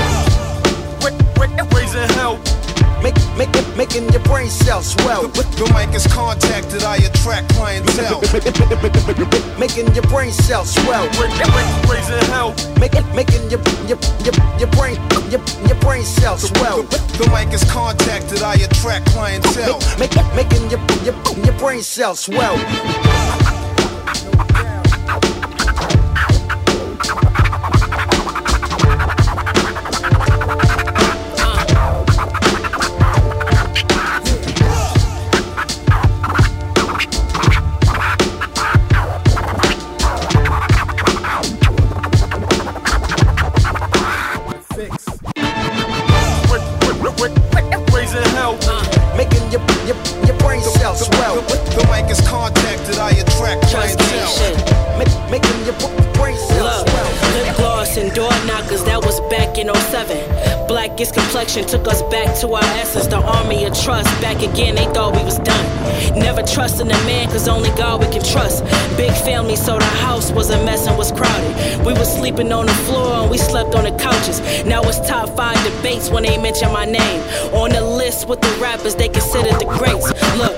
Raising 1.75 2.09
hell. 2.17 2.41
Make, 3.05 3.37
make, 3.37 3.53
make, 3.53 3.77
making 3.77 4.09
your 4.09 4.23
brain 4.23 4.49
cells 4.49 4.93
swell. 4.93 5.27
The, 5.27 5.43
the 5.61 5.71
mic 5.75 5.93
is 5.93 6.07
contacted, 6.07 6.81
I 6.81 6.95
attract 6.95 7.49
clientele. 7.53 8.19
making 9.59 9.93
your 9.93 10.01
brain 10.09 10.31
cells 10.31 10.73
swell. 10.73 11.05
Raising 11.85 12.17
hell. 12.33 12.55
Make, 12.79 12.97
making 13.13 13.45
your 13.51 13.61
your 13.85 13.99
your 14.25 14.33
your 14.57 14.71
brain 14.73 14.97
your 15.29 15.41
your 15.69 15.79
brain 15.81 16.03
cells 16.03 16.49
swell. 16.49 16.81
The, 16.81 16.97
the 17.21 17.29
mic 17.29 17.53
is 17.53 17.63
contacted, 17.69 18.41
I 18.41 18.55
attract 18.55 19.05
clientele. 19.13 19.77
Make, 19.99 20.15
make, 20.15 20.33
making 20.33 20.71
your 20.71 20.81
your 21.05 21.13
your 21.45 21.53
brain 21.59 21.83
cells 21.83 22.21
swell. 22.21 22.57
Blackest 60.95 61.13
complexion 61.13 61.65
took 61.67 61.89
us 61.89 62.01
back 62.03 62.39
to 62.39 62.53
our 62.53 62.63
essence. 62.79 63.07
The 63.07 63.17
army 63.17 63.65
of 63.65 63.77
trust, 63.77 64.07
back 64.21 64.41
again, 64.41 64.75
they 64.75 64.85
thought 64.93 65.13
we 65.13 65.25
was 65.25 65.37
done. 65.39 65.65
Never 66.17 66.41
trusting 66.41 66.87
a 66.87 66.99
man, 67.03 67.27
cause 67.27 67.49
only 67.49 67.69
God 67.71 67.99
we 67.99 68.07
can 68.07 68.23
trust. 68.23 68.63
Big 68.95 69.11
family, 69.11 69.57
so 69.57 69.77
the 69.77 69.83
house 69.83 70.31
was 70.31 70.51
a 70.51 70.57
mess 70.63 70.87
and 70.87 70.97
was 70.97 71.11
crowded. 71.11 71.85
We 71.85 71.91
was 71.91 72.07
sleeping 72.07 72.49
on 72.53 72.67
the 72.67 72.77
floor 72.87 73.23
and 73.23 73.29
we 73.29 73.37
slept 73.37 73.75
on 73.75 73.83
the 73.83 73.91
couches. 73.99 74.39
Now 74.63 74.83
it's 74.83 75.05
top 75.05 75.35
five 75.35 75.61
debates 75.65 76.09
when 76.09 76.23
they 76.23 76.37
mention 76.37 76.71
my 76.71 76.85
name. 76.85 77.21
On 77.51 77.71
the 77.71 77.81
list 77.81 78.29
with 78.29 78.39
the 78.39 78.57
rappers 78.61 78.95
they 78.95 79.09
consider 79.09 79.51
the 79.59 79.65
greats. 79.65 80.07
Look, 80.37 80.55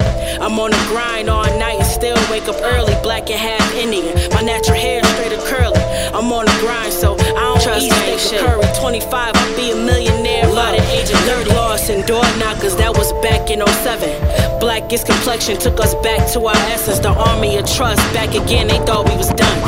I'm 0.47 0.57
on 0.59 0.71
the 0.71 0.79
grind 0.87 1.29
all 1.29 1.43
night 1.59 1.75
and 1.75 1.85
still 1.85 2.15
wake 2.31 2.47
up 2.47 2.55
early, 2.63 2.95
black 3.03 3.29
and 3.29 3.37
half 3.37 3.73
Indian. 3.73 4.15
My 4.31 4.39
natural 4.39 4.79
hair 4.79 5.03
straight 5.03 5.33
and 5.33 5.43
curly. 5.43 5.75
I'm 6.15 6.31
on 6.31 6.45
the 6.45 6.57
grind, 6.63 6.93
so 6.93 7.15
I 7.19 7.51
don't 7.51 7.61
trust 7.61 7.87
eat 7.87 8.17
steak 8.17 8.39
curry. 8.39 8.63
25, 8.79 9.35
I'll 9.35 9.55
be 9.57 9.71
a 9.71 9.75
millionaire 9.75 10.47
by 10.55 10.79
the 10.79 10.83
age 10.87 11.11
of 11.11 11.19
30. 11.27 11.51
Lost 11.51 11.89
and 11.89 12.05
door 12.07 12.23
knockers, 12.39 12.77
that 12.77 12.95
was 12.95 13.11
back 13.19 13.51
in 13.51 13.59
07. 13.59 14.07
Blackest 14.61 15.05
complexion 15.05 15.57
took 15.59 15.81
us 15.81 15.93
back 15.95 16.31
to 16.31 16.39
our 16.45 16.55
essence. 16.71 16.99
The 16.99 17.09
army 17.11 17.57
of 17.57 17.67
trust, 17.67 17.99
back 18.13 18.33
again, 18.33 18.69
they 18.69 18.79
thought 18.87 19.03
we 19.03 19.17
was 19.17 19.27
done. 19.33 19.59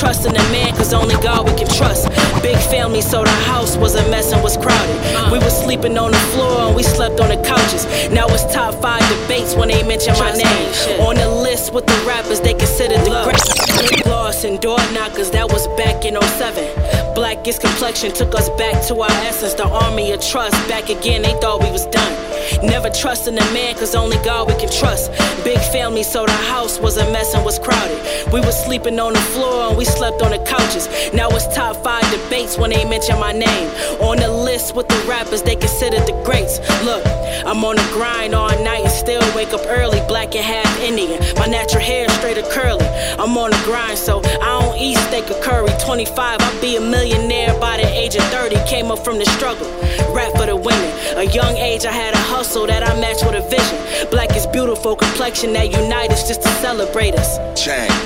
Never 0.00 0.14
trusting 0.14 0.32
a 0.34 0.52
man, 0.52 0.74
cause 0.76 0.94
only 0.94 1.14
God 1.16 1.46
we 1.46 1.54
can 1.56 1.68
trust. 1.68 2.08
Big 2.42 2.56
family, 2.56 3.02
so 3.02 3.22
the 3.22 3.30
house 3.44 3.76
was 3.76 3.94
a 3.94 4.10
mess 4.10 4.32
and 4.32 4.42
was 4.42 4.56
crowded. 4.56 4.96
We 5.30 5.38
was 5.38 5.52
sleeping 5.62 5.98
on 5.98 6.12
the 6.12 6.18
floor 6.32 6.68
and 6.68 6.76
we 6.76 6.82
slept 6.82 7.20
on 7.20 7.28
the 7.28 7.36
couches. 7.44 7.84
Now 8.10 8.26
it's 8.28 8.50
top 8.52 8.74
five 8.80 9.02
debates 9.10 9.54
when 9.54 9.68
they 9.68 9.82
mention 9.86 10.14
my 10.14 10.32
name. 10.32 11.00
On 11.00 11.16
the 11.16 11.28
list 11.28 11.74
with 11.74 11.86
the 11.86 12.04
rappers, 12.08 12.40
they 12.40 12.54
consider 12.54 12.96
the 12.96 13.22
great. 13.24 14.06
Lost 14.06 14.40
Kissing 14.40 14.56
door 14.56 14.78
knockers, 14.94 15.30
that 15.32 15.52
was 15.52 15.68
back 15.76 16.06
in 16.06 16.16
07. 16.18 17.14
Blackest 17.14 17.60
complexion 17.60 18.10
took 18.10 18.34
us 18.34 18.48
back 18.56 18.82
to 18.86 18.98
our 18.98 19.10
essence. 19.28 19.52
The 19.52 19.68
army 19.68 20.12
of 20.12 20.22
trust, 20.22 20.56
back 20.66 20.88
again, 20.88 21.20
they 21.20 21.34
thought 21.42 21.62
we 21.62 21.70
was 21.70 21.84
done. 21.84 22.29
Never 22.62 22.90
trusting 22.90 23.36
a 23.36 23.46
man, 23.52 23.74
cause 23.74 23.94
only 23.94 24.18
God 24.18 24.48
we 24.48 24.54
can 24.54 24.70
trust. 24.70 25.10
Big 25.44 25.58
family, 25.72 26.02
so 26.02 26.26
the 26.26 26.40
house 26.52 26.78
was 26.78 26.96
a 26.96 27.04
mess 27.12 27.34
and 27.34 27.44
was 27.44 27.58
crowded. 27.58 28.00
We 28.32 28.40
was 28.40 28.56
sleeping 28.64 28.98
on 28.98 29.12
the 29.12 29.20
floor 29.32 29.68
and 29.68 29.78
we 29.78 29.84
slept 29.84 30.22
on 30.22 30.30
the 30.32 30.38
couches. 30.44 30.88
Now 31.14 31.28
it's 31.30 31.46
top 31.54 31.76
five 31.82 32.04
debates 32.10 32.58
when 32.58 32.70
they 32.70 32.84
mention 32.84 33.18
my 33.18 33.32
name. 33.32 33.68
On 34.00 34.16
the 34.16 34.28
list 34.28 34.74
with 34.74 34.88
rappers 35.08 35.42
they 35.42 35.56
consider 35.56 35.98
the 36.00 36.12
greats. 36.24 36.58
Look, 36.84 37.04
I'm 37.46 37.64
on 37.64 37.76
the 37.76 37.88
grind 37.92 38.34
all 38.34 38.50
night 38.64 38.84
and 38.84 38.92
still 38.92 39.22
wake 39.34 39.52
up 39.52 39.62
early, 39.66 40.00
black 40.08 40.34
and 40.34 40.44
half 40.44 40.78
Indian. 40.80 41.20
My 41.36 41.46
natural 41.46 41.82
hair 41.82 42.08
straight 42.10 42.38
or 42.38 42.48
curly. 42.50 42.86
I'm 43.18 43.36
on 43.36 43.50
the 43.50 43.62
grind, 43.64 43.98
so 43.98 44.20
I 44.24 44.60
don't 44.60 44.78
eat 44.78 44.98
steak 45.08 45.30
or 45.30 45.40
curry. 45.42 45.70
25, 45.84 46.40
I'll 46.40 46.60
be 46.60 46.76
a 46.76 46.80
millionaire 46.80 47.58
by 47.60 47.76
the 47.76 47.88
age 47.88 48.16
of 48.16 48.22
30. 48.24 48.56
Came 48.68 48.90
up 48.90 49.04
from 49.04 49.18
the 49.18 49.26
struggle. 49.26 49.68
Rap 50.14 50.32
for 50.32 50.46
the 50.46 50.56
women. 50.56 50.90
A 51.16 51.24
young 51.24 51.56
age, 51.56 51.84
I 51.84 51.92
had 51.92 52.14
a 52.14 52.22
hustle 52.32 52.66
that 52.66 52.82
I 52.82 52.98
matched 53.00 53.24
with 53.24 53.34
a 53.34 53.44
vision. 53.48 54.10
Black 54.10 54.34
is 54.36 54.46
beautiful, 54.46 54.96
complexion 54.96 55.52
that 55.54 55.70
unite 55.70 56.10
us 56.10 56.26
just 56.26 56.42
to 56.42 56.48
celebrate 56.60 57.14
us. 57.14 57.38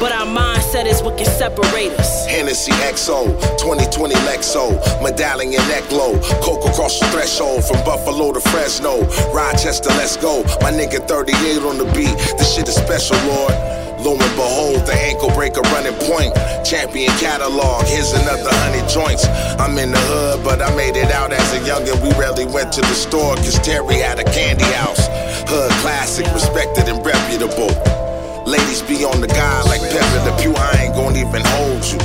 But 0.01 0.12
our 0.12 0.26
mindset 0.74 0.86
is 0.86 1.02
what 1.02 1.16
can 1.16 1.26
separate 1.26 1.92
us. 1.98 2.26
Hennessy 2.26 2.72
XO, 2.72 3.26
2020 3.58 4.14
Lexo, 4.26 4.72
medallion 5.02 5.62
neck 5.68 5.90
low, 5.90 6.18
coke 6.42 6.64
across 6.66 6.98
the 7.00 7.06
threshold 7.06 7.64
from 7.64 7.84
Buffalo 7.84 8.32
to 8.32 8.40
Fresno, 8.40 9.02
Rochester, 9.32 9.90
let's 9.90 10.16
go. 10.16 10.42
My 10.60 10.70
nigga 10.70 11.06
38 11.06 11.62
on 11.62 11.78
the 11.78 11.84
beat, 11.94 12.16
this 12.38 12.54
shit 12.54 12.68
is 12.68 12.76
special, 12.76 13.16
Lord. 13.26 13.52
Lo 14.00 14.12
and 14.12 14.36
behold, 14.36 14.84
the 14.86 14.92
ankle 14.92 15.30
breaker 15.30 15.62
running 15.72 15.94
point. 16.04 16.34
Champion 16.64 17.10
catalog, 17.16 17.84
here's 17.86 18.12
another 18.12 18.50
hundred 18.52 18.86
joints. 18.88 19.24
I'm 19.58 19.78
in 19.78 19.92
the 19.92 19.98
hood, 19.98 20.44
but 20.44 20.60
I 20.60 20.74
made 20.76 20.96
it 20.96 21.10
out 21.10 21.32
as 21.32 21.52
a 21.54 21.60
youngin'. 21.60 22.02
We 22.02 22.12
rarely 22.20 22.44
went 22.44 22.70
to 22.74 22.82
the 22.82 22.94
store, 22.94 23.34
cause 23.36 23.58
Terry 23.60 23.96
had 23.96 24.18
a 24.18 24.24
candy 24.24 24.64
house. 24.76 25.08
Hood 25.48 25.70
classic, 25.80 26.26
respected 26.34 26.88
and 26.88 27.04
reputable. 27.04 28.03
Ladies 28.47 28.82
be 28.82 29.05
on 29.05 29.22
the 29.22 29.26
guy 29.26 29.62
like 29.62 29.80
Pepe 29.80 30.28
Le 30.28 30.36
Pew, 30.38 30.55
I 30.55 30.84
ain't 30.84 30.95
gon' 30.95 31.16
even 31.16 31.42
hold 31.45 31.82
you. 31.84 31.99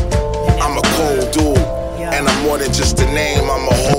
I'm 0.63 0.77
a 0.77 0.81
cold 0.95 1.31
dude, 1.33 1.57
and 1.99 2.29
I'm 2.29 2.45
more 2.45 2.57
than 2.57 2.71
just 2.71 2.97
a 2.99 3.05
name, 3.07 3.43
I'm 3.49 3.67
a 3.67 3.75
whole. 3.75 3.98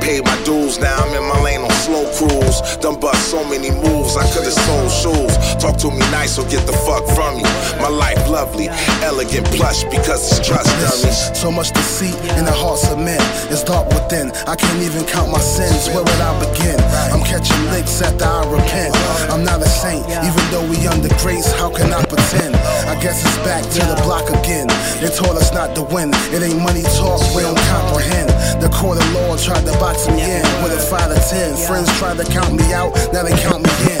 Paid 0.00 0.24
my 0.24 0.36
dues, 0.44 0.78
now 0.78 0.96
I'm 0.96 1.14
in 1.14 1.28
my 1.28 1.40
lane 1.42 1.60
on 1.60 1.70
slow 1.84 2.08
cruise. 2.16 2.76
Done 2.80 2.98
bust 2.98 3.30
so 3.30 3.44
many 3.44 3.70
moves, 3.70 4.16
I 4.16 4.24
could've 4.32 4.52
sold 4.52 4.90
shoes. 4.90 5.34
Talk 5.60 5.76
to 5.84 5.90
me 5.90 6.04
nice 6.10 6.38
or 6.38 6.46
get 6.48 6.66
the 6.66 6.72
fuck 6.72 7.04
from 7.14 7.36
me. 7.36 7.44
My 7.78 7.88
life 7.88 8.18
lovely, 8.28 8.68
elegant, 9.04 9.46
plush 9.52 9.84
because 9.84 10.24
it's 10.24 10.40
trust 10.46 10.72
dummies. 10.80 11.38
So 11.38 11.50
much 11.50 11.70
deceit 11.72 12.16
in 12.38 12.44
the 12.44 12.52
hearts 12.52 12.88
of 12.90 12.98
men. 12.98 13.20
It's 13.52 13.62
dark 13.62 13.88
within. 13.88 14.32
I 14.48 14.56
can't 14.56 14.82
even 14.82 15.04
count 15.04 15.30
my 15.30 15.40
sins. 15.40 15.88
Where 15.92 16.02
would 16.02 16.20
I 16.20 16.32
begin? 16.48 16.80
I'm 17.12 17.22
catching 17.22 17.62
licks 17.70 18.00
after 18.00 18.24
I 18.24 18.44
repent. 18.48 18.96
I'm 19.30 19.44
not 19.44 19.60
a 19.60 19.68
saint, 19.68 20.08
even 20.08 20.44
though 20.50 20.64
we 20.64 20.80
under 20.88 21.12
grace. 21.20 21.52
How 21.52 21.68
can 21.68 21.92
I 21.92 22.02
pretend? 22.04 22.56
I 22.88 22.96
guess 23.00 23.20
it's 23.20 23.36
back 23.44 23.62
to 23.76 23.80
the 23.84 24.00
block 24.02 24.28
again. 24.30 24.68
They 25.00 25.12
told 25.12 25.36
us 25.36 25.52
not 25.52 25.76
to 25.76 25.82
win. 25.82 26.10
It 26.32 26.42
ain't 26.42 26.60
money 26.60 26.82
talk, 26.96 27.20
we 27.36 27.42
don't 27.42 27.60
comprehend. 27.68 28.30
The 28.60 28.68
court 28.72 28.96
of 28.96 29.06
law 29.12 29.36
tried 29.36 29.64
to 29.66 29.72
box 29.78 29.99
me 30.08 30.22
in 30.22 30.44
with 30.62 30.72
a 30.72 30.80
five 30.80 31.12
to 31.12 31.20
ten. 31.28 31.56
Friends 31.56 31.90
try 31.98 32.16
to 32.16 32.24
count 32.24 32.54
me 32.54 32.72
out, 32.72 32.94
now 33.12 33.22
they 33.22 33.36
count 33.42 33.62
me 33.62 33.72
in. 33.92 34.00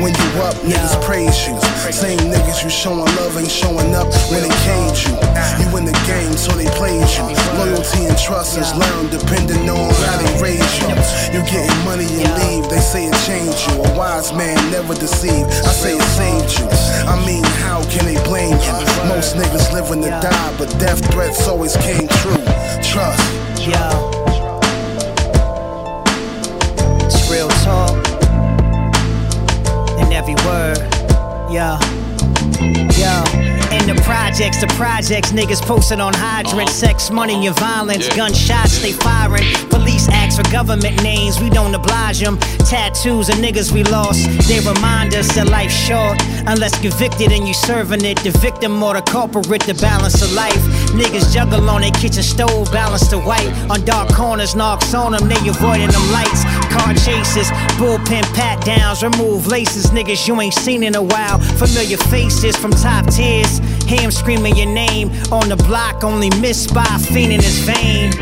When 0.00 0.12
you 0.14 0.28
up, 0.42 0.54
niggas 0.64 0.96
praise 1.04 1.46
you. 1.46 1.56
Same 1.92 2.18
niggas 2.32 2.62
you 2.62 2.70
showing 2.70 3.04
love 3.16 3.36
ain't 3.36 3.50
showing 3.50 3.94
up 3.94 4.08
when 4.30 4.42
they 4.42 4.54
cage 4.64 5.08
you. 5.08 5.14
You 5.60 5.66
in 5.76 5.84
the 5.84 5.96
game, 6.06 6.36
so 6.36 6.52
they 6.52 6.68
played 6.76 7.08
you. 7.16 7.26
Loyalty 7.58 8.06
and 8.06 8.18
trust 8.18 8.58
is 8.58 8.72
learned 8.74 9.10
depending 9.10 9.68
on 9.68 9.90
how 10.06 10.16
they 10.18 10.32
raise 10.40 10.74
you. 10.80 10.88
You 11.32 11.40
getting 11.48 11.78
money 11.84 12.08
and 12.08 12.30
leave, 12.40 12.68
they 12.70 12.80
say 12.80 13.06
it 13.06 13.16
changed 13.26 13.68
you. 13.68 13.82
A 13.82 13.98
wise 13.98 14.32
man 14.32 14.56
never 14.70 14.94
deceived, 14.94 15.48
I 15.64 15.72
say 15.72 15.96
it 15.96 16.08
saved 16.14 16.58
you. 16.58 16.66
I 17.08 17.16
mean, 17.26 17.44
how 17.64 17.82
can 17.90 18.04
they 18.06 18.22
blame 18.24 18.56
you? 18.56 18.76
Most 19.08 19.36
niggas 19.36 19.72
living 19.72 20.02
to 20.02 20.10
die, 20.10 20.54
but 20.58 20.70
death 20.78 21.04
threats 21.12 21.46
always 21.48 21.76
came 21.76 22.08
true. 22.08 22.44
Trust. 22.82 23.22
Yo. 23.66 24.13
Every 30.14 30.34
word. 30.46 30.78
Yo. 31.50 31.76
Yo. 32.94 33.14
In 33.74 33.84
the 33.86 34.00
projects, 34.04 34.60
the 34.60 34.72
projects, 34.76 35.32
niggas 35.32 35.60
posted 35.60 35.98
on 35.98 36.14
hydrants, 36.14 36.80
uh-huh. 36.82 36.92
sex, 36.92 37.10
money, 37.10 37.46
and 37.46 37.58
violence, 37.58 38.08
gunshots, 38.14 38.80
they 38.80 38.92
firing. 38.92 39.73
Police 39.84 40.08
ask 40.08 40.40
for 40.42 40.50
government 40.50 41.02
names, 41.02 41.38
we 41.42 41.50
don't 41.50 41.74
oblige 41.74 42.18
them. 42.18 42.38
Tattoos 42.64 43.28
of 43.28 43.34
niggas 43.34 43.70
we 43.70 43.84
lost, 43.84 44.24
they 44.48 44.58
remind 44.60 45.14
us 45.14 45.28
that 45.34 45.50
life's 45.50 45.76
short. 45.76 46.16
Unless 46.48 46.80
convicted 46.80 47.32
and 47.32 47.46
you 47.46 47.52
serving 47.52 48.02
it, 48.02 48.16
the 48.24 48.30
victim 48.30 48.82
or 48.82 48.94
the 48.94 49.02
culprit, 49.02 49.60
the 49.60 49.74
balance 49.74 50.22
of 50.22 50.32
life. 50.32 50.56
Niggas 50.96 51.34
juggle 51.34 51.68
on 51.68 51.82
their 51.82 51.90
kitchen 51.90 52.22
stove, 52.22 52.72
balance 52.72 53.08
the 53.08 53.20
white. 53.20 53.52
On 53.68 53.84
dark 53.84 54.08
corners, 54.14 54.56
knocks 54.56 54.94
on 54.94 55.12
them, 55.12 55.28
they 55.28 55.36
avoiding 55.46 55.90
them 55.90 56.12
lights. 56.12 56.44
Car 56.72 56.94
chases, 56.94 57.50
bullpen 57.76 58.24
pat 58.32 58.64
downs, 58.64 59.02
remove 59.02 59.46
laces, 59.48 59.90
niggas 59.90 60.26
you 60.26 60.40
ain't 60.40 60.54
seen 60.54 60.82
in 60.82 60.94
a 60.94 61.02
while. 61.02 61.38
Familiar 61.60 61.98
faces 62.08 62.56
from 62.56 62.70
top 62.70 63.04
tiers. 63.12 63.60
Hear 63.86 64.00
him 64.00 64.10
screaming 64.10 64.56
your 64.56 64.72
name 64.72 65.10
on 65.30 65.48
the 65.48 65.56
block, 65.56 66.04
only 66.04 66.30
missed 66.40 66.72
by 66.74 66.86
a 66.88 66.98
fiend 66.98 67.32
in 67.32 67.40
his 67.40 67.58
vein. 67.60 68.12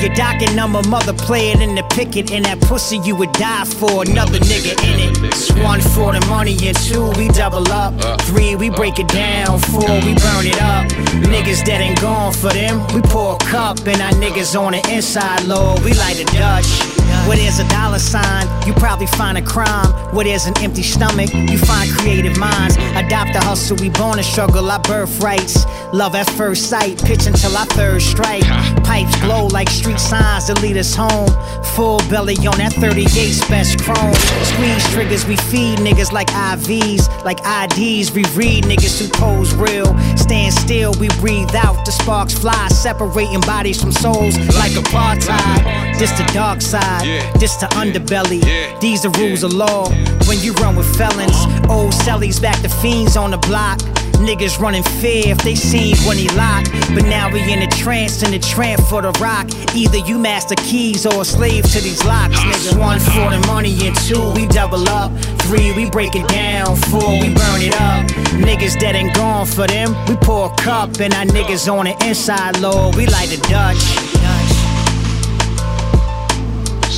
Your 0.00 0.14
docket 0.14 0.54
number, 0.54 0.82
mother 0.88 1.12
play 1.12 1.50
it 1.50 1.60
in 1.60 1.74
the 1.74 1.82
picket, 1.94 2.32
and 2.32 2.44
that 2.44 2.60
pussy 2.60 2.98
you 2.98 3.14
would 3.16 3.32
die 3.32 3.64
for, 3.64 4.02
another 4.02 4.38
nigga 4.38 4.72
in 4.88 4.98
it. 4.98 5.18
It's 5.22 5.52
one 5.62 5.80
for 5.80 6.12
the 6.12 6.24
money, 6.26 6.56
and 6.66 6.76
two, 6.78 7.10
we 7.16 7.28
double 7.28 7.70
up. 7.70 7.92
Three, 8.22 8.56
we 8.56 8.70
break 8.70 8.98
it 8.98 9.08
down. 9.08 9.60
Four, 9.60 9.94
we 10.00 10.14
burn 10.14 10.46
it 10.46 10.60
up. 10.60 10.88
Niggas 11.28 11.64
that 11.66 11.80
ain't 11.80 12.00
gone 12.00 12.32
for 12.32 12.50
them, 12.50 12.84
we 12.94 13.02
pour 13.02 13.36
a 13.36 13.38
cup, 13.38 13.78
and 13.86 14.00
our 14.00 14.12
niggas 14.12 14.58
on 14.58 14.72
the 14.72 14.82
inside, 14.90 15.44
Lord, 15.44 15.80
we 15.84 15.94
light 15.94 16.20
a 16.20 16.24
Dutch. 16.24 16.91
Where 17.26 17.36
there's 17.36 17.58
a 17.58 17.68
dollar 17.68 17.98
sign, 17.98 18.46
you 18.66 18.72
probably 18.74 19.06
find 19.06 19.38
a 19.38 19.42
crime. 19.42 19.90
Where 20.14 20.24
there's 20.24 20.46
an 20.46 20.58
empty 20.58 20.82
stomach, 20.82 21.32
you 21.32 21.58
find 21.58 21.90
creative 21.98 22.36
minds. 22.38 22.76
Adopt 22.96 23.32
the 23.32 23.40
hustle, 23.40 23.76
we 23.76 23.88
born 23.90 24.18
to 24.18 24.22
struggle, 24.24 24.70
our 24.70 24.80
birthrights. 24.80 25.64
Love 25.92 26.14
at 26.14 26.28
first 26.30 26.68
sight, 26.68 27.02
pitch 27.04 27.26
until 27.26 27.56
our 27.56 27.66
third 27.66 28.02
strike. 28.02 28.44
Pipes 28.84 29.14
glow 29.20 29.46
like 29.46 29.68
street 29.70 30.00
signs 30.00 30.48
that 30.48 30.60
lead 30.60 30.76
us 30.76 30.94
home. 30.94 31.30
Full 31.76 31.98
belly 32.10 32.36
on 32.46 32.58
that 32.58 32.72
38's 32.72 33.40
best 33.48 33.80
chrome. 33.80 34.14
Squeeze 34.44 34.84
triggers, 34.92 35.24
we 35.24 35.36
feed 35.36 35.78
niggas 35.78 36.12
like 36.12 36.28
IVs, 36.28 37.08
like 37.24 37.38
IDs. 37.40 38.12
We 38.12 38.24
read 38.34 38.64
niggas 38.64 39.00
who 39.00 39.08
pose 39.08 39.54
real. 39.54 39.96
Stand 40.16 40.52
still, 40.52 40.92
we 40.98 41.08
breathe 41.20 41.54
out. 41.54 41.84
The 41.86 41.92
sparks 41.92 42.34
fly, 42.34 42.68
separating 42.68 43.40
bodies 43.40 43.80
from 43.80 43.92
souls 43.92 44.36
like 44.58 44.72
apartheid. 44.72 45.98
This 45.98 46.10
the 46.18 46.24
dark 46.32 46.60
side, 46.60 46.91
this 47.38 47.56
the 47.56 47.66
underbelly. 47.74 48.40
These 48.80 49.02
the 49.02 49.10
rules 49.10 49.42
of 49.42 49.52
law. 49.52 49.88
When 50.28 50.38
you 50.40 50.52
run 50.54 50.76
with 50.76 50.88
felons, 50.96 51.32
uh-huh. 51.32 51.72
old 51.72 51.92
cellies 51.92 52.40
back 52.40 52.60
to 52.62 52.68
fiends 52.68 53.16
on 53.16 53.30
the 53.30 53.38
block. 53.38 53.78
Niggas 54.22 54.60
running 54.60 54.84
fear 54.84 55.32
if 55.32 55.38
they 55.38 55.56
seen 55.56 55.96
when 56.06 56.16
he 56.16 56.28
locked. 56.30 56.70
But 56.94 57.04
now 57.06 57.28
we 57.32 57.40
in 57.52 57.62
a 57.62 57.66
trance, 57.66 58.22
in 58.22 58.32
a 58.34 58.38
tramp 58.38 58.80
for 58.82 59.02
the 59.02 59.10
rock. 59.20 59.48
Either 59.74 59.98
you 59.98 60.16
master 60.16 60.54
keys 60.56 61.04
or 61.06 61.22
a 61.22 61.24
slave 61.24 61.64
to 61.72 61.80
these 61.80 62.04
locks. 62.04 62.38
Nigga, 62.38 62.78
one 62.78 63.00
for 63.00 63.30
the 63.30 63.44
money 63.48 63.74
and 63.86 63.96
two, 63.96 64.30
we 64.32 64.46
double 64.46 64.88
up. 64.88 65.10
Three, 65.42 65.72
we 65.72 65.90
break 65.90 66.14
it 66.14 66.28
down. 66.28 66.76
Four, 66.76 67.10
we 67.20 67.34
burn 67.34 67.62
it 67.62 67.74
up. 67.80 68.06
Niggas 68.38 68.78
that 68.80 68.94
ain't 68.94 69.14
gone 69.14 69.46
for 69.46 69.66
them, 69.66 69.90
we 70.06 70.14
pour 70.16 70.52
a 70.52 70.56
cup. 70.56 71.00
And 71.00 71.12
our 71.14 71.24
niggas 71.24 71.72
on 71.72 71.86
the 71.86 72.06
inside, 72.06 72.60
Lord, 72.60 72.94
we 72.94 73.06
like 73.06 73.28
the 73.28 73.38
Dutch. 73.48 74.11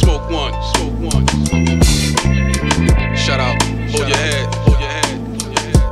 Smoke 0.04 0.30
one, 0.30 0.52
smoke 0.74 1.14
one. 1.14 1.26
Shout 3.16 3.40
out, 3.40 3.56
hold 3.90 4.06
your 4.06 4.18
head, 4.18 4.54
hold 4.56 4.78
your 4.78 4.90
head. 4.90 5.16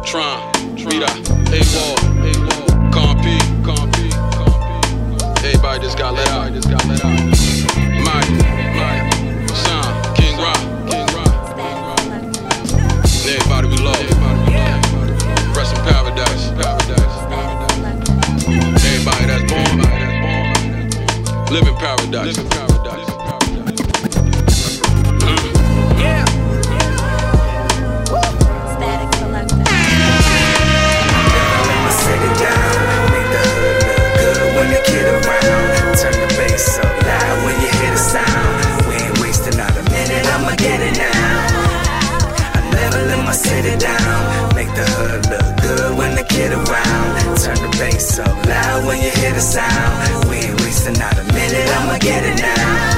Tron, 0.05 0.53
Rita, 0.77 1.09
A-Wall, 1.49 1.97
A-Wall, 2.21 2.67
Con 2.93 3.17
P, 3.23 3.39
Con 3.65 3.91
P, 3.93 4.13
Everybody 5.47 5.81
just 5.81 5.97
got 5.97 6.13
let 6.13 6.29
out, 6.29 6.53
just 6.53 6.69
got 6.69 6.85
let 6.85 7.03
out. 7.03 7.11
Mike, 8.05 8.29
Mike, 8.77 9.09
Sean, 9.65 10.15
King 10.15 10.37
Rock, 10.37 10.61
King 10.91 11.07
Rock. 11.17 11.33
Everybody 13.25 13.67
we 13.69 13.79
love, 13.79 13.97
Rest 15.57 15.75
in 15.75 15.81
paradise, 15.89 16.51
paradise. 16.61 17.17
Everybody 18.85 19.25
that's 19.25 19.45
born, 19.51 19.79
live 21.51 21.67
in 21.67 21.75
paradise. 21.77 22.62
shit 43.53 43.65
it 43.67 43.81
down. 43.81 44.55
Make 44.55 44.73
the 44.75 44.87
hood 44.97 45.23
look 45.31 45.49
good 45.61 45.99
when 45.99 46.15
the 46.15 46.25
kid 46.25 46.53
around. 46.53 47.37
Turn 47.39 47.57
the 47.57 47.77
bass 47.79 48.19
up 48.19 48.47
loud 48.47 48.87
when 48.87 48.99
you 49.03 49.11
hear 49.11 49.33
the 49.33 49.41
sound. 49.41 50.29
We 50.29 50.37
ain't 50.37 50.61
wasting 50.61 50.99
not 50.99 51.19
a 51.19 51.25
minute, 51.25 51.69
I'ma 51.77 51.99
get 51.99 52.25
it 52.25 52.41
now 52.41 52.92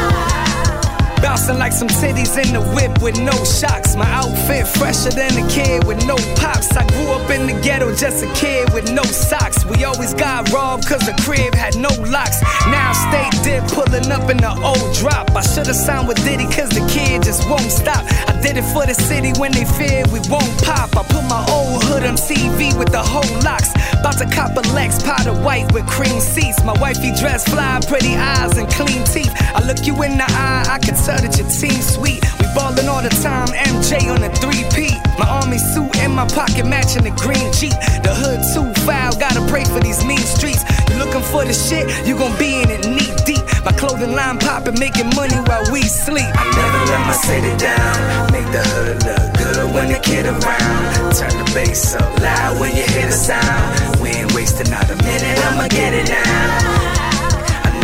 was 2.35 2.47
in 2.47 2.55
the 2.55 2.63
whip 2.75 3.03
with 3.03 3.19
no 3.21 3.33
shocks. 3.45 3.95
My 3.97 4.09
outfit 4.11 4.67
fresher 4.67 5.11
than 5.11 5.33
a 5.39 5.47
kid 5.49 5.85
with 5.85 6.05
no 6.07 6.17
pops. 6.37 6.75
I 6.77 6.87
grew 6.87 7.13
up 7.13 7.31
in 7.31 7.47
the 7.47 7.55
ghetto, 7.63 7.95
just 7.95 8.25
a 8.25 8.33
kid 8.35 8.73
with 8.73 8.93
no 8.93 9.03
socks. 9.03 9.65
We 9.65 9.85
always 9.85 10.15
got 10.15 10.51
robbed 10.53 10.87
cause 10.87 11.05
the 11.07 11.15
crib 11.23 11.55
had 11.55 11.77
no 11.77 11.91
locks. 12.11 12.41
Now 12.67 12.93
stay 12.93 13.29
dip, 13.43 13.65
pulling 13.71 14.11
up 14.11 14.31
in 14.31 14.39
the 14.39 14.53
old 14.63 14.95
drop. 14.97 15.31
I 15.35 15.43
should've 15.43 15.77
signed 15.77 16.09
with 16.09 16.23
Diddy 16.25 16.47
cause 16.47 16.71
the 16.71 16.85
kid 16.91 17.23
just 17.23 17.49
won't 17.49 17.71
stop. 17.71 18.03
I 18.29 18.39
did 18.43 18.57
it 18.57 18.67
for 18.75 18.87
the 18.87 18.95
city 18.95 19.33
when 19.39 19.53
they 19.53 19.65
feared 19.65 20.11
we 20.11 20.21
won't 20.29 20.55
pop. 20.65 20.97
I 20.97 21.03
put 21.05 21.25
my 21.31 21.45
old 21.51 21.85
hood 21.85 22.03
on 22.03 22.17
TV 22.17 22.77
with 22.79 22.91
the 22.91 23.03
whole 23.03 23.31
locks. 23.43 23.71
About 24.01 24.19
to 24.19 24.27
cop 24.27 24.57
a 24.57 24.65
Lex, 24.75 25.03
powder 25.03 25.35
white 25.45 25.71
with 25.73 25.87
cream 25.87 26.21
seats. 26.21 26.63
My 26.65 26.75
wifey 26.81 27.13
dress 27.15 27.47
fly, 27.49 27.81
pretty 27.87 28.15
eyes 28.17 28.59
and 28.59 28.69
clean 28.71 29.05
teeth. 29.05 29.33
I 29.55 29.63
look 29.67 29.87
you 29.87 29.95
in 30.03 30.19
the 30.19 30.27
eye, 30.27 30.67
I 30.69 30.79
can 30.79 30.95
tell 30.97 31.14
that 31.21 31.37
your 31.39 31.49
team 31.49 31.81
sweet. 31.83 32.23
We 32.41 32.47
ballin' 32.55 32.89
all 32.89 33.03
the 33.03 33.13
time, 33.23 33.49
MJ 33.53 34.11
on 34.11 34.23
a 34.23 34.31
3P. 34.41 35.19
My 35.19 35.29
army 35.29 35.59
suit 35.59 35.95
in 36.03 36.13
my 36.13 36.27
pocket 36.29 36.67
matching 36.67 37.05
the 37.05 37.15
green 37.15 37.53
Jeep. 37.53 37.75
The 38.03 38.15
hood 38.15 38.41
too 38.55 38.67
foul, 38.83 39.15
gotta 39.19 39.45
pray 39.47 39.65
for 39.65 39.81
these 39.81 40.05
mean 40.05 40.23
streets. 40.23 40.65
You 40.91 40.97
looking 40.99 41.23
for 41.23 41.45
the 41.45 41.53
shit, 41.53 41.87
you 42.07 42.17
gon' 42.17 42.37
be 42.39 42.63
in 42.63 42.71
it 42.71 42.87
knee 42.89 43.13
deep. 43.25 43.45
My 43.65 43.73
clothing 43.73 44.13
line 44.13 44.39
poppin', 44.39 44.79
making 44.79 45.11
money 45.15 45.37
while 45.47 45.65
we 45.71 45.83
sleep. 45.83 46.31
I 46.35 46.45
never 46.57 46.81
let 46.91 47.03
my 47.07 47.17
city 47.17 47.53
down, 47.57 48.33
make 48.33 48.49
the 48.51 48.63
hood 48.75 48.97
look 49.07 49.25
good 49.39 49.75
when 49.75 49.89
the 49.93 50.01
kid 50.01 50.27
around. 50.27 51.15
Turn 51.15 51.35
the 51.39 51.51
bass 51.55 51.95
up 51.95 52.11
loud 52.21 52.61
when 52.61 52.75
you 52.77 52.85
hear 52.95 53.07
the 53.07 53.13
sound. 53.13 54.01
We 54.01 54.11
ain't 54.11 54.35
wasting 54.35 54.71
not 54.71 54.91
a 54.91 54.97
minute, 54.97 55.39
I'ma 55.47 55.69
get 55.69 55.95
it 55.95 56.09
now. 56.09 56.74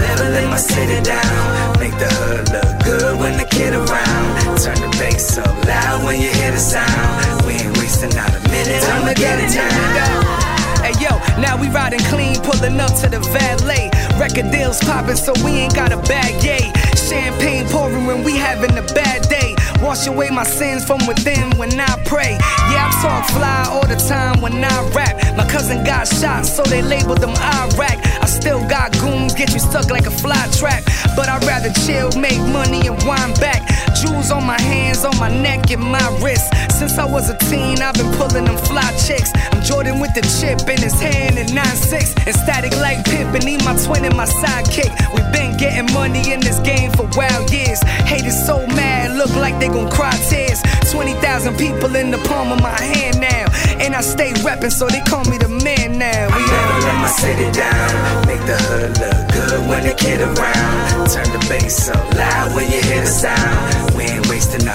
Let 0.00 0.48
my 0.48 0.56
city 0.56 1.02
down. 1.02 1.78
Make 1.78 1.96
the 1.98 2.06
hood 2.06 2.52
look 2.52 2.84
good 2.84 3.18
when 3.18 3.36
the 3.36 3.44
kid 3.44 3.74
around. 3.74 4.58
Turn 4.58 4.78
the 4.80 4.90
bass 4.98 5.38
up 5.38 5.54
loud 5.66 6.04
when 6.04 6.20
you 6.20 6.30
hear 6.30 6.52
the 6.52 6.58
sound. 6.58 7.46
We 7.46 7.54
ain't 7.54 7.76
wasting 7.78 8.14
not 8.14 8.30
a 8.30 8.40
minute, 8.48 8.82
I'ma 8.94 9.14
get 9.14 9.38
it 9.40 9.54
now. 9.54 10.50
Hey 10.84 10.94
yo, 11.02 11.12
now 11.40 11.60
we 11.60 11.68
riding 11.68 12.00
clean, 12.12 12.36
pulling 12.40 12.78
up 12.80 12.94
to 13.00 13.08
the 13.08 13.20
valet. 13.20 13.90
Record 14.18 14.50
deals 14.50 14.80
popping, 14.80 15.16
so 15.16 15.32
we 15.44 15.52
ain't 15.52 15.74
got 15.74 15.92
a 15.92 15.98
bag, 16.08 16.42
yay. 16.44 16.72
Champagne 16.96 17.66
pouring 17.68 18.06
when 18.06 18.22
we 18.22 18.36
having 18.36 18.76
a 18.78 18.82
bad 18.94 19.28
day. 19.28 19.56
Wash 19.82 20.06
away 20.06 20.28
my 20.30 20.44
sins 20.44 20.84
from 20.84 21.00
within 21.06 21.56
when 21.56 21.80
I 21.80 21.96
pray. 22.04 22.36
Yeah, 22.70 22.88
I 22.88 23.02
talk 23.02 23.24
fly 23.30 23.64
all 23.70 23.86
the 23.86 23.96
time 23.96 24.40
when 24.40 24.62
I 24.62 24.88
rap. 24.94 25.16
My 25.36 25.46
cousin 25.48 25.82
got 25.84 26.06
shot, 26.06 26.44
so 26.44 26.62
they 26.62 26.82
labeled 26.82 27.22
him 27.24 27.30
Iraq. 27.30 27.98
I 28.20 28.26
still 28.26 28.60
got 28.68 28.92
goons, 29.00 29.34
get 29.34 29.52
you 29.54 29.58
stuck 29.58 29.90
like 29.90 30.06
a 30.06 30.10
fly 30.10 30.46
trap. 30.52 30.84
But 31.16 31.28
I'd 31.28 31.44
rather 31.44 31.72
chill, 31.86 32.12
make 32.20 32.40
money, 32.52 32.86
and 32.86 33.00
wind 33.08 33.40
back. 33.40 33.64
Jewels 33.96 34.30
on 34.30 34.44
my 34.44 34.60
hands, 34.60 35.04
on 35.04 35.16
my 35.18 35.30
neck, 35.30 35.70
and 35.70 35.82
my 35.82 36.06
wrist. 36.22 36.52
Since 36.76 36.98
I 36.98 37.06
was 37.06 37.30
a 37.30 37.36
teen, 37.48 37.80
I've 37.80 37.94
been 37.94 38.12
pulling 38.20 38.44
them 38.44 38.58
fly 38.58 38.84
chicks. 39.06 39.32
I'm 39.50 39.62
Jordan 39.62 39.98
with 39.98 40.12
the 40.14 40.22
chip 40.38 40.68
in 40.68 40.80
his 40.80 41.00
hand 41.00 41.38
and 41.38 41.48
9-6. 41.50 42.26
And 42.26 42.36
static 42.36 42.76
like 42.76 43.04
Pimp, 43.06 43.34
and 43.34 43.44
need 43.44 43.64
my 43.64 43.76
twin 43.84 44.04
and 44.04 44.16
my 44.16 44.26
sidekick. 44.26 44.92
We've 45.14 45.32
been 45.32 45.56
getting 45.56 45.92
money 45.94 46.32
in 46.32 46.40
this 46.40 46.58
game 46.60 46.92
for 46.92 47.08
wild 47.16 47.50
years. 47.50 47.80
Haters 48.04 48.44
so 48.44 48.66
mad, 48.68 49.16
look 49.16 49.34
like 49.36 49.58
they 49.58 49.69
gon' 49.72 49.90
cry 49.90 50.12
tears. 50.28 50.62
20,000 50.90 51.56
people 51.56 51.94
in 51.96 52.10
the 52.10 52.18
palm 52.28 52.52
of 52.52 52.60
my 52.60 52.80
hand 52.80 53.20
now. 53.20 53.46
And 53.78 53.94
I 53.94 54.00
stay 54.00 54.32
reppin', 54.44 54.72
so 54.72 54.86
they 54.88 55.00
call 55.00 55.24
me 55.24 55.38
the 55.38 55.48
man 55.48 55.98
now. 55.98 56.26
We 56.36 56.42
never 56.42 56.76
let 56.86 56.96
my 57.00 57.08
city 57.08 57.50
down. 57.52 58.26
Make 58.26 58.44
the 58.46 58.58
hood 58.68 58.98
look 58.98 59.20
good 59.32 59.68
when 59.68 59.86
the 59.86 59.94
kid 59.94 60.20
around. 60.20 61.08
Turn 61.10 61.28
the 61.32 61.44
bass 61.48 61.88
up 61.88 62.04
loud 62.14 62.54
when 62.54 62.70
you 62.70 62.80
hear 62.82 63.00
the 63.00 63.06
sound. 63.06 63.96
We 63.96 64.04
ain't 64.04 64.28
wasting 64.28 64.66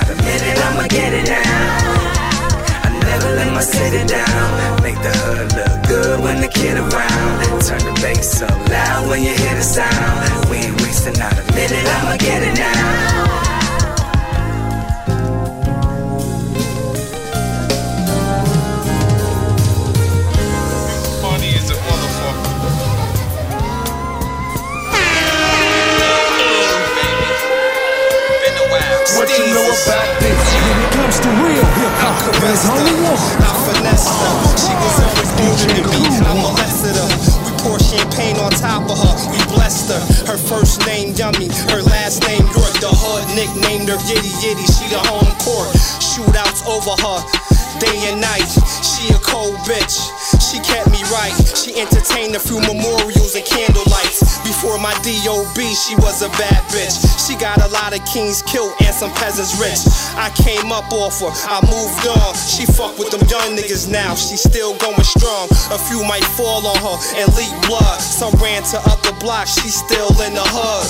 was 56.15 56.21
a 56.23 56.37
bad 56.39 56.63
bitch. 56.71 56.95
She 57.27 57.35
got 57.35 57.59
a 57.59 57.67
lot 57.67 57.91
of 57.91 57.99
kings 58.05 58.41
killed 58.43 58.71
and 58.79 58.95
some 58.95 59.11
peasants 59.19 59.59
rich. 59.59 59.83
I 60.15 60.31
came 60.31 60.71
up 60.71 60.87
off 60.93 61.19
her, 61.19 61.27
I 61.27 61.59
moved 61.67 62.07
on. 62.07 62.31
She 62.35 62.63
fuck 62.65 62.97
with 62.97 63.11
them 63.11 63.19
young 63.27 63.57
niggas 63.57 63.91
now. 63.91 64.15
She 64.15 64.37
still 64.37 64.77
going 64.77 65.03
strong. 65.03 65.49
A 65.75 65.79
few 65.91 66.03
might 66.07 66.23
fall 66.39 66.63
on 66.67 66.79
her 66.79 66.97
and 67.19 67.27
leak 67.35 67.51
blood. 67.67 67.99
Some 67.99 68.31
ran 68.39 68.63
to 68.71 68.79
other 68.87 69.11
blocks. 69.19 69.59
She 69.59 69.67
still 69.67 70.11
in 70.23 70.35
the 70.35 70.47
hood. 70.55 70.87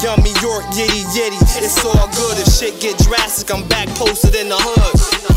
Yummy 0.00 0.32
York, 0.40 0.64
yitty 0.72 1.04
yitty. 1.12 1.40
It's 1.60 1.84
all 1.84 2.08
good. 2.16 2.40
If 2.40 2.48
shit 2.48 2.80
get 2.80 2.96
drastic, 2.98 3.52
I'm 3.52 3.68
back 3.68 3.88
posted 4.00 4.34
in 4.34 4.48
the 4.48 4.56
hood. 4.56 5.33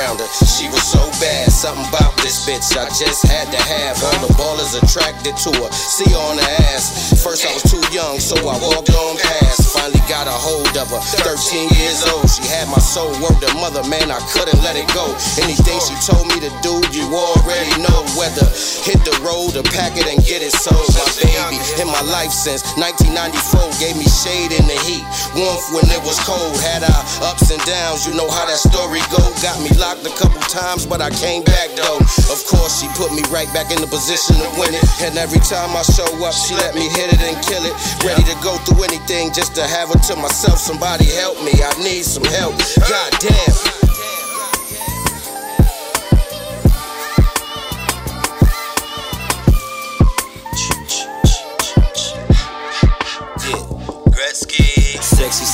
Around 0.00 0.18
her. 0.20 0.49
She 0.60 0.68
was 0.68 0.84
so 0.84 1.00
bad, 1.24 1.48
something 1.48 1.88
about 1.88 2.12
this 2.20 2.44
bitch 2.44 2.76
I 2.76 2.84
just 2.92 3.24
had 3.24 3.48
to 3.48 3.56
have. 3.56 3.96
All 4.04 4.28
the 4.28 4.32
ballers 4.36 4.76
attracted 4.76 5.32
to 5.48 5.56
her. 5.56 5.72
See 5.72 6.04
her 6.12 6.20
on 6.20 6.36
the 6.36 6.44
ass. 6.68 7.16
First 7.24 7.48
I 7.48 7.52
was 7.56 7.64
too 7.64 7.80
young, 7.88 8.20
so 8.20 8.36
I 8.44 8.60
walked 8.60 8.92
on 8.92 9.16
past. 9.16 9.72
Finally 9.72 10.04
got 10.04 10.28
a 10.28 10.36
hold 10.36 10.68
of 10.76 10.92
her. 10.92 11.00
13 11.24 11.72
years 11.80 12.04
old, 12.12 12.28
she 12.28 12.44
had 12.44 12.68
my 12.68 12.76
soul. 12.76 13.08
Word 13.24 13.40
to 13.40 13.48
mother, 13.56 13.80
man, 13.88 14.12
I 14.12 14.20
couldn't 14.36 14.60
let 14.60 14.76
it 14.76 14.84
go. 14.92 15.08
Anything 15.40 15.80
she 15.80 15.96
told 16.04 16.28
me 16.28 16.44
to 16.44 16.52
do, 16.60 16.76
you 16.92 17.08
already 17.08 17.72
know. 17.80 18.04
Whether 18.20 18.44
hit 18.84 19.00
the 19.08 19.16
road 19.24 19.56
or 19.56 19.64
pack 19.72 19.96
it 19.96 20.12
and 20.12 20.20
get 20.28 20.44
it 20.44 20.52
sold. 20.52 20.76
My 20.92 21.08
baby 21.24 21.56
in 21.80 21.88
my 21.88 22.04
life 22.12 22.36
since 22.36 22.60
1994 22.76 23.80
gave 23.80 23.96
me 23.96 24.04
shade 24.04 24.52
in 24.52 24.68
the 24.68 24.76
heat. 24.84 25.08
Warmth 25.32 25.72
when 25.72 25.88
it 25.88 26.04
was 26.04 26.20
cold. 26.28 26.52
Had 26.60 26.84
our 26.84 27.04
ups 27.32 27.48
and 27.48 27.64
downs, 27.64 28.04
you 28.04 28.12
know 28.12 28.28
how 28.28 28.44
that 28.44 28.60
story 28.60 29.00
go. 29.08 29.24
Got 29.40 29.56
me 29.64 29.72
locked 29.80 30.04
a 30.04 30.12
couple 30.20 30.42
times, 30.50 30.84
but 30.84 31.00
I 31.00 31.10
came 31.10 31.42
back 31.44 31.70
though. 31.78 31.98
Of 32.26 32.42
course, 32.44 32.82
she 32.82 32.88
put 32.98 33.14
me 33.14 33.22
right 33.30 33.46
back 33.54 33.70
in 33.70 33.80
the 33.80 33.86
position 33.86 34.34
to 34.36 34.48
win 34.58 34.74
it. 34.74 34.84
And 35.00 35.16
every 35.16 35.38
time 35.40 35.70
I 35.78 35.82
show 35.82 36.10
up, 36.26 36.34
she 36.34 36.54
let 36.54 36.74
me 36.74 36.90
hit 36.90 37.14
it 37.14 37.22
and 37.22 37.38
kill 37.46 37.62
it. 37.62 37.74
Ready 38.04 38.24
to 38.26 38.36
go 38.42 38.58
through 38.66 38.84
anything 38.84 39.32
just 39.32 39.54
to 39.54 39.62
have 39.62 39.88
her 39.88 39.98
to 40.10 40.16
myself. 40.16 40.58
Somebody 40.58 41.06
help 41.06 41.38
me, 41.42 41.52
I 41.62 41.70
need 41.82 42.02
some 42.02 42.24
help. 42.24 42.58
God 42.82 43.10
damn. 43.20 43.79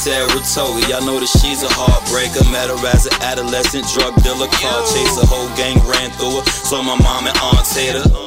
Sexy 0.06 0.44
Saratoga, 0.44 0.88
y'all 0.88 1.04
know 1.04 1.18
that 1.18 1.26
she's 1.26 1.64
a 1.64 1.68
heartbreaker. 1.68 2.48
Met 2.52 2.70
her 2.70 2.86
as 2.86 3.06
an 3.06 3.22
adolescent 3.22 3.88
drug 3.88 4.14
dealer, 4.22 4.46
car 4.46 4.82
chase, 4.82 4.94
chaser. 4.94 5.26
Whole 5.26 5.48
gang 5.56 5.78
ran 5.84 6.12
through 6.12 6.38
her, 6.38 6.44
so 6.46 6.80
my 6.80 6.94
mom 7.02 7.26
and 7.26 7.36
aunt 7.38 7.66
hate 7.66 7.96
her. 7.96 8.25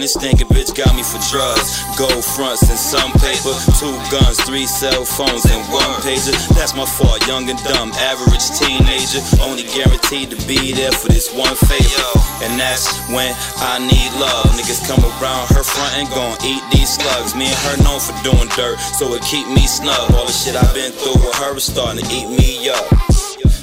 This 0.00 0.20
stinking 0.20 0.48
bitch 0.48 0.74
got 0.76 0.92
me 0.94 1.02
for 1.02 1.16
drugs. 1.32 1.80
Gold 1.96 2.24
fronts 2.24 2.68
and 2.68 2.76
some 2.78 3.12
paper. 3.24 3.54
Two 3.80 3.94
guns, 4.12 4.36
three 4.44 4.66
cell 4.66 5.04
phones, 5.04 5.46
and 5.46 5.62
one 5.72 5.96
pager. 6.04 6.36
That's 6.52 6.74
my 6.74 6.84
fault, 6.84 7.24
young 7.26 7.48
and 7.48 7.58
dumb, 7.64 7.90
average 7.96 8.44
teenager. 8.58 9.24
Only 9.40 9.64
guaranteed 9.72 10.28
to 10.28 10.38
be 10.46 10.72
there 10.72 10.92
for 10.92 11.08
this 11.08 11.32
one 11.32 11.56
favor. 11.56 12.10
And 12.44 12.60
that's 12.60 12.84
when 13.08 13.32
I 13.64 13.80
need 13.80 14.12
love. 14.20 14.52
Niggas 14.60 14.84
come 14.84 15.00
around 15.16 15.48
her 15.56 15.64
front 15.64 15.96
and 15.96 16.08
gon' 16.10 16.36
eat 16.44 16.60
these 16.70 16.92
slugs. 17.00 17.34
Me 17.34 17.46
and 17.46 17.60
her 17.64 17.76
known 17.80 18.00
for 18.00 18.12
doing 18.20 18.48
dirt, 18.52 18.76
so 18.98 19.14
it 19.14 19.22
keep 19.22 19.48
me 19.48 19.66
snug. 19.66 20.12
All 20.12 20.26
the 20.26 20.32
shit 20.32 20.54
I've 20.54 20.74
been 20.74 20.92
through 20.92 21.24
with 21.24 21.34
her 21.40 21.56
is 21.56 21.64
starting 21.64 22.04
to 22.04 22.10
eat 22.12 22.28
me 22.28 22.68
up. 22.68 23.13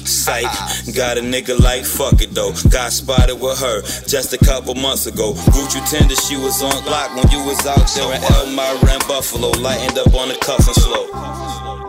Psych, 0.06 0.44
got 0.94 1.18
a 1.18 1.20
nigga 1.20 1.58
like 1.58 1.84
fuck 1.84 2.20
it 2.20 2.34
though. 2.34 2.52
Got 2.70 2.92
spotted 2.92 3.36
with 3.40 3.58
her 3.60 3.82
just 4.06 4.32
a 4.32 4.38
couple 4.38 4.74
months 4.74 5.06
ago. 5.06 5.32
Gucci 5.32 5.80
tender, 5.90 6.14
she 6.16 6.36
was 6.36 6.62
on 6.62 6.84
lock 6.86 7.14
when 7.14 7.28
you 7.30 7.44
was 7.44 7.64
out 7.66 7.88
there 7.94 8.14
in 8.14 8.22
Elmira 8.22 8.92
and 8.92 9.06
Buffalo. 9.08 9.50
Lightened 9.60 9.98
up 9.98 10.14
on 10.14 10.28
the 10.28 10.36
cuffin' 10.36 10.74
slow. 10.74 11.81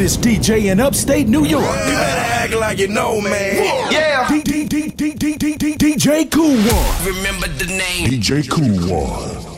The 0.00 0.06
coldest 0.06 0.22
DJ 0.22 0.72
in 0.72 0.80
upstate 0.80 1.28
New 1.28 1.44
York. 1.44 1.62
You 1.62 1.92
better 1.92 2.32
act 2.32 2.54
like 2.54 2.78
you 2.78 2.88
know, 2.88 3.20
man. 3.20 3.92
Yeah. 3.92 4.26
D- 4.30 4.40
D- 4.40 4.64
D- 4.64 4.88
D- 4.88 5.12
D- 5.12 5.36
D- 5.36 5.56
D- 5.58 5.76
DJ 5.76 6.30
Cool 6.30 6.56
One. 6.56 7.06
Remember 7.06 7.46
the 7.48 7.66
name. 7.66 8.08
DJ 8.08 8.48
Cool 8.48 8.88
One. 8.90 9.49